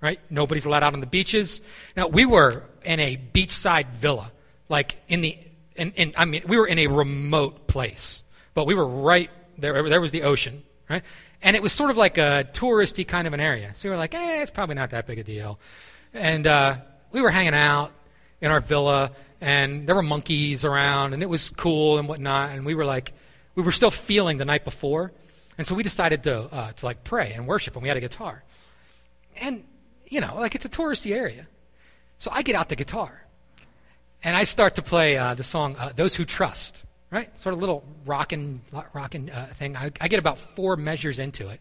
Right? 0.00 0.20
Nobody's 0.30 0.66
allowed 0.66 0.82
out 0.82 0.94
on 0.94 1.00
the 1.00 1.06
beaches. 1.06 1.62
Now, 1.96 2.08
we 2.08 2.26
were 2.26 2.62
in 2.84 3.00
a 3.00 3.16
beachside 3.16 3.88
villa, 3.92 4.30
like 4.68 4.96
in 5.08 5.20
the 5.20 5.38
and, 5.76 5.92
and 5.96 6.14
I 6.16 6.24
mean, 6.24 6.42
we 6.46 6.56
were 6.56 6.66
in 6.66 6.78
a 6.78 6.86
remote 6.86 7.66
place, 7.66 8.24
but 8.54 8.66
we 8.66 8.74
were 8.74 8.86
right 8.86 9.30
there. 9.58 9.88
There 9.88 10.00
was 10.00 10.12
the 10.12 10.22
ocean, 10.22 10.62
right? 10.88 11.02
And 11.42 11.56
it 11.56 11.62
was 11.62 11.72
sort 11.72 11.90
of 11.90 11.96
like 11.96 12.18
a 12.18 12.48
touristy 12.52 13.06
kind 13.06 13.26
of 13.26 13.32
an 13.32 13.40
area. 13.40 13.72
So 13.74 13.88
we 13.88 13.90
were 13.90 13.98
like, 13.98 14.14
eh, 14.14 14.42
it's 14.42 14.50
probably 14.50 14.76
not 14.76 14.90
that 14.90 15.06
big 15.06 15.18
a 15.18 15.24
deal. 15.24 15.58
And 16.12 16.46
uh, 16.46 16.76
we 17.12 17.20
were 17.20 17.30
hanging 17.30 17.54
out, 17.54 17.92
in 18.44 18.50
our 18.50 18.60
villa, 18.60 19.10
and 19.40 19.86
there 19.86 19.94
were 19.94 20.02
monkeys 20.02 20.66
around, 20.66 21.14
and 21.14 21.22
it 21.22 21.28
was 21.28 21.48
cool 21.50 21.98
and 21.98 22.06
whatnot. 22.06 22.50
And 22.50 22.66
we 22.66 22.74
were 22.74 22.84
like, 22.84 23.14
we 23.54 23.62
were 23.62 23.72
still 23.72 23.90
feeling 23.90 24.36
the 24.36 24.44
night 24.44 24.64
before, 24.64 25.12
and 25.56 25.66
so 25.66 25.74
we 25.74 25.82
decided 25.82 26.22
to 26.24 26.40
uh, 26.52 26.72
to 26.72 26.84
like 26.84 27.04
pray 27.04 27.32
and 27.32 27.46
worship, 27.46 27.74
and 27.74 27.82
we 27.82 27.88
had 27.88 27.96
a 27.96 28.00
guitar. 28.00 28.44
And 29.36 29.64
you 30.06 30.20
know, 30.20 30.36
like 30.36 30.54
it's 30.54 30.66
a 30.66 30.68
touristy 30.68 31.14
area, 31.14 31.46
so 32.18 32.30
I 32.32 32.42
get 32.42 32.54
out 32.54 32.68
the 32.68 32.76
guitar, 32.76 33.24
and 34.24 34.34
I 34.34 34.44
start 34.44 34.74
to 34.76 34.82
play 34.82 35.16
uh, 35.16 35.34
the 35.34 35.42
song 35.42 35.76
uh, 35.78 35.92
"Those 35.94 36.14
Who 36.14 36.24
Trust." 36.24 36.82
Right, 37.10 37.38
sort 37.40 37.52
of 37.54 37.60
little 37.60 37.84
rocking, 38.04 38.60
rocking 38.92 39.30
uh, 39.30 39.46
thing. 39.54 39.76
I, 39.76 39.92
I 40.00 40.08
get 40.08 40.18
about 40.18 40.36
four 40.36 40.74
measures 40.74 41.20
into 41.20 41.48
it, 41.48 41.60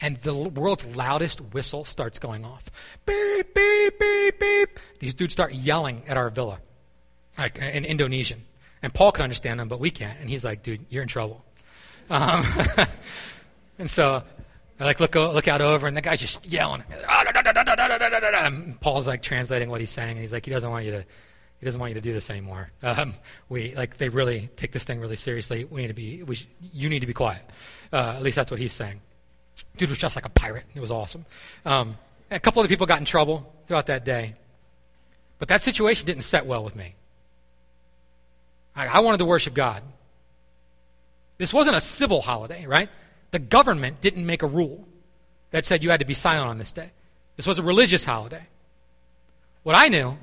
and 0.00 0.16
the 0.22 0.34
world's 0.34 0.86
loudest 0.96 1.40
whistle 1.52 1.84
starts 1.84 2.18
going 2.18 2.42
off. 2.42 2.64
Beep, 3.04 3.54
beep, 3.54 3.98
beep, 3.98 4.40
beep. 4.40 4.80
These 5.00 5.12
dudes 5.12 5.34
start 5.34 5.52
yelling 5.52 6.02
at 6.08 6.16
our 6.16 6.30
villa, 6.30 6.60
like 7.36 7.58
in 7.58 7.84
Indonesian. 7.84 8.44
And 8.82 8.92
Paul 8.92 9.12
can 9.12 9.24
understand 9.24 9.60
them, 9.60 9.68
but 9.68 9.80
we 9.80 9.90
can't. 9.90 10.18
And 10.20 10.28
he's 10.28 10.44
like, 10.44 10.62
dude, 10.62 10.84
you're 10.90 11.02
in 11.02 11.08
trouble. 11.08 11.44
Um, 12.10 12.44
and 13.78 13.90
so 13.90 14.22
I 14.78 14.84
like 14.84 15.00
look 15.00 15.14
look 15.14 15.48
out 15.48 15.60
over, 15.60 15.86
and 15.86 15.96
the 15.96 16.02
guy's 16.02 16.20
just 16.20 16.46
yelling. 16.46 16.82
And 18.46 18.80
Paul's 18.80 19.06
like 19.06 19.22
translating 19.22 19.70
what 19.70 19.80
he's 19.80 19.90
saying, 19.90 20.12
and 20.12 20.20
he's 20.20 20.32
like, 20.32 20.44
he 20.44 20.50
doesn't 20.50 20.70
want 20.70 20.84
you 20.84 20.92
to. 20.92 21.04
He 21.64 21.66
doesn't 21.66 21.80
want 21.80 21.92
you 21.92 21.94
to 21.94 22.02
do 22.02 22.12
this 22.12 22.28
anymore. 22.28 22.70
Um, 22.82 23.14
we 23.48 23.74
like 23.74 23.96
they 23.96 24.10
really 24.10 24.50
take 24.54 24.70
this 24.72 24.84
thing 24.84 25.00
really 25.00 25.16
seriously. 25.16 25.64
We 25.64 25.80
need 25.80 25.88
to 25.88 25.94
be. 25.94 26.22
We 26.22 26.34
sh- 26.34 26.46
you 26.60 26.90
need 26.90 26.98
to 26.98 27.06
be 27.06 27.14
quiet. 27.14 27.40
Uh, 27.90 28.12
at 28.16 28.22
least 28.22 28.36
that's 28.36 28.50
what 28.50 28.60
he's 28.60 28.74
saying. 28.74 29.00
Dude 29.78 29.88
was 29.88 29.96
just 29.96 30.14
like 30.14 30.26
a 30.26 30.28
pirate. 30.28 30.66
It 30.74 30.80
was 30.80 30.90
awesome. 30.90 31.24
Um, 31.64 31.96
a 32.30 32.38
couple 32.38 32.60
of 32.60 32.68
the 32.68 32.70
people 32.70 32.86
got 32.86 32.98
in 32.98 33.06
trouble 33.06 33.50
throughout 33.66 33.86
that 33.86 34.04
day. 34.04 34.34
But 35.38 35.48
that 35.48 35.62
situation 35.62 36.04
didn't 36.04 36.24
set 36.24 36.44
well 36.44 36.62
with 36.62 36.76
me. 36.76 36.96
I, 38.76 38.86
I 38.86 38.98
wanted 38.98 39.16
to 39.16 39.24
worship 39.24 39.54
God. 39.54 39.82
This 41.38 41.54
wasn't 41.54 41.76
a 41.76 41.80
civil 41.80 42.20
holiday, 42.20 42.66
right? 42.66 42.90
The 43.30 43.38
government 43.38 44.02
didn't 44.02 44.26
make 44.26 44.42
a 44.42 44.46
rule 44.46 44.86
that 45.50 45.64
said 45.64 45.82
you 45.82 45.88
had 45.88 46.00
to 46.00 46.06
be 46.06 46.12
silent 46.12 46.50
on 46.50 46.58
this 46.58 46.72
day. 46.72 46.90
This 47.36 47.46
was 47.46 47.58
a 47.58 47.62
religious 47.62 48.04
holiday. 48.04 48.48
What 49.62 49.74
I 49.74 49.88
knew 49.88 50.18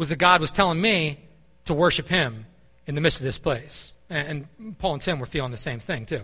was 0.00 0.08
that 0.08 0.16
God 0.16 0.40
was 0.40 0.50
telling 0.50 0.80
me 0.80 1.18
to 1.66 1.74
worship 1.74 2.08
Him 2.08 2.46
in 2.86 2.94
the 2.94 3.02
midst 3.02 3.18
of 3.20 3.24
this 3.24 3.36
place. 3.36 3.92
And, 4.08 4.48
and 4.58 4.78
Paul 4.78 4.94
and 4.94 5.02
Tim 5.02 5.18
were 5.18 5.26
feeling 5.26 5.50
the 5.50 5.58
same 5.58 5.78
thing, 5.78 6.06
too. 6.06 6.22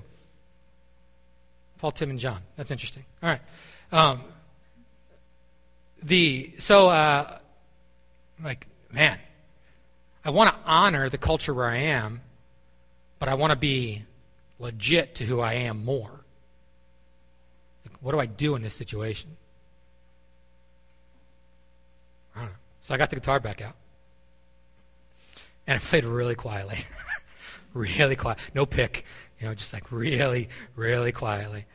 Paul, 1.76 1.90
Tim, 1.90 2.08
and 2.08 2.18
John. 2.18 2.40
That's 2.56 2.70
interesting. 2.70 3.04
All 3.22 3.28
right. 3.28 3.40
Um, 3.92 4.22
the 6.02 6.54
so 6.56 6.88
uh, 6.88 7.38
like 8.42 8.66
man, 8.90 9.18
I 10.24 10.30
want 10.30 10.54
to 10.54 10.60
honor 10.64 11.10
the 11.10 11.18
culture 11.18 11.52
where 11.52 11.66
I 11.66 11.76
am, 11.76 12.22
but 13.18 13.28
I 13.28 13.34
want 13.34 13.50
to 13.50 13.56
be 13.56 14.04
legit 14.58 15.16
to 15.16 15.26
who 15.26 15.40
I 15.40 15.52
am 15.52 15.84
more. 15.84 16.24
Like, 17.84 17.96
what 18.00 18.12
do 18.12 18.20
I 18.20 18.26
do 18.26 18.54
in 18.54 18.62
this 18.62 18.74
situation? 18.74 19.36
So 22.86 22.94
I 22.94 22.98
got 22.98 23.10
the 23.10 23.16
guitar 23.16 23.40
back 23.40 23.60
out, 23.60 23.74
and 25.66 25.74
I 25.74 25.80
played 25.80 26.04
really 26.04 26.36
quietly, 26.36 26.78
really 27.74 28.14
quiet, 28.14 28.38
no 28.54 28.64
pick, 28.64 29.04
you 29.40 29.48
know, 29.48 29.54
just 29.56 29.72
like 29.72 29.90
really, 29.90 30.48
really 30.76 31.10
quietly. 31.10 31.66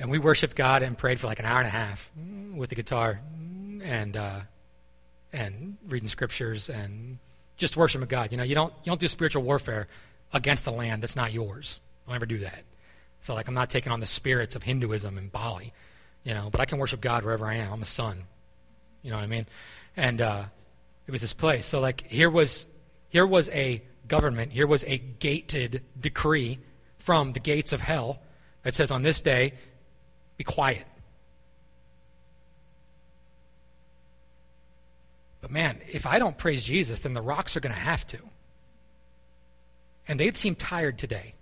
And 0.00 0.10
we 0.10 0.18
worshiped 0.18 0.56
God 0.56 0.82
and 0.82 0.98
prayed 0.98 1.20
for 1.20 1.28
like 1.28 1.38
an 1.38 1.44
hour 1.44 1.58
and 1.58 1.68
a 1.68 1.70
half 1.70 2.10
with 2.56 2.70
the 2.70 2.74
guitar 2.74 3.20
and 3.84 4.16
uh, 4.16 4.40
and 5.32 5.76
reading 5.86 6.08
scriptures 6.08 6.68
and 6.68 7.18
just 7.56 7.76
worshiping 7.76 8.08
God. 8.08 8.32
You 8.32 8.38
know, 8.38 8.42
you 8.42 8.56
don't 8.56 8.72
you 8.82 8.90
don't 8.90 9.00
do 9.00 9.06
spiritual 9.06 9.44
warfare 9.44 9.86
against 10.32 10.64
the 10.64 10.72
land 10.72 11.04
that's 11.04 11.14
not 11.14 11.32
yours. 11.32 11.80
Don't 12.08 12.16
ever 12.16 12.26
do 12.26 12.38
that. 12.38 12.64
So 13.20 13.34
like 13.34 13.46
I'm 13.46 13.54
not 13.54 13.70
taking 13.70 13.92
on 13.92 14.00
the 14.00 14.06
spirits 14.06 14.56
of 14.56 14.64
Hinduism 14.64 15.18
and 15.18 15.30
Bali, 15.30 15.72
you 16.24 16.34
know, 16.34 16.48
but 16.50 16.60
I 16.60 16.64
can 16.64 16.78
worship 16.78 17.00
God 17.00 17.22
wherever 17.22 17.46
I 17.46 17.54
am. 17.58 17.72
I'm 17.72 17.82
a 17.82 17.84
son. 17.84 18.24
You 19.04 19.10
know 19.10 19.16
what 19.16 19.24
I 19.24 19.28
mean? 19.28 19.46
And 19.96 20.20
uh, 20.20 20.44
it 21.06 21.10
was 21.10 21.20
this 21.20 21.34
place. 21.34 21.66
So 21.66 21.80
like 21.80 22.06
here 22.08 22.30
was 22.30 22.66
here 23.08 23.26
was 23.26 23.48
a 23.50 23.82
government, 24.08 24.52
here 24.52 24.66
was 24.66 24.84
a 24.84 24.98
gated 24.98 25.82
decree 25.98 26.58
from 26.98 27.32
the 27.32 27.40
gates 27.40 27.72
of 27.72 27.80
hell 27.80 28.20
that 28.62 28.74
says, 28.74 28.90
On 28.90 29.02
this 29.02 29.20
day, 29.20 29.54
be 30.36 30.44
quiet. 30.44 30.86
But 35.40 35.50
man, 35.50 35.80
if 35.90 36.06
I 36.06 36.18
don't 36.18 36.38
praise 36.38 36.64
Jesus, 36.64 37.00
then 37.00 37.14
the 37.14 37.20
rocks 37.20 37.56
are 37.56 37.60
going 37.60 37.74
to 37.74 37.80
have 37.80 38.06
to. 38.08 38.18
And 40.08 40.18
they 40.18 40.30
seem 40.32 40.54
tired 40.54 40.98
today. 40.98 41.34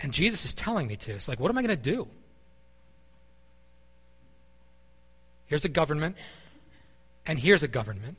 And 0.00 0.12
Jesus 0.12 0.46
is 0.46 0.54
telling 0.54 0.86
me 0.86 0.96
to. 0.96 1.12
It's 1.12 1.28
like, 1.28 1.38
what 1.38 1.50
am 1.50 1.58
I 1.58 1.62
going 1.62 1.76
to 1.76 1.82
do? 1.82 2.08
Here's 5.50 5.64
a 5.64 5.68
government, 5.68 6.16
and 7.26 7.36
here's 7.36 7.64
a 7.64 7.68
government. 7.68 8.16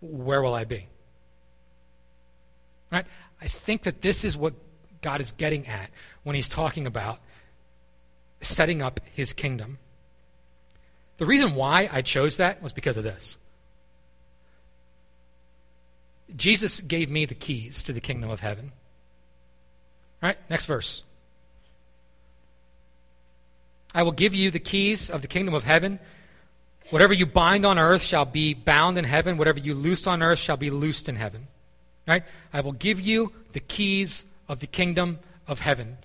Where 0.00 0.40
will 0.40 0.54
I 0.54 0.64
be? 0.64 0.86
Right? 2.90 3.04
I 3.42 3.46
think 3.46 3.82
that 3.82 4.00
this 4.00 4.24
is 4.24 4.38
what 4.38 4.54
God 5.02 5.20
is 5.20 5.32
getting 5.32 5.66
at 5.66 5.90
when 6.22 6.34
he's 6.34 6.48
talking 6.48 6.86
about 6.86 7.18
setting 8.40 8.80
up 8.80 9.00
his 9.12 9.34
kingdom. 9.34 9.76
The 11.18 11.26
reason 11.26 11.54
why 11.54 11.90
I 11.92 12.00
chose 12.00 12.38
that 12.38 12.62
was 12.62 12.72
because 12.72 12.96
of 12.96 13.04
this. 13.04 13.36
Jesus 16.34 16.80
gave 16.80 17.10
me 17.10 17.26
the 17.26 17.34
keys 17.34 17.84
to 17.84 17.92
the 17.92 18.00
kingdom 18.00 18.30
of 18.30 18.40
heaven. 18.40 18.72
All 20.22 20.28
right, 20.30 20.38
next 20.48 20.64
verse. 20.64 21.02
I 23.94 24.02
will 24.02 24.12
give 24.12 24.34
you 24.34 24.50
the 24.50 24.58
keys 24.58 25.10
of 25.10 25.22
the 25.22 25.28
kingdom 25.28 25.54
of 25.54 25.64
heaven. 25.64 25.98
Whatever 26.90 27.12
you 27.12 27.26
bind 27.26 27.64
on 27.66 27.78
earth 27.78 28.02
shall 28.02 28.24
be 28.24 28.54
bound 28.54 28.98
in 28.98 29.04
heaven. 29.04 29.36
Whatever 29.36 29.60
you 29.60 29.74
loose 29.74 30.06
on 30.06 30.22
earth 30.22 30.38
shall 30.38 30.56
be 30.56 30.70
loosed 30.70 31.08
in 31.08 31.16
heaven. 31.16 31.46
Right? 32.06 32.22
I 32.52 32.60
will 32.60 32.72
give 32.72 33.00
you 33.00 33.32
the 33.52 33.60
keys 33.60 34.24
of 34.48 34.60
the 34.60 34.66
kingdom 34.66 35.18
of 35.46 35.60
heaven. 35.60 35.98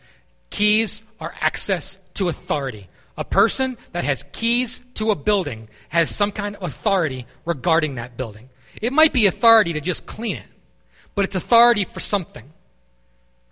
Keys 0.50 1.04
are 1.20 1.34
access 1.42 1.98
to 2.16 2.30
authority. 2.30 2.88
A 3.18 3.24
person 3.24 3.78
that 3.94 4.04
has 4.04 4.24
keys 4.32 4.82
to 4.96 5.12
a 5.12 5.16
building 5.16 5.70
has 5.90 6.14
some 6.14 6.32
kind 6.32 6.56
of 6.56 6.64
authority 6.64 7.26
regarding 7.46 7.96
that 7.96 8.18
building. 8.18 8.50
It 8.82 8.94
might 8.94 9.14
be 9.14 9.26
authority 9.26 9.74
to 9.74 9.82
just 9.82 10.06
clean 10.06 10.36
it, 10.36 10.46
but 11.16 11.26
it's 11.26 11.36
authority 11.36 11.86
for 11.86 12.02
something. 12.02 12.52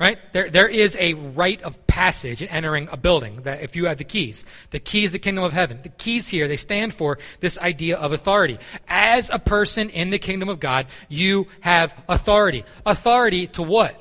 Right? 0.04 0.20
There, 0.34 0.49
there 0.49 0.68
is 0.68 0.97
a 0.99 1.14
rite 1.14 1.62
of 1.62 1.88
passage 1.88 2.41
in 2.41 2.49
entering 2.49 2.89
a 2.91 2.97
building 2.97 3.43
that 3.43 3.62
if 3.62 3.74
you 3.74 3.86
have 3.86 3.99
the 3.99 4.04
keys. 4.04 4.43
The 4.72 4.80
keys 4.82 5.14
the 5.14 5.18
kingdom 5.18 5.45
of 5.45 5.54
heaven. 5.54 5.80
The 5.82 5.88
keys 5.88 6.28
here, 6.28 6.49
they 6.49 6.58
stand 6.58 6.93
for 6.93 7.20
this 7.39 7.58
idea 7.58 7.95
of 7.95 8.12
authority. 8.12 8.60
As 8.89 9.30
a 9.30 9.39
person 9.39 9.89
in 9.89 10.10
the 10.10 10.20
kingdom 10.20 10.49
of 10.49 10.60
God, 10.60 10.88
you 11.08 11.47
have 11.62 11.95
authority. 12.10 12.66
Authority 12.86 13.47
to 13.47 13.64
what? 13.64 13.97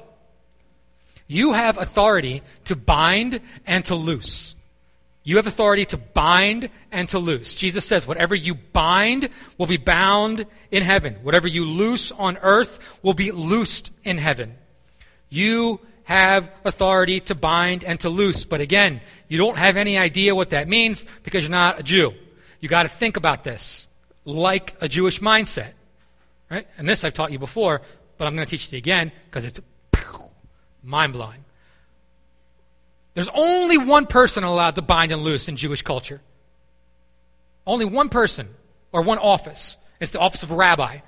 You 1.28 1.52
have 1.52 1.78
authority 1.78 2.42
to 2.64 2.74
bind 2.74 3.38
and 3.64 3.84
to 3.84 3.94
loose. 3.94 4.56
You 5.22 5.36
have 5.36 5.46
authority 5.46 5.84
to 5.84 5.98
bind 5.98 6.68
and 6.90 7.08
to 7.10 7.20
loose. 7.20 7.54
Jesus 7.54 7.84
says, 7.84 8.08
whatever 8.08 8.34
you 8.34 8.56
bind 8.56 9.28
will 9.56 9.68
be 9.68 9.76
bound 9.76 10.46
in 10.72 10.82
heaven. 10.82 11.14
Whatever 11.22 11.46
you 11.46 11.64
loose 11.64 12.10
on 12.10 12.38
earth 12.38 12.98
will 13.04 13.14
be 13.14 13.30
loosed 13.30 13.92
in 14.02 14.18
heaven. 14.18 14.56
You 15.28 15.78
have 16.04 16.50
authority 16.64 17.20
to 17.20 17.34
bind 17.34 17.84
and 17.84 17.98
to 18.00 18.08
loose. 18.08 18.44
But 18.44 18.60
again, 18.60 19.00
you 19.28 19.38
don't 19.38 19.56
have 19.56 19.76
any 19.76 19.96
idea 19.98 20.34
what 20.34 20.50
that 20.50 20.68
means 20.68 21.06
because 21.22 21.44
you're 21.44 21.50
not 21.50 21.80
a 21.80 21.82
Jew. 21.82 22.12
You 22.60 22.68
got 22.68 22.84
to 22.84 22.88
think 22.88 23.16
about 23.16 23.44
this 23.44 23.88
like 24.24 24.74
a 24.80 24.88
Jewish 24.88 25.20
mindset. 25.20 25.72
Right? 26.50 26.66
And 26.76 26.88
this 26.88 27.04
I've 27.04 27.14
taught 27.14 27.32
you 27.32 27.38
before, 27.38 27.82
but 28.18 28.26
I'm 28.26 28.34
going 28.34 28.46
to 28.46 28.50
teach 28.50 28.72
it 28.72 28.76
again 28.76 29.10
because 29.26 29.44
it's 29.44 29.60
mind 30.82 31.12
blowing. 31.12 31.44
There's 33.14 33.30
only 33.34 33.78
one 33.78 34.06
person 34.06 34.44
allowed 34.44 34.74
to 34.76 34.82
bind 34.82 35.12
and 35.12 35.22
loose 35.22 35.48
in 35.48 35.56
Jewish 35.56 35.82
culture. 35.82 36.20
Only 37.66 37.84
one 37.84 38.08
person 38.08 38.48
or 38.90 39.02
one 39.02 39.18
office. 39.18 39.78
It's 40.00 40.12
the 40.12 40.18
office 40.18 40.42
of 40.42 40.50
rabbi. 40.50 40.98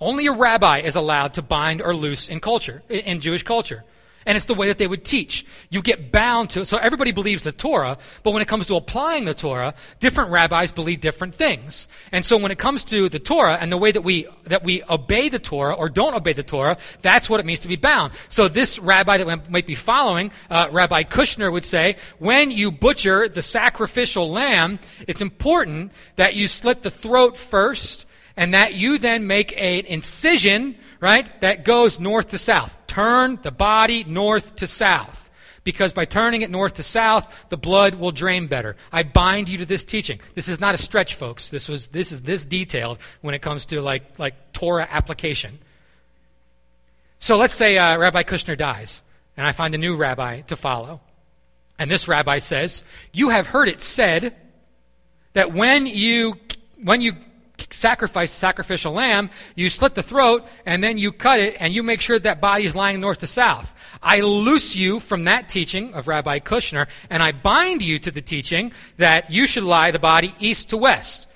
Only 0.00 0.26
a 0.26 0.32
rabbi 0.32 0.80
is 0.80 0.94
allowed 0.94 1.34
to 1.34 1.42
bind 1.42 1.80
or 1.80 1.96
loose 1.96 2.28
in 2.28 2.40
culture, 2.40 2.82
in 2.88 3.20
Jewish 3.20 3.42
culture. 3.42 3.84
And 4.26 4.34
it's 4.34 4.46
the 4.46 4.54
way 4.54 4.66
that 4.66 4.78
they 4.78 4.88
would 4.88 5.04
teach. 5.04 5.46
You 5.70 5.80
get 5.80 6.10
bound 6.10 6.50
to. 6.50 6.66
So 6.66 6.76
everybody 6.76 7.12
believes 7.12 7.44
the 7.44 7.52
Torah, 7.52 7.96
but 8.24 8.32
when 8.32 8.42
it 8.42 8.48
comes 8.48 8.66
to 8.66 8.74
applying 8.74 9.24
the 9.24 9.34
Torah, 9.34 9.74
different 10.00 10.30
rabbis 10.30 10.72
believe 10.72 11.00
different 11.00 11.34
things. 11.34 11.86
And 12.10 12.24
so 12.24 12.36
when 12.36 12.50
it 12.50 12.58
comes 12.58 12.82
to 12.84 13.08
the 13.08 13.20
Torah 13.20 13.56
and 13.60 13.70
the 13.70 13.78
way 13.78 13.92
that 13.92 14.02
we, 14.02 14.26
that 14.44 14.64
we 14.64 14.82
obey 14.90 15.28
the 15.28 15.38
Torah 15.38 15.74
or 15.74 15.88
don't 15.88 16.14
obey 16.14 16.32
the 16.32 16.42
Torah, 16.42 16.76
that's 17.02 17.30
what 17.30 17.38
it 17.38 17.46
means 17.46 17.60
to 17.60 17.68
be 17.68 17.76
bound. 17.76 18.12
So 18.28 18.48
this 18.48 18.80
rabbi 18.80 19.16
that 19.16 19.26
we 19.26 19.50
might 19.50 19.66
be 19.66 19.76
following, 19.76 20.32
uh, 20.50 20.68
Rabbi 20.72 21.04
Kushner 21.04 21.52
would 21.52 21.64
say, 21.64 21.96
when 22.18 22.50
you 22.50 22.72
butcher 22.72 23.28
the 23.28 23.42
sacrificial 23.42 24.28
lamb, 24.28 24.80
it's 25.06 25.20
important 25.20 25.92
that 26.16 26.34
you 26.34 26.48
slit 26.48 26.82
the 26.82 26.90
throat 26.90 27.36
first 27.36 28.06
and 28.36 28.54
that 28.54 28.74
you 28.74 28.98
then 28.98 29.26
make 29.26 29.52
an 29.52 29.86
incision, 29.86 30.76
right, 31.00 31.40
that 31.40 31.64
goes 31.64 32.00
north 32.00 32.30
to 32.30 32.38
south 32.38 32.75
turn 32.96 33.38
the 33.42 33.50
body 33.50 34.04
north 34.04 34.56
to 34.56 34.66
south. 34.66 35.30
Because 35.64 35.92
by 35.92 36.06
turning 36.06 36.40
it 36.40 36.50
north 36.50 36.74
to 36.74 36.82
south, 36.82 37.46
the 37.50 37.56
blood 37.58 37.96
will 37.96 38.12
drain 38.12 38.46
better. 38.46 38.74
I 38.90 39.02
bind 39.02 39.50
you 39.50 39.58
to 39.58 39.66
this 39.66 39.84
teaching. 39.84 40.20
This 40.34 40.48
is 40.48 40.60
not 40.60 40.74
a 40.74 40.78
stretch, 40.78 41.14
folks. 41.14 41.50
This, 41.50 41.68
was, 41.68 41.88
this 41.88 42.10
is 42.10 42.22
this 42.22 42.46
detailed 42.46 42.98
when 43.20 43.34
it 43.34 43.42
comes 43.42 43.66
to 43.66 43.82
like, 43.82 44.18
like 44.18 44.52
Torah 44.54 44.88
application. 44.90 45.58
So 47.18 47.36
let's 47.36 47.54
say 47.54 47.76
uh, 47.76 47.98
Rabbi 47.98 48.22
Kushner 48.22 48.56
dies, 48.56 49.02
and 49.36 49.46
I 49.46 49.52
find 49.52 49.74
a 49.74 49.78
new 49.78 49.96
rabbi 49.96 50.40
to 50.42 50.56
follow. 50.56 51.00
And 51.78 51.90
this 51.90 52.08
rabbi 52.08 52.38
says, 52.38 52.82
You 53.12 53.28
have 53.28 53.48
heard 53.48 53.68
it 53.68 53.82
said 53.82 54.34
that 55.34 55.52
when 55.52 55.84
you, 55.84 56.38
when 56.82 57.02
you 57.02 57.12
sacrifice 57.70 58.30
sacrificial 58.30 58.92
lamb, 58.92 59.30
you 59.54 59.68
slit 59.68 59.94
the 59.94 60.02
throat 60.02 60.44
and 60.64 60.82
then 60.82 60.98
you 60.98 61.12
cut 61.12 61.40
it 61.40 61.56
and 61.60 61.72
you 61.72 61.82
make 61.82 62.00
sure 62.00 62.18
that 62.18 62.40
body 62.40 62.64
is 62.64 62.76
lying 62.76 63.00
north 63.00 63.18
to 63.18 63.26
south. 63.26 63.72
I 64.02 64.20
loose 64.20 64.76
you 64.76 65.00
from 65.00 65.24
that 65.24 65.48
teaching 65.48 65.94
of 65.94 66.08
Rabbi 66.08 66.38
Kushner 66.40 66.86
and 67.10 67.22
I 67.22 67.32
bind 67.32 67.82
you 67.82 67.98
to 68.00 68.10
the 68.10 68.22
teaching 68.22 68.72
that 68.98 69.30
you 69.30 69.46
should 69.46 69.64
lie 69.64 69.90
the 69.90 69.98
body 69.98 70.34
east 70.40 70.70
to 70.70 70.76
west 70.76 71.26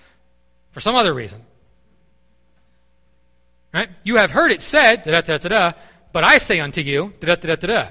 for 0.73 0.81
some 0.81 0.95
other 0.95 1.15
reason. 1.15 1.43
Right? 3.73 3.89
You 4.03 4.17
have 4.17 4.33
heard 4.33 4.51
it 4.51 4.63
said, 4.63 5.03
da 5.03 5.21
da 5.21 5.39
da 5.39 5.49
da, 5.49 5.73
but 6.13 6.25
I 6.25 6.39
say 6.39 6.61
unto 6.61 6.81
you, 6.81 7.15
da 7.21 7.35
da 7.37 7.55
da 7.55 7.67
da. 7.67 7.87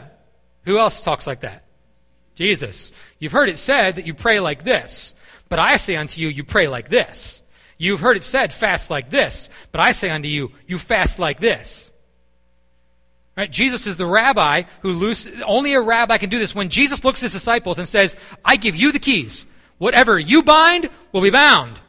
Who 0.65 0.77
else 0.77 1.03
talks 1.03 1.25
like 1.25 1.41
that? 1.41 1.63
Jesus. 2.35 2.91
You've 3.17 3.31
heard 3.31 3.49
it 3.49 3.57
said 3.57 3.95
that 3.95 4.05
you 4.05 4.13
pray 4.13 4.39
like 4.39 4.63
this, 4.63 5.15
but 5.47 5.59
I 5.59 5.77
say 5.77 5.95
unto 5.95 6.21
you, 6.21 6.27
you 6.27 6.43
pray 6.43 6.67
like 6.67 6.89
this. 6.89 7.43
You've 7.81 8.01
heard 8.01 8.17
it 8.17 8.23
said, 8.23 8.53
fast 8.53 8.89
like 8.89 9.09
this, 9.09 9.49
but 9.71 9.79
I 9.79 9.93
say 9.93 10.09
unto 10.09 10.27
you, 10.27 10.51
you 10.67 10.77
fast 10.77 11.17
like 11.17 11.39
this. 11.39 11.93
Right? 13.37 13.49
Jesus 13.49 13.87
is 13.87 13.95
the 13.95 14.05
rabbi 14.05 14.63
who 14.81 14.91
loose, 14.91 15.29
only 15.45 15.73
a 15.73 15.79
rabbi 15.79 16.17
can 16.17 16.29
do 16.29 16.39
this. 16.39 16.53
When 16.53 16.67
Jesus 16.67 17.05
looks 17.05 17.21
at 17.21 17.27
his 17.27 17.31
disciples 17.31 17.77
and 17.77 17.87
says, 17.87 18.17
I 18.43 18.57
give 18.57 18.75
you 18.75 18.91
the 18.91 18.99
keys. 18.99 19.45
Whatever 19.77 20.19
you 20.19 20.43
bind 20.43 20.89
will 21.13 21.21
be 21.21 21.29
bound. 21.29 21.79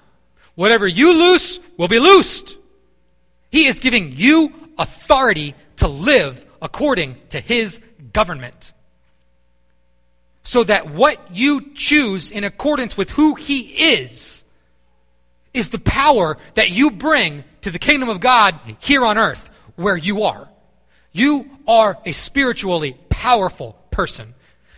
Whatever 0.55 0.86
you 0.86 1.12
loose 1.12 1.59
will 1.76 1.88
be 1.88 1.99
loosed. 1.99 2.57
He 3.51 3.66
is 3.66 3.80
giving 3.80 4.12
you 4.12 4.55
authority 4.78 5.57
to 5.78 5.88
live 5.88 6.47
according 6.62 7.16
to 7.30 7.41
his 7.41 7.80
government. 8.12 8.72
So 10.45 10.62
that 10.62 10.88
what 10.88 11.34
you 11.34 11.72
choose 11.74 12.30
in 12.30 12.45
accordance 12.45 12.97
with 12.97 13.11
who 13.11 13.34
he 13.34 13.61
is 13.97 14.45
is 15.53 15.70
the 15.70 15.78
power 15.78 16.36
that 16.55 16.70
you 16.70 16.90
bring 16.90 17.44
to 17.62 17.70
the 17.70 17.78
kingdom 17.78 18.09
of 18.09 18.20
God 18.20 18.59
here 18.78 19.05
on 19.05 19.18
earth 19.18 19.51
where 19.76 19.96
you 19.96 20.24
are. 20.24 20.48
You 21.12 21.51
are 21.66 21.98
a 22.05 22.12
spiritually 22.12 22.96
powerful 23.09 23.76
person 23.90 24.34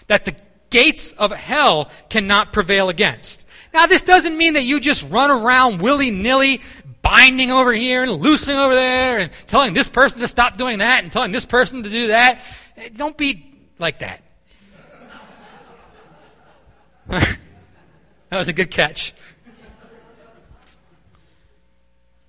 that 0.06 0.24
the 0.24 0.34
gates 0.70 1.12
of 1.12 1.30
hell 1.30 1.90
cannot 2.08 2.52
prevail 2.52 2.88
against. 2.88 3.46
Now, 3.74 3.86
this 3.86 4.02
doesn't 4.02 4.36
mean 4.36 4.54
that 4.54 4.64
you 4.64 4.80
just 4.80 5.08
run 5.08 5.30
around 5.30 5.80
willy 5.80 6.10
nilly, 6.10 6.60
binding 7.02 7.50
over 7.50 7.72
here 7.72 8.02
and 8.02 8.12
loosening 8.12 8.58
over 8.58 8.74
there, 8.74 9.18
and 9.18 9.32
telling 9.46 9.72
this 9.72 9.88
person 9.88 10.20
to 10.20 10.28
stop 10.28 10.56
doing 10.56 10.78
that, 10.78 11.02
and 11.02 11.12
telling 11.12 11.32
this 11.32 11.46
person 11.46 11.82
to 11.82 11.90
do 11.90 12.08
that. 12.08 12.40
Don't 12.96 13.16
be 13.16 13.54
like 13.78 13.98
that. 14.00 14.22
that 17.08 17.38
was 18.30 18.48
a 18.48 18.52
good 18.52 18.70
catch. 18.70 19.14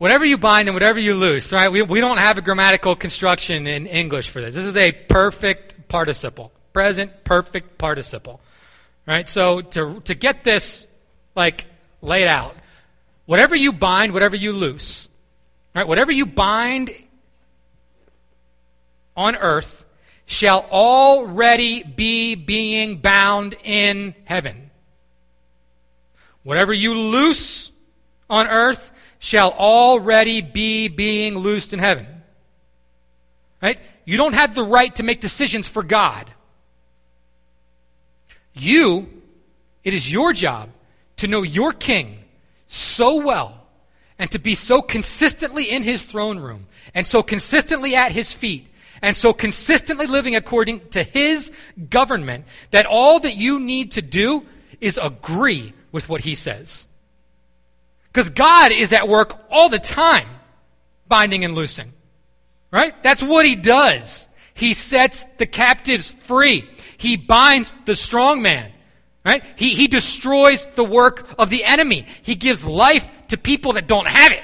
Whatever 0.03 0.25
you 0.25 0.37
bind 0.37 0.67
and 0.67 0.75
whatever 0.75 0.99
you 0.99 1.15
loose, 1.15 1.53
right? 1.53 1.71
We, 1.71 1.81
we 1.81 2.01
don't 2.01 2.17
have 2.17 2.37
a 2.37 2.41
grammatical 2.41 2.93
construction 2.93 3.67
in 3.67 3.85
English 3.85 4.31
for 4.31 4.41
this. 4.41 4.53
This 4.53 4.65
is 4.65 4.75
a 4.75 4.91
perfect 4.91 5.87
participle. 5.87 6.51
Present 6.73 7.23
perfect 7.23 7.77
participle. 7.77 8.41
Right? 9.07 9.29
So 9.29 9.61
to, 9.61 10.01
to 10.01 10.13
get 10.13 10.43
this, 10.43 10.87
like, 11.35 11.67
laid 12.01 12.27
out, 12.27 12.53
whatever 13.27 13.55
you 13.55 13.71
bind, 13.71 14.11
whatever 14.11 14.35
you 14.35 14.51
loose, 14.51 15.07
right? 15.73 15.87
Whatever 15.87 16.11
you 16.11 16.25
bind 16.25 16.93
on 19.15 19.37
earth 19.37 19.85
shall 20.25 20.65
already 20.69 21.81
be 21.81 22.35
being 22.35 22.97
bound 22.97 23.55
in 23.63 24.15
heaven. 24.25 24.69
Whatever 26.43 26.73
you 26.73 26.93
loose 26.93 27.71
on 28.29 28.47
earth 28.47 28.91
shall 29.23 29.51
already 29.51 30.41
be 30.41 30.89
being 30.89 31.37
loosed 31.37 31.71
in 31.71 31.79
heaven. 31.79 32.05
Right? 33.61 33.79
You 34.03 34.17
don't 34.17 34.35
have 34.35 34.53
the 34.53 34.65
right 34.65 34.93
to 34.97 35.03
make 35.03 35.21
decisions 35.21 35.69
for 35.69 35.81
God. 35.81 36.29
You, 38.53 39.07
it 39.81 39.93
is 39.93 40.11
your 40.11 40.33
job 40.33 40.71
to 41.15 41.27
know 41.27 41.41
your 41.41 41.71
king 41.71 42.19
so 42.67 43.21
well 43.21 43.65
and 44.19 44.29
to 44.31 44.39
be 44.39 44.55
so 44.55 44.81
consistently 44.81 45.71
in 45.71 45.83
his 45.83 46.03
throne 46.03 46.39
room 46.39 46.67
and 46.93 47.07
so 47.07 47.23
consistently 47.23 47.95
at 47.95 48.11
his 48.11 48.33
feet 48.33 48.67
and 49.01 49.15
so 49.15 49.31
consistently 49.31 50.05
living 50.05 50.35
according 50.35 50.81
to 50.89 51.01
his 51.01 51.49
government 51.89 52.43
that 52.71 52.85
all 52.85 53.21
that 53.21 53.37
you 53.37 53.61
need 53.61 53.93
to 53.93 54.01
do 54.01 54.45
is 54.81 54.99
agree 55.01 55.71
with 55.93 56.09
what 56.09 56.23
he 56.23 56.35
says. 56.35 56.87
Because 58.13 58.29
God 58.29 58.71
is 58.71 58.93
at 58.93 59.07
work 59.07 59.39
all 59.49 59.69
the 59.69 59.79
time, 59.79 60.27
binding 61.07 61.43
and 61.43 61.55
loosing. 61.55 61.91
Right? 62.71 63.01
That's 63.01 63.23
what 63.23 63.45
He 63.45 63.55
does. 63.55 64.27
He 64.53 64.75
sets 64.75 65.25
the 65.37 65.47
captives 65.47 66.11
free. 66.11 66.69
He 66.97 67.17
binds 67.17 67.73
the 67.85 67.95
strong 67.95 68.43
man. 68.43 68.71
Right? 69.25 69.43
He, 69.55 69.69
he 69.69 69.87
destroys 69.87 70.67
the 70.75 70.83
work 70.83 71.33
of 71.39 71.49
the 71.49 71.63
enemy. 71.63 72.05
He 72.21 72.35
gives 72.35 72.63
life 72.63 73.09
to 73.29 73.37
people 73.37 73.73
that 73.73 73.87
don't 73.87 74.07
have 74.07 74.31
it. 74.31 74.43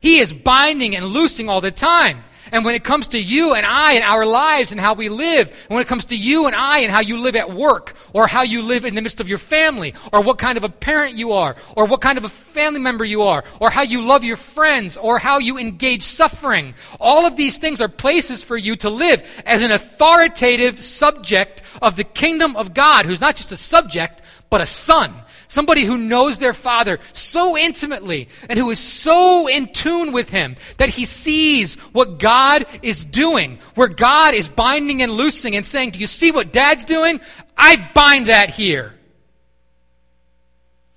He 0.00 0.18
is 0.18 0.32
binding 0.32 0.96
and 0.96 1.06
loosing 1.06 1.48
all 1.48 1.60
the 1.60 1.70
time. 1.70 2.24
And 2.52 2.66
when 2.66 2.74
it 2.74 2.84
comes 2.84 3.08
to 3.08 3.18
you 3.18 3.54
and 3.54 3.64
I 3.64 3.94
and 3.94 4.04
our 4.04 4.26
lives 4.26 4.72
and 4.72 4.80
how 4.80 4.92
we 4.92 5.08
live, 5.08 5.48
and 5.48 5.70
when 5.74 5.80
it 5.80 5.88
comes 5.88 6.04
to 6.06 6.16
you 6.16 6.46
and 6.46 6.54
I 6.54 6.80
and 6.80 6.92
how 6.92 7.00
you 7.00 7.16
live 7.18 7.34
at 7.34 7.52
work, 7.52 7.94
or 8.12 8.26
how 8.26 8.42
you 8.42 8.62
live 8.62 8.84
in 8.84 8.94
the 8.94 9.00
midst 9.00 9.20
of 9.20 9.28
your 9.28 9.38
family, 9.38 9.94
or 10.12 10.20
what 10.20 10.38
kind 10.38 10.58
of 10.58 10.62
a 10.62 10.68
parent 10.68 11.16
you 11.16 11.32
are, 11.32 11.56
or 11.74 11.86
what 11.86 12.02
kind 12.02 12.18
of 12.18 12.24
a 12.24 12.28
family 12.28 12.78
member 12.78 13.06
you 13.06 13.22
are, 13.22 13.42
or 13.58 13.70
how 13.70 13.80
you 13.80 14.02
love 14.02 14.22
your 14.22 14.36
friends, 14.36 14.98
or 14.98 15.18
how 15.18 15.38
you 15.38 15.56
engage 15.58 16.02
suffering, 16.02 16.74
all 17.00 17.24
of 17.24 17.36
these 17.36 17.56
things 17.56 17.80
are 17.80 17.88
places 17.88 18.42
for 18.42 18.56
you 18.56 18.76
to 18.76 18.90
live 18.90 19.22
as 19.46 19.62
an 19.62 19.72
authoritative 19.72 20.78
subject 20.78 21.62
of 21.80 21.96
the 21.96 22.04
kingdom 22.04 22.54
of 22.56 22.74
God, 22.74 23.06
who's 23.06 23.20
not 23.20 23.34
just 23.34 23.50
a 23.50 23.56
subject, 23.56 24.20
but 24.50 24.60
a 24.60 24.66
son 24.66 25.21
Somebody 25.52 25.84
who 25.84 25.98
knows 25.98 26.38
their 26.38 26.54
father 26.54 26.98
so 27.12 27.58
intimately 27.58 28.30
and 28.48 28.58
who 28.58 28.70
is 28.70 28.78
so 28.78 29.48
in 29.48 29.70
tune 29.70 30.12
with 30.12 30.30
him 30.30 30.56
that 30.78 30.88
he 30.88 31.04
sees 31.04 31.74
what 31.92 32.18
God 32.18 32.64
is 32.80 33.04
doing, 33.04 33.58
where 33.74 33.88
God 33.88 34.32
is 34.32 34.48
binding 34.48 35.02
and 35.02 35.12
loosing 35.12 35.54
and 35.54 35.66
saying, 35.66 35.90
Do 35.90 35.98
you 35.98 36.06
see 36.06 36.30
what 36.30 36.54
dad's 36.54 36.86
doing? 36.86 37.20
I 37.54 37.90
bind 37.92 38.28
that 38.28 38.48
here. 38.48 38.94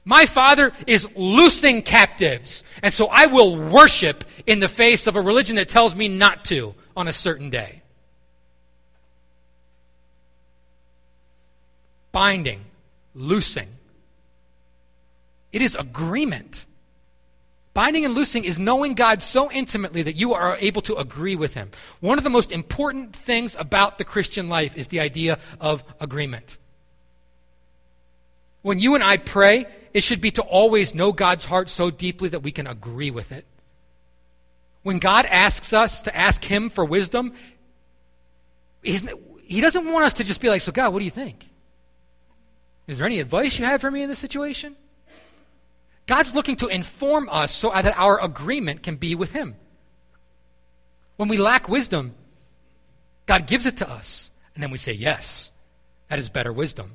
My 0.06 0.26
father 0.26 0.72
is 0.88 1.06
loosing 1.18 1.82
captives, 1.82 2.64
and 2.82 2.94
so 2.94 3.08
I 3.08 3.26
will 3.26 3.58
worship 3.58 4.24
in 4.48 4.62
the 4.62 4.70
face 4.70 5.06
of 5.06 5.18
a 5.18 5.22
religion 5.22 5.58
that 5.58 5.68
tells 5.68 5.94
me 5.98 6.08
not 6.08 6.46
to 6.46 6.74
on 6.96 7.10
a 7.10 7.14
certain 7.14 7.50
day. 7.50 7.82
Binding, 12.14 12.62
loosing. 13.14 13.75
It 15.56 15.62
is 15.62 15.74
agreement. 15.76 16.66
Binding 17.74 18.04
and 18.04 18.14
loosing 18.14 18.44
is 18.44 18.60
knowing 18.60 18.94
God 18.94 19.24
so 19.24 19.50
intimately 19.50 20.04
that 20.04 20.18
you 20.18 20.34
are 20.34 20.58
able 20.60 20.82
to 20.82 20.96
agree 20.96 21.38
with 21.38 21.54
Him. 21.54 21.72
One 22.02 22.18
of 22.18 22.26
the 22.26 22.30
most 22.30 22.52
important 22.52 23.16
things 23.16 23.56
about 23.58 23.98
the 23.98 24.04
Christian 24.04 24.50
life 24.50 24.76
is 24.76 24.90
the 24.90 25.00
idea 25.00 25.40
of 25.62 25.82
agreement. 26.02 26.58
When 28.64 28.80
you 28.80 28.96
and 28.96 29.04
I 29.04 29.16
pray, 29.16 29.66
it 29.94 30.02
should 30.02 30.20
be 30.20 30.32
to 30.32 30.42
always 30.42 30.94
know 30.94 31.14
God's 31.14 31.46
heart 31.46 31.70
so 31.70 31.90
deeply 31.90 32.28
that 32.28 32.42
we 32.42 32.52
can 32.52 32.68
agree 32.68 33.12
with 33.12 33.32
it. 33.32 33.46
When 34.84 35.00
God 35.00 35.26
asks 35.26 35.72
us 35.72 36.02
to 36.02 36.14
ask 36.14 36.44
Him 36.44 36.70
for 36.70 36.84
wisdom, 36.84 37.32
he 38.84 39.62
doesn't 39.62 39.90
want 39.90 40.04
us 40.04 40.16
to 40.16 40.26
just 40.26 40.42
be 40.42 40.50
like, 40.50 40.62
so 40.62 40.74
God, 40.74 40.92
what 40.92 41.00
do 41.00 41.06
you 41.06 41.12
think? 41.12 41.50
Is 42.88 42.98
there 42.98 43.08
any 43.08 43.22
advice 43.22 43.58
you 43.58 43.64
have 43.64 43.80
for 43.80 43.90
me 43.90 44.04
in 44.04 44.10
this 44.10 44.20
situation? 44.20 44.76
God's 46.08 46.36
looking 46.36 46.56
to 46.58 46.68
inform 46.68 47.28
us 47.30 47.52
so 47.52 47.72
that 47.72 47.98
our 47.98 48.24
agreement 48.24 48.84
can 48.84 48.96
be 48.96 49.16
with 49.16 49.32
Him. 49.32 49.56
When 51.16 51.30
we 51.30 51.38
lack 51.38 51.68
wisdom, 51.68 52.14
God 53.26 53.48
gives 53.48 53.66
it 53.66 53.78
to 53.78 53.90
us, 53.90 54.30
and 54.54 54.64
then 54.64 54.72
we 54.72 54.78
say, 54.78 54.94
Yes, 54.94 55.52
that 56.10 56.20
is 56.20 56.30
better 56.30 56.54
wisdom. 56.54 56.94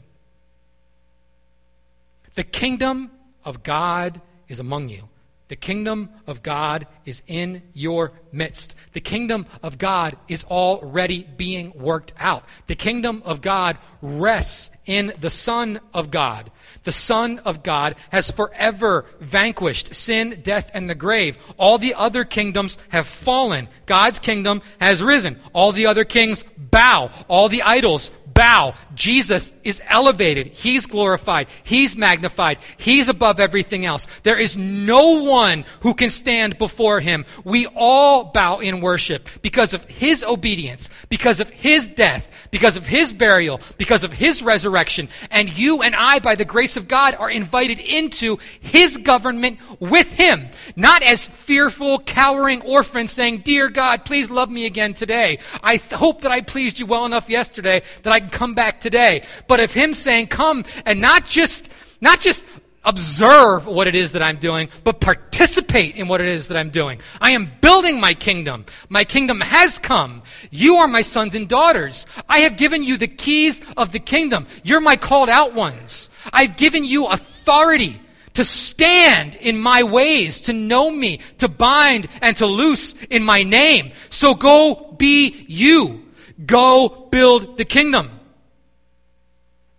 The 2.35 2.45
kingdom 2.45 3.11
of 3.45 3.63
God 3.63 4.21
is 4.49 4.61
among 4.61 4.89
you. 4.89 5.09
The 5.51 5.57
kingdom 5.57 6.11
of 6.29 6.45
God 6.45 6.87
is 7.05 7.25
in 7.27 7.63
your 7.75 8.13
midst. 8.31 8.77
The 8.93 9.01
kingdom 9.01 9.47
of 9.65 9.79
God 9.79 10.17
is 10.29 10.45
already 10.45 11.25
being 11.25 11.73
worked 11.75 12.15
out. 12.21 12.45
The 12.69 12.77
kingdom 12.77 13.21
of 13.25 13.41
God 13.41 13.77
rests 14.01 14.71
in 14.87 15.13
the 15.19 15.29
Son 15.29 15.81
of 15.93 16.13
God. 16.13 16.53
The 16.85 16.93
Son 16.93 17.41
of 17.41 17.65
God 17.65 17.97
has 18.11 18.31
forever 18.31 19.07
vanquished 19.19 19.93
sin, 19.93 20.41
death, 20.45 20.71
and 20.73 20.89
the 20.89 20.95
grave. 20.95 21.37
All 21.59 21.79
the 21.79 21.95
other 21.95 22.25
kingdoms 22.25 22.79
have 22.91 23.09
fallen. 23.09 23.67
God's 23.87 24.21
kingdom 24.21 24.63
has 24.81 25.03
risen. 25.03 25.41
All 25.53 25.73
the 25.73 25.87
other 25.87 26.05
kings 26.05 26.45
bow. 26.57 27.11
All 27.27 27.49
the 27.49 27.63
idols 27.63 28.13
bow. 28.35 28.75
Jesus 28.95 29.53
is 29.65 29.83
elevated. 29.89 30.49
He's 30.49 30.87
glorified. 30.87 31.49
He's 31.65 31.97
magnified. 31.97 32.59
He's 32.77 33.09
above 33.09 33.41
everything 33.41 33.85
else. 33.87 34.07
There 34.23 34.39
is 34.39 34.57
no 34.57 35.23
one 35.23 35.65
who 35.81 35.95
can 35.95 36.11
stand 36.11 36.59
before 36.59 37.01
him. 37.01 37.25
We 37.45 37.67
all 37.67 38.25
bow 38.25 38.59
in 38.59 38.81
worship 38.81 39.29
because 39.43 39.75
of 39.75 39.85
his 39.85 40.23
obedience, 40.23 40.91
because 41.09 41.41
of 41.41 41.51
his 41.51 41.89
death, 41.89 42.29
because 42.51 42.77
of 42.77 42.87
his 42.87 43.13
burial, 43.13 43.61
because 43.79 44.05
of 44.05 44.13
his 44.13 44.43
resurrection. 44.43 45.09
And 45.31 45.57
you 45.57 45.83
and 45.83 45.95
I, 45.95 46.19
by 46.19 46.35
the 46.35 46.45
grace 46.45 46.77
of 46.77 46.89
God, 46.89 47.15
are 47.15 47.31
invited 47.31 47.79
into 47.79 48.39
his 48.61 48.97
government 48.97 49.59
with 49.81 50.13
him. 50.13 50.49
Not 50.77 51.03
as 51.03 51.27
fearful, 51.27 51.99
cowering 52.01 52.63
orphans 52.63 53.13
saying, 53.13 53.39
Dear 53.39 53.69
God, 53.69 54.05
please 54.05 54.31
love 54.31 54.51
me 54.51 54.67
again 54.67 54.95
today. 54.95 55.39
I 55.63 55.77
th- 55.77 55.93
hope 55.93 56.23
that 56.23 56.33
I 56.33 56.41
pleased 56.41 56.79
you 56.79 56.87
well 56.87 57.05
enough 57.05 57.29
yesterday 57.29 57.83
that 58.03 58.13
I 58.13 58.20
come 58.29 58.55
back 58.55 58.81
today. 58.81 59.23
But 59.49 59.61
of 59.61 59.73
him 59.73 59.95
saying, 59.95 60.29
come 60.29 60.65
and 60.85 61.01
not 61.01 61.25
just, 61.25 61.71
not 62.01 62.21
just 62.21 62.45
observe 62.85 63.67
what 63.67 63.87
it 63.87 63.95
is 63.95 64.13
that 64.13 64.23
I'm 64.23 64.37
doing, 64.37 64.69
but 64.85 65.01
participate 65.01 65.97
in 65.97 66.09
what 66.09 66.21
it 66.21 66.29
is 66.29 66.49
that 66.49 66.57
I'm 66.57 66.71
doing. 66.71 67.01
I 67.21 67.33
am 67.33 67.51
building 67.61 68.01
my 68.01 68.15
kingdom. 68.15 68.65
My 68.89 69.05
kingdom 69.05 69.41
has 69.41 69.79
come. 69.79 70.23
You 70.51 70.77
are 70.77 70.89
my 70.89 71.03
sons 71.03 71.35
and 71.35 71.49
daughters. 71.49 72.07
I 72.29 72.41
have 72.41 72.57
given 72.57 72.83
you 72.83 72.97
the 72.97 73.09
keys 73.09 73.61
of 73.77 73.93
the 73.93 73.99
kingdom. 73.99 74.47
You're 74.63 74.81
my 74.81 74.97
called 74.97 75.29
out 75.29 75.55
ones. 75.55 76.11
I've 76.33 76.57
given 76.57 76.85
you 76.85 77.07
authority 77.07 78.01
to 78.35 78.45
stand 78.45 79.35
in 79.35 79.59
my 79.59 79.83
ways, 79.83 80.41
to 80.43 80.53
know 80.53 80.91
me, 80.91 81.21
to 81.39 81.49
bind 81.49 82.09
and 82.23 82.37
to 82.37 82.47
loose 82.47 82.95
in 83.11 83.23
my 83.23 83.43
name. 83.43 83.93
So 84.09 84.35
go 84.35 84.95
be 84.97 85.45
you. 85.49 86.07
Go 86.47 87.00
build 87.11 87.57
the 87.57 87.65
kingdom. 87.65 88.11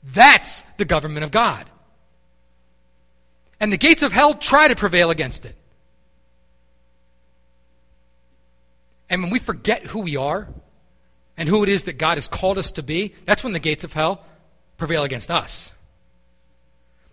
That's 0.03 0.61
the 0.77 0.85
government 0.85 1.23
of 1.23 1.31
God. 1.31 1.65
And 3.59 3.71
the 3.71 3.77
gates 3.77 4.01
of 4.01 4.11
hell 4.11 4.33
try 4.33 4.67
to 4.67 4.75
prevail 4.75 5.11
against 5.11 5.45
it. 5.45 5.55
And 9.09 9.21
when 9.21 9.31
we 9.31 9.39
forget 9.39 9.85
who 9.85 9.99
we 9.99 10.15
are 10.15 10.47
and 11.37 11.47
who 11.47 11.63
it 11.63 11.69
is 11.69 11.83
that 11.83 11.97
God 11.97 12.17
has 12.17 12.27
called 12.27 12.57
us 12.57 12.71
to 12.73 12.83
be, 12.83 13.13
that's 13.25 13.43
when 13.43 13.53
the 13.53 13.59
gates 13.59 13.83
of 13.83 13.93
hell 13.93 14.23
prevail 14.77 15.03
against 15.03 15.29
us. 15.29 15.73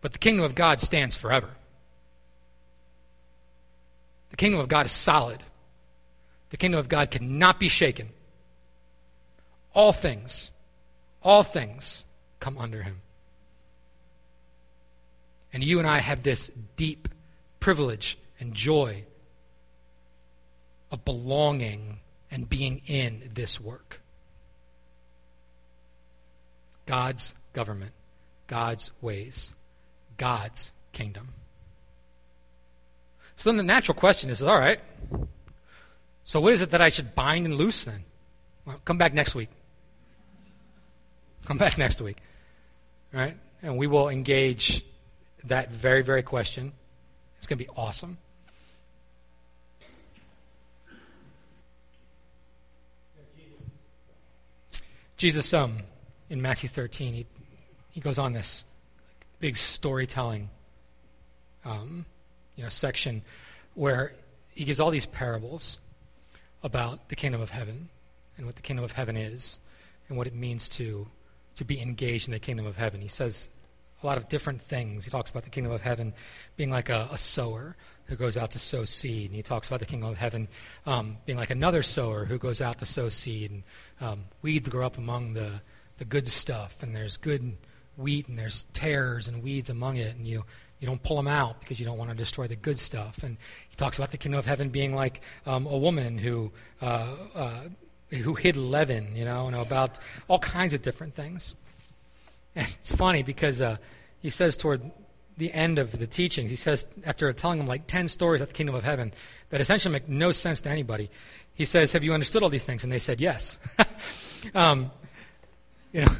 But 0.00 0.12
the 0.12 0.18
kingdom 0.18 0.44
of 0.44 0.54
God 0.54 0.80
stands 0.80 1.16
forever. 1.16 1.50
The 4.30 4.36
kingdom 4.36 4.60
of 4.60 4.68
God 4.68 4.86
is 4.86 4.92
solid. 4.92 5.42
The 6.50 6.56
kingdom 6.56 6.78
of 6.78 6.88
God 6.88 7.10
cannot 7.10 7.58
be 7.58 7.68
shaken. 7.68 8.10
All 9.78 9.92
things, 9.92 10.50
all 11.22 11.44
things 11.44 12.04
come 12.40 12.58
under 12.58 12.82
him. 12.82 13.00
And 15.52 15.62
you 15.62 15.78
and 15.78 15.86
I 15.86 15.98
have 15.98 16.24
this 16.24 16.50
deep 16.76 17.08
privilege 17.60 18.18
and 18.40 18.54
joy 18.54 19.04
of 20.90 21.04
belonging 21.04 22.00
and 22.28 22.50
being 22.50 22.82
in 22.88 23.30
this 23.32 23.60
work. 23.60 24.00
God's 26.84 27.36
government, 27.52 27.92
God's 28.48 28.90
ways, 29.00 29.52
God's 30.16 30.72
kingdom. 30.90 31.28
So 33.36 33.50
then 33.50 33.58
the 33.58 33.62
natural 33.62 33.94
question 33.94 34.28
is 34.28 34.42
all 34.42 34.58
right, 34.58 34.80
so 36.24 36.40
what 36.40 36.52
is 36.52 36.62
it 36.62 36.70
that 36.70 36.80
I 36.80 36.88
should 36.88 37.14
bind 37.14 37.46
and 37.46 37.54
loose 37.54 37.84
then? 37.84 38.02
Well, 38.66 38.80
come 38.84 38.98
back 38.98 39.14
next 39.14 39.36
week. 39.36 39.50
Come 41.48 41.56
back 41.56 41.78
next 41.78 42.02
week. 42.02 42.18
Right? 43.10 43.34
And 43.62 43.78
we 43.78 43.86
will 43.86 44.10
engage 44.10 44.84
that 45.44 45.70
very, 45.70 46.02
very 46.02 46.22
question. 46.22 46.72
It's 47.38 47.46
going 47.46 47.56
to 47.58 47.64
be 47.64 47.70
awesome. 47.74 48.18
Jesus, 55.16 55.54
um, 55.54 55.78
in 56.28 56.42
Matthew 56.42 56.68
13, 56.68 57.14
he, 57.14 57.26
he 57.92 58.00
goes 58.00 58.18
on 58.18 58.34
this 58.34 58.66
big 59.40 59.56
storytelling 59.56 60.50
um, 61.64 62.04
you 62.56 62.62
know, 62.62 62.68
section 62.68 63.22
where 63.74 64.12
he 64.54 64.66
gives 64.66 64.80
all 64.80 64.90
these 64.90 65.06
parables 65.06 65.78
about 66.62 67.08
the 67.08 67.16
kingdom 67.16 67.40
of 67.40 67.48
heaven 67.48 67.88
and 68.36 68.44
what 68.44 68.56
the 68.56 68.62
kingdom 68.62 68.84
of 68.84 68.92
heaven 68.92 69.16
is 69.16 69.58
and 70.10 70.18
what 70.18 70.26
it 70.26 70.34
means 70.34 70.68
to 70.68 71.06
to 71.58 71.64
be 71.64 71.80
engaged 71.80 72.28
in 72.28 72.32
the 72.32 72.38
kingdom 72.38 72.66
of 72.66 72.76
heaven. 72.76 73.00
He 73.00 73.08
says 73.08 73.48
a 74.02 74.06
lot 74.06 74.16
of 74.16 74.28
different 74.28 74.62
things. 74.62 75.04
He 75.04 75.10
talks 75.10 75.30
about 75.30 75.42
the 75.42 75.50
kingdom 75.50 75.72
of 75.72 75.80
heaven 75.80 76.14
being 76.56 76.70
like 76.70 76.88
a, 76.88 77.08
a 77.10 77.18
sower 77.18 77.76
who 78.04 78.14
goes 78.14 78.36
out 78.36 78.52
to 78.52 78.58
sow 78.58 78.84
seed. 78.84 79.26
And 79.26 79.34
he 79.34 79.42
talks 79.42 79.66
about 79.66 79.80
the 79.80 79.86
kingdom 79.86 80.08
of 80.08 80.16
heaven 80.16 80.46
um, 80.86 81.16
being 81.26 81.36
like 81.36 81.50
another 81.50 81.82
sower 81.82 82.24
who 82.24 82.38
goes 82.38 82.60
out 82.60 82.78
to 82.78 82.84
sow 82.84 83.08
seed. 83.08 83.50
And 83.50 83.62
um, 84.00 84.24
weeds 84.40 84.68
grow 84.68 84.86
up 84.86 84.98
among 84.98 85.34
the, 85.34 85.60
the 85.98 86.04
good 86.04 86.28
stuff, 86.28 86.76
and 86.80 86.94
there's 86.94 87.16
good 87.16 87.56
wheat, 87.96 88.28
and 88.28 88.38
there's 88.38 88.64
tares 88.72 89.26
and 89.26 89.42
weeds 89.42 89.68
among 89.68 89.96
it, 89.96 90.14
and 90.14 90.24
you, 90.24 90.44
you 90.78 90.86
don't 90.86 91.02
pull 91.02 91.16
them 91.16 91.26
out 91.26 91.58
because 91.58 91.80
you 91.80 91.86
don't 91.86 91.98
want 91.98 92.10
to 92.10 92.16
destroy 92.16 92.46
the 92.46 92.54
good 92.54 92.78
stuff. 92.78 93.24
And 93.24 93.36
he 93.68 93.74
talks 93.74 93.98
about 93.98 94.12
the 94.12 94.16
kingdom 94.16 94.38
of 94.38 94.46
heaven 94.46 94.68
being 94.68 94.94
like 94.94 95.22
um, 95.44 95.66
a 95.66 95.76
woman 95.76 96.18
who. 96.18 96.52
Uh, 96.80 97.08
uh, 97.34 97.60
who 98.10 98.34
hid 98.34 98.56
leaven, 98.56 99.14
you 99.14 99.24
know, 99.24 99.46
and 99.46 99.56
about 99.56 99.98
all 100.28 100.38
kinds 100.38 100.74
of 100.74 100.82
different 100.82 101.14
things. 101.14 101.56
And 102.54 102.66
it's 102.80 102.94
funny 102.94 103.22
because 103.22 103.60
uh, 103.60 103.76
he 104.20 104.30
says 104.30 104.56
toward 104.56 104.90
the 105.36 105.52
end 105.52 105.78
of 105.78 105.98
the 105.98 106.06
teachings, 106.06 106.50
he 106.50 106.56
says, 106.56 106.86
after 107.04 107.32
telling 107.32 107.58
them 107.58 107.66
like 107.66 107.86
10 107.86 108.08
stories 108.08 108.40
of 108.40 108.48
the 108.48 108.54
kingdom 108.54 108.74
of 108.74 108.84
heaven 108.84 109.12
that 109.50 109.60
essentially 109.60 109.92
make 109.92 110.08
no 110.08 110.32
sense 110.32 110.60
to 110.62 110.68
anybody, 110.68 111.10
he 111.54 111.64
says, 111.64 111.92
Have 111.92 112.04
you 112.04 112.12
understood 112.12 112.42
all 112.42 112.48
these 112.48 112.64
things? 112.64 112.84
And 112.84 112.92
they 112.92 112.98
said, 112.98 113.20
Yes. 113.20 113.58
um, 114.54 114.90
you 115.92 116.02
know, 116.02 116.12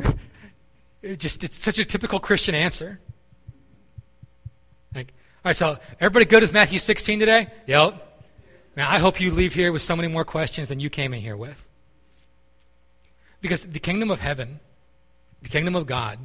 it 1.03 1.19
just 1.19 1.45
it's 1.45 1.57
such 1.57 1.79
a 1.79 1.85
typical 1.85 2.19
Christian 2.21 2.55
answer. 2.55 3.01
Like, 4.95 5.13
all 5.45 5.51
right, 5.51 5.57
so 5.57 5.79
everybody 6.01 6.25
good 6.25 6.43
with 6.43 6.53
Matthew 6.53 6.79
16 6.79 7.21
today? 7.21 7.49
Yep. 7.67 8.05
Now, 8.77 8.91
I 8.91 8.99
hope 8.99 9.21
you 9.21 9.33
leave 9.33 9.55
here 9.55 9.73
with 9.73 9.83
so 9.83 9.97
many 9.97 10.09
more 10.09 10.25
questions 10.25 10.69
than 10.69 10.81
you 10.81 10.91
came 10.91 11.13
in 11.13 11.21
here 11.21 11.37
with. 11.37 11.68
Because 13.41 13.65
the 13.65 13.79
kingdom 13.79 14.11
of 14.11 14.21
heaven, 14.21 14.61
the 15.43 15.49
kingdom 15.49 15.77
of 15.77 15.87
God, 15.87 16.19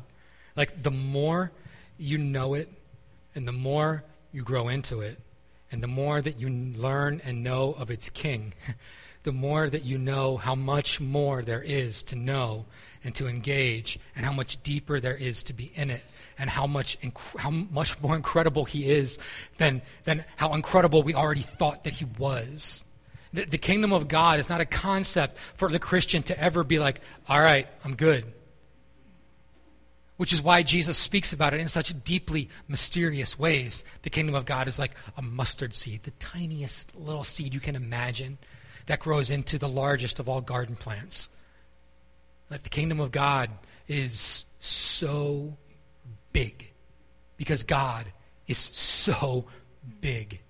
like 0.55 0.81
the 0.81 0.91
more 0.91 1.51
you 1.97 2.17
know 2.17 2.53
it 2.53 2.69
and 3.35 3.47
the 3.47 3.51
more 3.51 4.03
you 4.31 4.43
grow 4.43 4.67
into 4.67 5.01
it, 5.01 5.19
and 5.71 5.81
the 5.81 5.87
more 5.87 6.21
that 6.21 6.39
you 6.39 6.49
learn 6.49 7.21
and 7.23 7.43
know 7.43 7.73
of 7.73 7.89
its 7.89 8.09
king, 8.09 8.53
the 9.23 9.31
more 9.31 9.69
that 9.69 9.83
you 9.83 9.97
know 9.97 10.37
how 10.37 10.53
much 10.53 10.99
more 10.99 11.41
there 11.41 11.63
is 11.63 12.03
to 12.03 12.15
know 12.15 12.65
and 13.03 13.15
to 13.15 13.27
engage, 13.27 13.99
and 14.15 14.25
how 14.25 14.31
much 14.31 14.61
deeper 14.63 14.99
there 14.99 15.15
is 15.15 15.43
to 15.43 15.53
be 15.53 15.71
in 15.75 15.89
it, 15.89 16.03
and 16.37 16.49
how 16.49 16.65
much, 16.65 16.99
inc- 17.01 17.37
how 17.37 17.49
much 17.49 17.99
more 18.01 18.15
incredible 18.15 18.65
he 18.65 18.89
is 18.89 19.17
than, 19.57 19.81
than 20.05 20.23
how 20.37 20.53
incredible 20.53 21.03
we 21.03 21.13
already 21.13 21.41
thought 21.41 21.83
that 21.83 21.93
he 21.93 22.05
was. 22.17 22.85
The, 23.33 23.45
the 23.45 23.57
kingdom 23.57 23.91
of 23.91 24.07
God 24.07 24.39
is 24.39 24.49
not 24.49 24.61
a 24.61 24.65
concept 24.65 25.37
for 25.55 25.69
the 25.69 25.79
Christian 25.79 26.23
to 26.23 26.39
ever 26.39 26.63
be 26.63 26.79
like, 26.79 27.01
all 27.27 27.41
right, 27.41 27.67
I'm 27.83 27.95
good. 27.95 28.25
Which 30.17 30.31
is 30.31 30.41
why 30.41 30.61
Jesus 30.61 30.97
speaks 30.97 31.33
about 31.33 31.53
it 31.53 31.59
in 31.59 31.67
such 31.67 32.03
deeply 32.03 32.49
mysterious 32.67 33.37
ways. 33.37 33.83
The 34.03 34.11
kingdom 34.11 34.35
of 34.35 34.45
God 34.45 34.67
is 34.67 34.77
like 34.77 34.91
a 35.17 35.21
mustard 35.21 35.73
seed, 35.73 36.03
the 36.03 36.11
tiniest 36.11 36.95
little 36.95 37.23
seed 37.23 37.53
you 37.53 37.59
can 37.59 37.75
imagine 37.75 38.37
that 38.85 38.99
grows 38.99 39.31
into 39.31 39.57
the 39.57 39.67
largest 39.67 40.19
of 40.19 40.29
all 40.29 40.41
garden 40.41 40.75
plants. 40.75 41.29
Like 42.51 42.63
the 42.63 42.69
kingdom 42.69 42.99
of 42.99 43.11
God 43.11 43.49
is 43.87 44.45
so 44.59 45.57
big 46.31 46.71
because 47.37 47.63
God 47.63 48.05
is 48.47 48.57
so 48.57 49.45
big. 50.01 50.41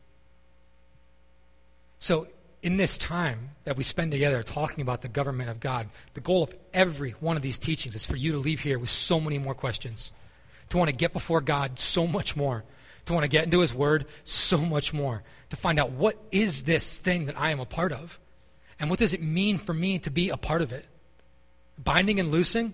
So, 2.00 2.28
in 2.64 2.78
this 2.78 2.98
time 2.98 3.50
that 3.66 3.76
we 3.76 3.84
spend 3.84 4.12
together 4.12 4.42
talking 4.42 4.82
about 4.82 5.02
the 5.02 5.10
government 5.10 5.50
of 5.50 5.60
God, 5.60 5.90
the 6.14 6.22
goal 6.22 6.44
of 6.44 6.56
every 6.74 7.12
one 7.12 7.36
of 7.36 7.42
these 7.42 7.60
teachings 7.60 7.94
is 7.94 8.06
for 8.06 8.16
you 8.16 8.32
to 8.32 8.38
leave 8.38 8.62
here 8.62 8.80
with 8.80 8.90
so 8.90 9.20
many 9.20 9.38
more 9.38 9.54
questions, 9.54 10.14
to 10.70 10.78
want 10.78 10.90
to 10.90 10.96
get 10.96 11.12
before 11.12 11.42
God 11.42 11.78
so 11.78 12.08
much 12.08 12.38
more, 12.38 12.64
to 13.06 13.14
want 13.14 13.26
to 13.26 13.30
get 13.30 13.44
into 13.44 13.60
His 13.60 13.74
Word 13.74 14.06
so 14.24 14.58
much 14.58 14.94
more, 14.94 15.24
to 15.50 15.58
find 15.58 15.78
out 15.78 15.92
what 15.92 16.18
is 16.32 16.64
this 16.64 16.98
thing 16.98 17.26
that 17.26 17.38
I 17.38 17.52
am 17.52 17.60
a 17.60 17.66
part 17.66 17.92
of, 17.92 18.18
and 18.80 18.90
what 18.90 18.98
does 18.98 19.14
it 19.14 19.22
mean 19.22 19.58
for 19.58 19.74
me 19.74 20.00
to 20.00 20.10
be 20.10 20.30
a 20.30 20.38
part 20.38 20.62
of 20.62 20.72
it. 20.72 20.86
Binding 21.78 22.20
and 22.20 22.32
loosing? 22.32 22.74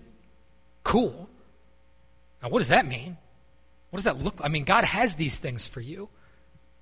Cool. 0.84 1.28
Now, 2.42 2.48
what 2.48 2.60
does 2.60 2.68
that 2.68 2.86
mean? 2.86 3.16
What 3.90 3.98
does 3.98 4.04
that 4.04 4.22
look 4.22 4.38
like? 4.38 4.48
I 4.48 4.52
mean, 4.52 4.64
God 4.64 4.84
has 4.84 5.16
these 5.16 5.38
things 5.38 5.66
for 5.66 5.80
you. 5.80 6.08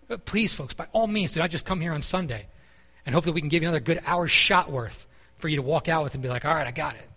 But 0.08 0.26
please, 0.26 0.52
folks, 0.52 0.74
by 0.74 0.88
all 0.92 1.06
means, 1.06 1.32
do 1.32 1.40
not 1.40 1.50
just 1.50 1.64
come 1.64 1.80
here 1.80 1.92
on 1.92 2.02
Sunday 2.02 2.46
and 3.08 3.14
hope 3.14 3.24
that 3.24 3.32
we 3.32 3.40
can 3.40 3.48
give 3.48 3.62
you 3.62 3.68
another 3.70 3.80
good 3.80 4.02
hour 4.04 4.28
shot 4.28 4.70
worth 4.70 5.06
for 5.38 5.48
you 5.48 5.56
to 5.56 5.62
walk 5.62 5.88
out 5.88 6.04
with 6.04 6.12
and 6.12 6.22
be 6.22 6.28
like, 6.28 6.44
all 6.44 6.54
right, 6.54 6.66
I 6.66 6.72
got 6.72 6.94
it. 6.94 7.08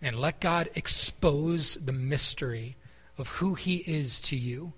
And 0.00 0.14
let 0.14 0.38
God 0.38 0.70
expose 0.76 1.74
the 1.74 1.90
mystery 1.90 2.76
of 3.18 3.26
who 3.26 3.54
He 3.54 3.78
is 3.78 4.20
to 4.20 4.36
you 4.36 4.72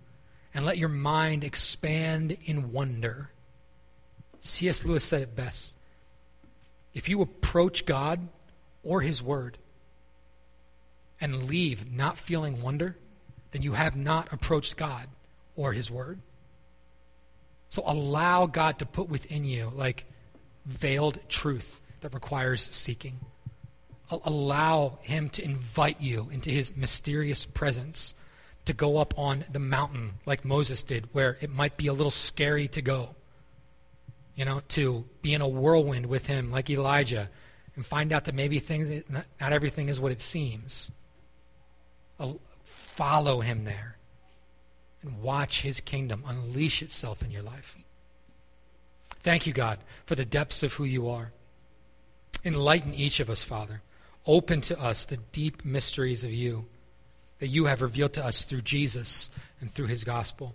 and 0.55 0.64
let 0.64 0.78
your 0.78 0.88
mind 0.88 1.45
expand 1.45 2.38
in 2.47 2.72
wonder. 2.72 3.32
C.S. 4.40 4.82
Lewis 4.86 5.05
said 5.05 5.20
it 5.20 5.36
best. 5.36 5.74
If 6.95 7.11
you 7.11 7.20
approach 7.20 7.84
God 7.84 8.28
or 8.82 9.03
His 9.03 9.22
Word 9.22 9.59
and 11.20 11.45
leave 11.45 11.93
not 11.93 12.16
feeling 12.16 12.62
wonder, 12.62 12.97
then 13.51 13.61
you 13.61 13.74
have 13.74 13.95
not 13.95 14.32
approached 14.32 14.78
God 14.78 15.09
or 15.55 15.74
His 15.74 15.90
Word. 15.90 16.18
So 17.72 17.82
allow 17.86 18.44
God 18.44 18.80
to 18.80 18.84
put 18.84 19.08
within 19.08 19.46
you, 19.46 19.70
like, 19.74 20.04
veiled 20.66 21.18
truth 21.30 21.80
that 22.02 22.12
requires 22.12 22.68
seeking. 22.70 23.20
Allow 24.10 24.98
Him 25.00 25.30
to 25.30 25.42
invite 25.42 25.98
you 25.98 26.28
into 26.30 26.50
His 26.50 26.76
mysterious 26.76 27.46
presence 27.46 28.14
to 28.66 28.74
go 28.74 28.98
up 28.98 29.18
on 29.18 29.46
the 29.50 29.58
mountain 29.58 30.16
like 30.26 30.44
Moses 30.44 30.82
did, 30.82 31.08
where 31.14 31.38
it 31.40 31.48
might 31.48 31.78
be 31.78 31.86
a 31.86 31.94
little 31.94 32.10
scary 32.10 32.68
to 32.68 32.82
go. 32.82 33.14
You 34.34 34.44
know, 34.44 34.60
to 34.68 35.06
be 35.22 35.32
in 35.32 35.40
a 35.40 35.48
whirlwind 35.48 36.04
with 36.04 36.26
Him 36.26 36.50
like 36.50 36.68
Elijah 36.68 37.30
and 37.74 37.86
find 37.86 38.12
out 38.12 38.26
that 38.26 38.34
maybe 38.34 38.58
things, 38.58 39.02
not 39.08 39.24
everything 39.40 39.88
is 39.88 39.98
what 39.98 40.12
it 40.12 40.20
seems. 40.20 40.90
Follow 42.64 43.40
Him 43.40 43.64
there 43.64 43.96
and 45.03 45.20
watch 45.20 45.62
his 45.62 45.80
kingdom 45.80 46.24
unleash 46.26 46.82
itself 46.82 47.22
in 47.22 47.30
your 47.30 47.42
life. 47.42 47.76
Thank 49.22 49.46
you, 49.46 49.53
God, 49.53 49.78
for 50.05 50.14
the 50.14 50.24
depths 50.24 50.62
of 50.62 50.74
who 50.74 50.84
you 50.84 51.09
are. 51.09 51.32
Enlighten 52.44 52.94
each 52.94 53.20
of 53.20 53.30
us, 53.30 53.42
Father. 53.42 53.82
Open 54.26 54.61
to 54.62 54.80
us 54.80 55.07
the 55.07 55.16
deep 55.16 55.64
mysteries 55.64 56.24
of 56.24 56.32
you 56.32 56.66
that 57.38 57.48
you 57.48 57.66
have 57.66 57.82
revealed 57.82 58.12
to 58.14 58.24
us 58.24 58.44
through 58.44 58.62
Jesus 58.62 59.30
and 59.61 59.72
through 59.72 59.86
his 59.86 60.05
gospel. 60.05 60.55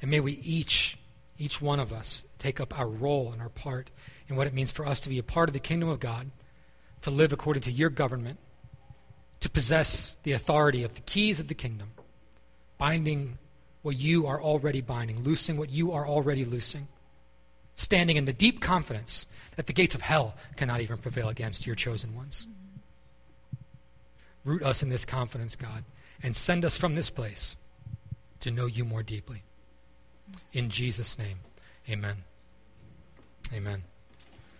And 0.00 0.10
may 0.10 0.20
we 0.20 0.32
each, 0.32 0.98
each 1.38 1.60
one 1.60 1.80
of 1.80 1.92
us, 1.92 2.24
take 2.38 2.60
up 2.60 2.78
our 2.78 2.88
role 2.88 3.32
and 3.32 3.40
our 3.40 3.48
part 3.48 3.90
in 4.28 4.36
what 4.36 4.46
it 4.46 4.54
means 4.54 4.72
for 4.72 4.86
us 4.86 5.00
to 5.00 5.08
be 5.08 5.18
a 5.18 5.22
part 5.22 5.48
of 5.48 5.52
the 5.52 5.60
kingdom 5.60 5.88
of 5.88 6.00
God, 6.00 6.30
to 7.02 7.10
live 7.10 7.32
according 7.32 7.62
to 7.62 7.72
your 7.72 7.90
government, 7.90 8.38
to 9.40 9.50
possess 9.50 10.16
the 10.22 10.32
authority 10.32 10.82
of 10.82 10.94
the 10.94 11.00
keys 11.02 11.38
of 11.38 11.48
the 11.48 11.54
kingdom 11.54 11.93
binding 12.84 13.38
what 13.80 13.96
you 13.96 14.26
are 14.26 14.42
already 14.42 14.82
binding, 14.82 15.22
loosing 15.22 15.56
what 15.56 15.70
you 15.70 15.92
are 15.92 16.06
already 16.06 16.44
loosing, 16.44 16.86
standing 17.76 18.18
in 18.18 18.26
the 18.26 18.32
deep 18.34 18.60
confidence 18.60 19.26
that 19.56 19.66
the 19.66 19.72
gates 19.72 19.94
of 19.94 20.02
hell 20.02 20.34
cannot 20.56 20.82
even 20.82 20.98
prevail 20.98 21.30
against 21.30 21.66
your 21.66 21.74
chosen 21.74 22.14
ones. 22.14 22.46
Root 24.44 24.62
us 24.62 24.82
in 24.82 24.90
this 24.90 25.06
confidence, 25.06 25.56
God, 25.56 25.84
and 26.22 26.36
send 26.36 26.62
us 26.62 26.76
from 26.76 26.94
this 26.94 27.08
place 27.08 27.56
to 28.40 28.50
know 28.50 28.66
you 28.66 28.84
more 28.84 29.02
deeply. 29.02 29.44
In 30.52 30.68
Jesus' 30.68 31.18
name, 31.18 31.38
amen. 31.88 32.16
Amen. 33.50 33.84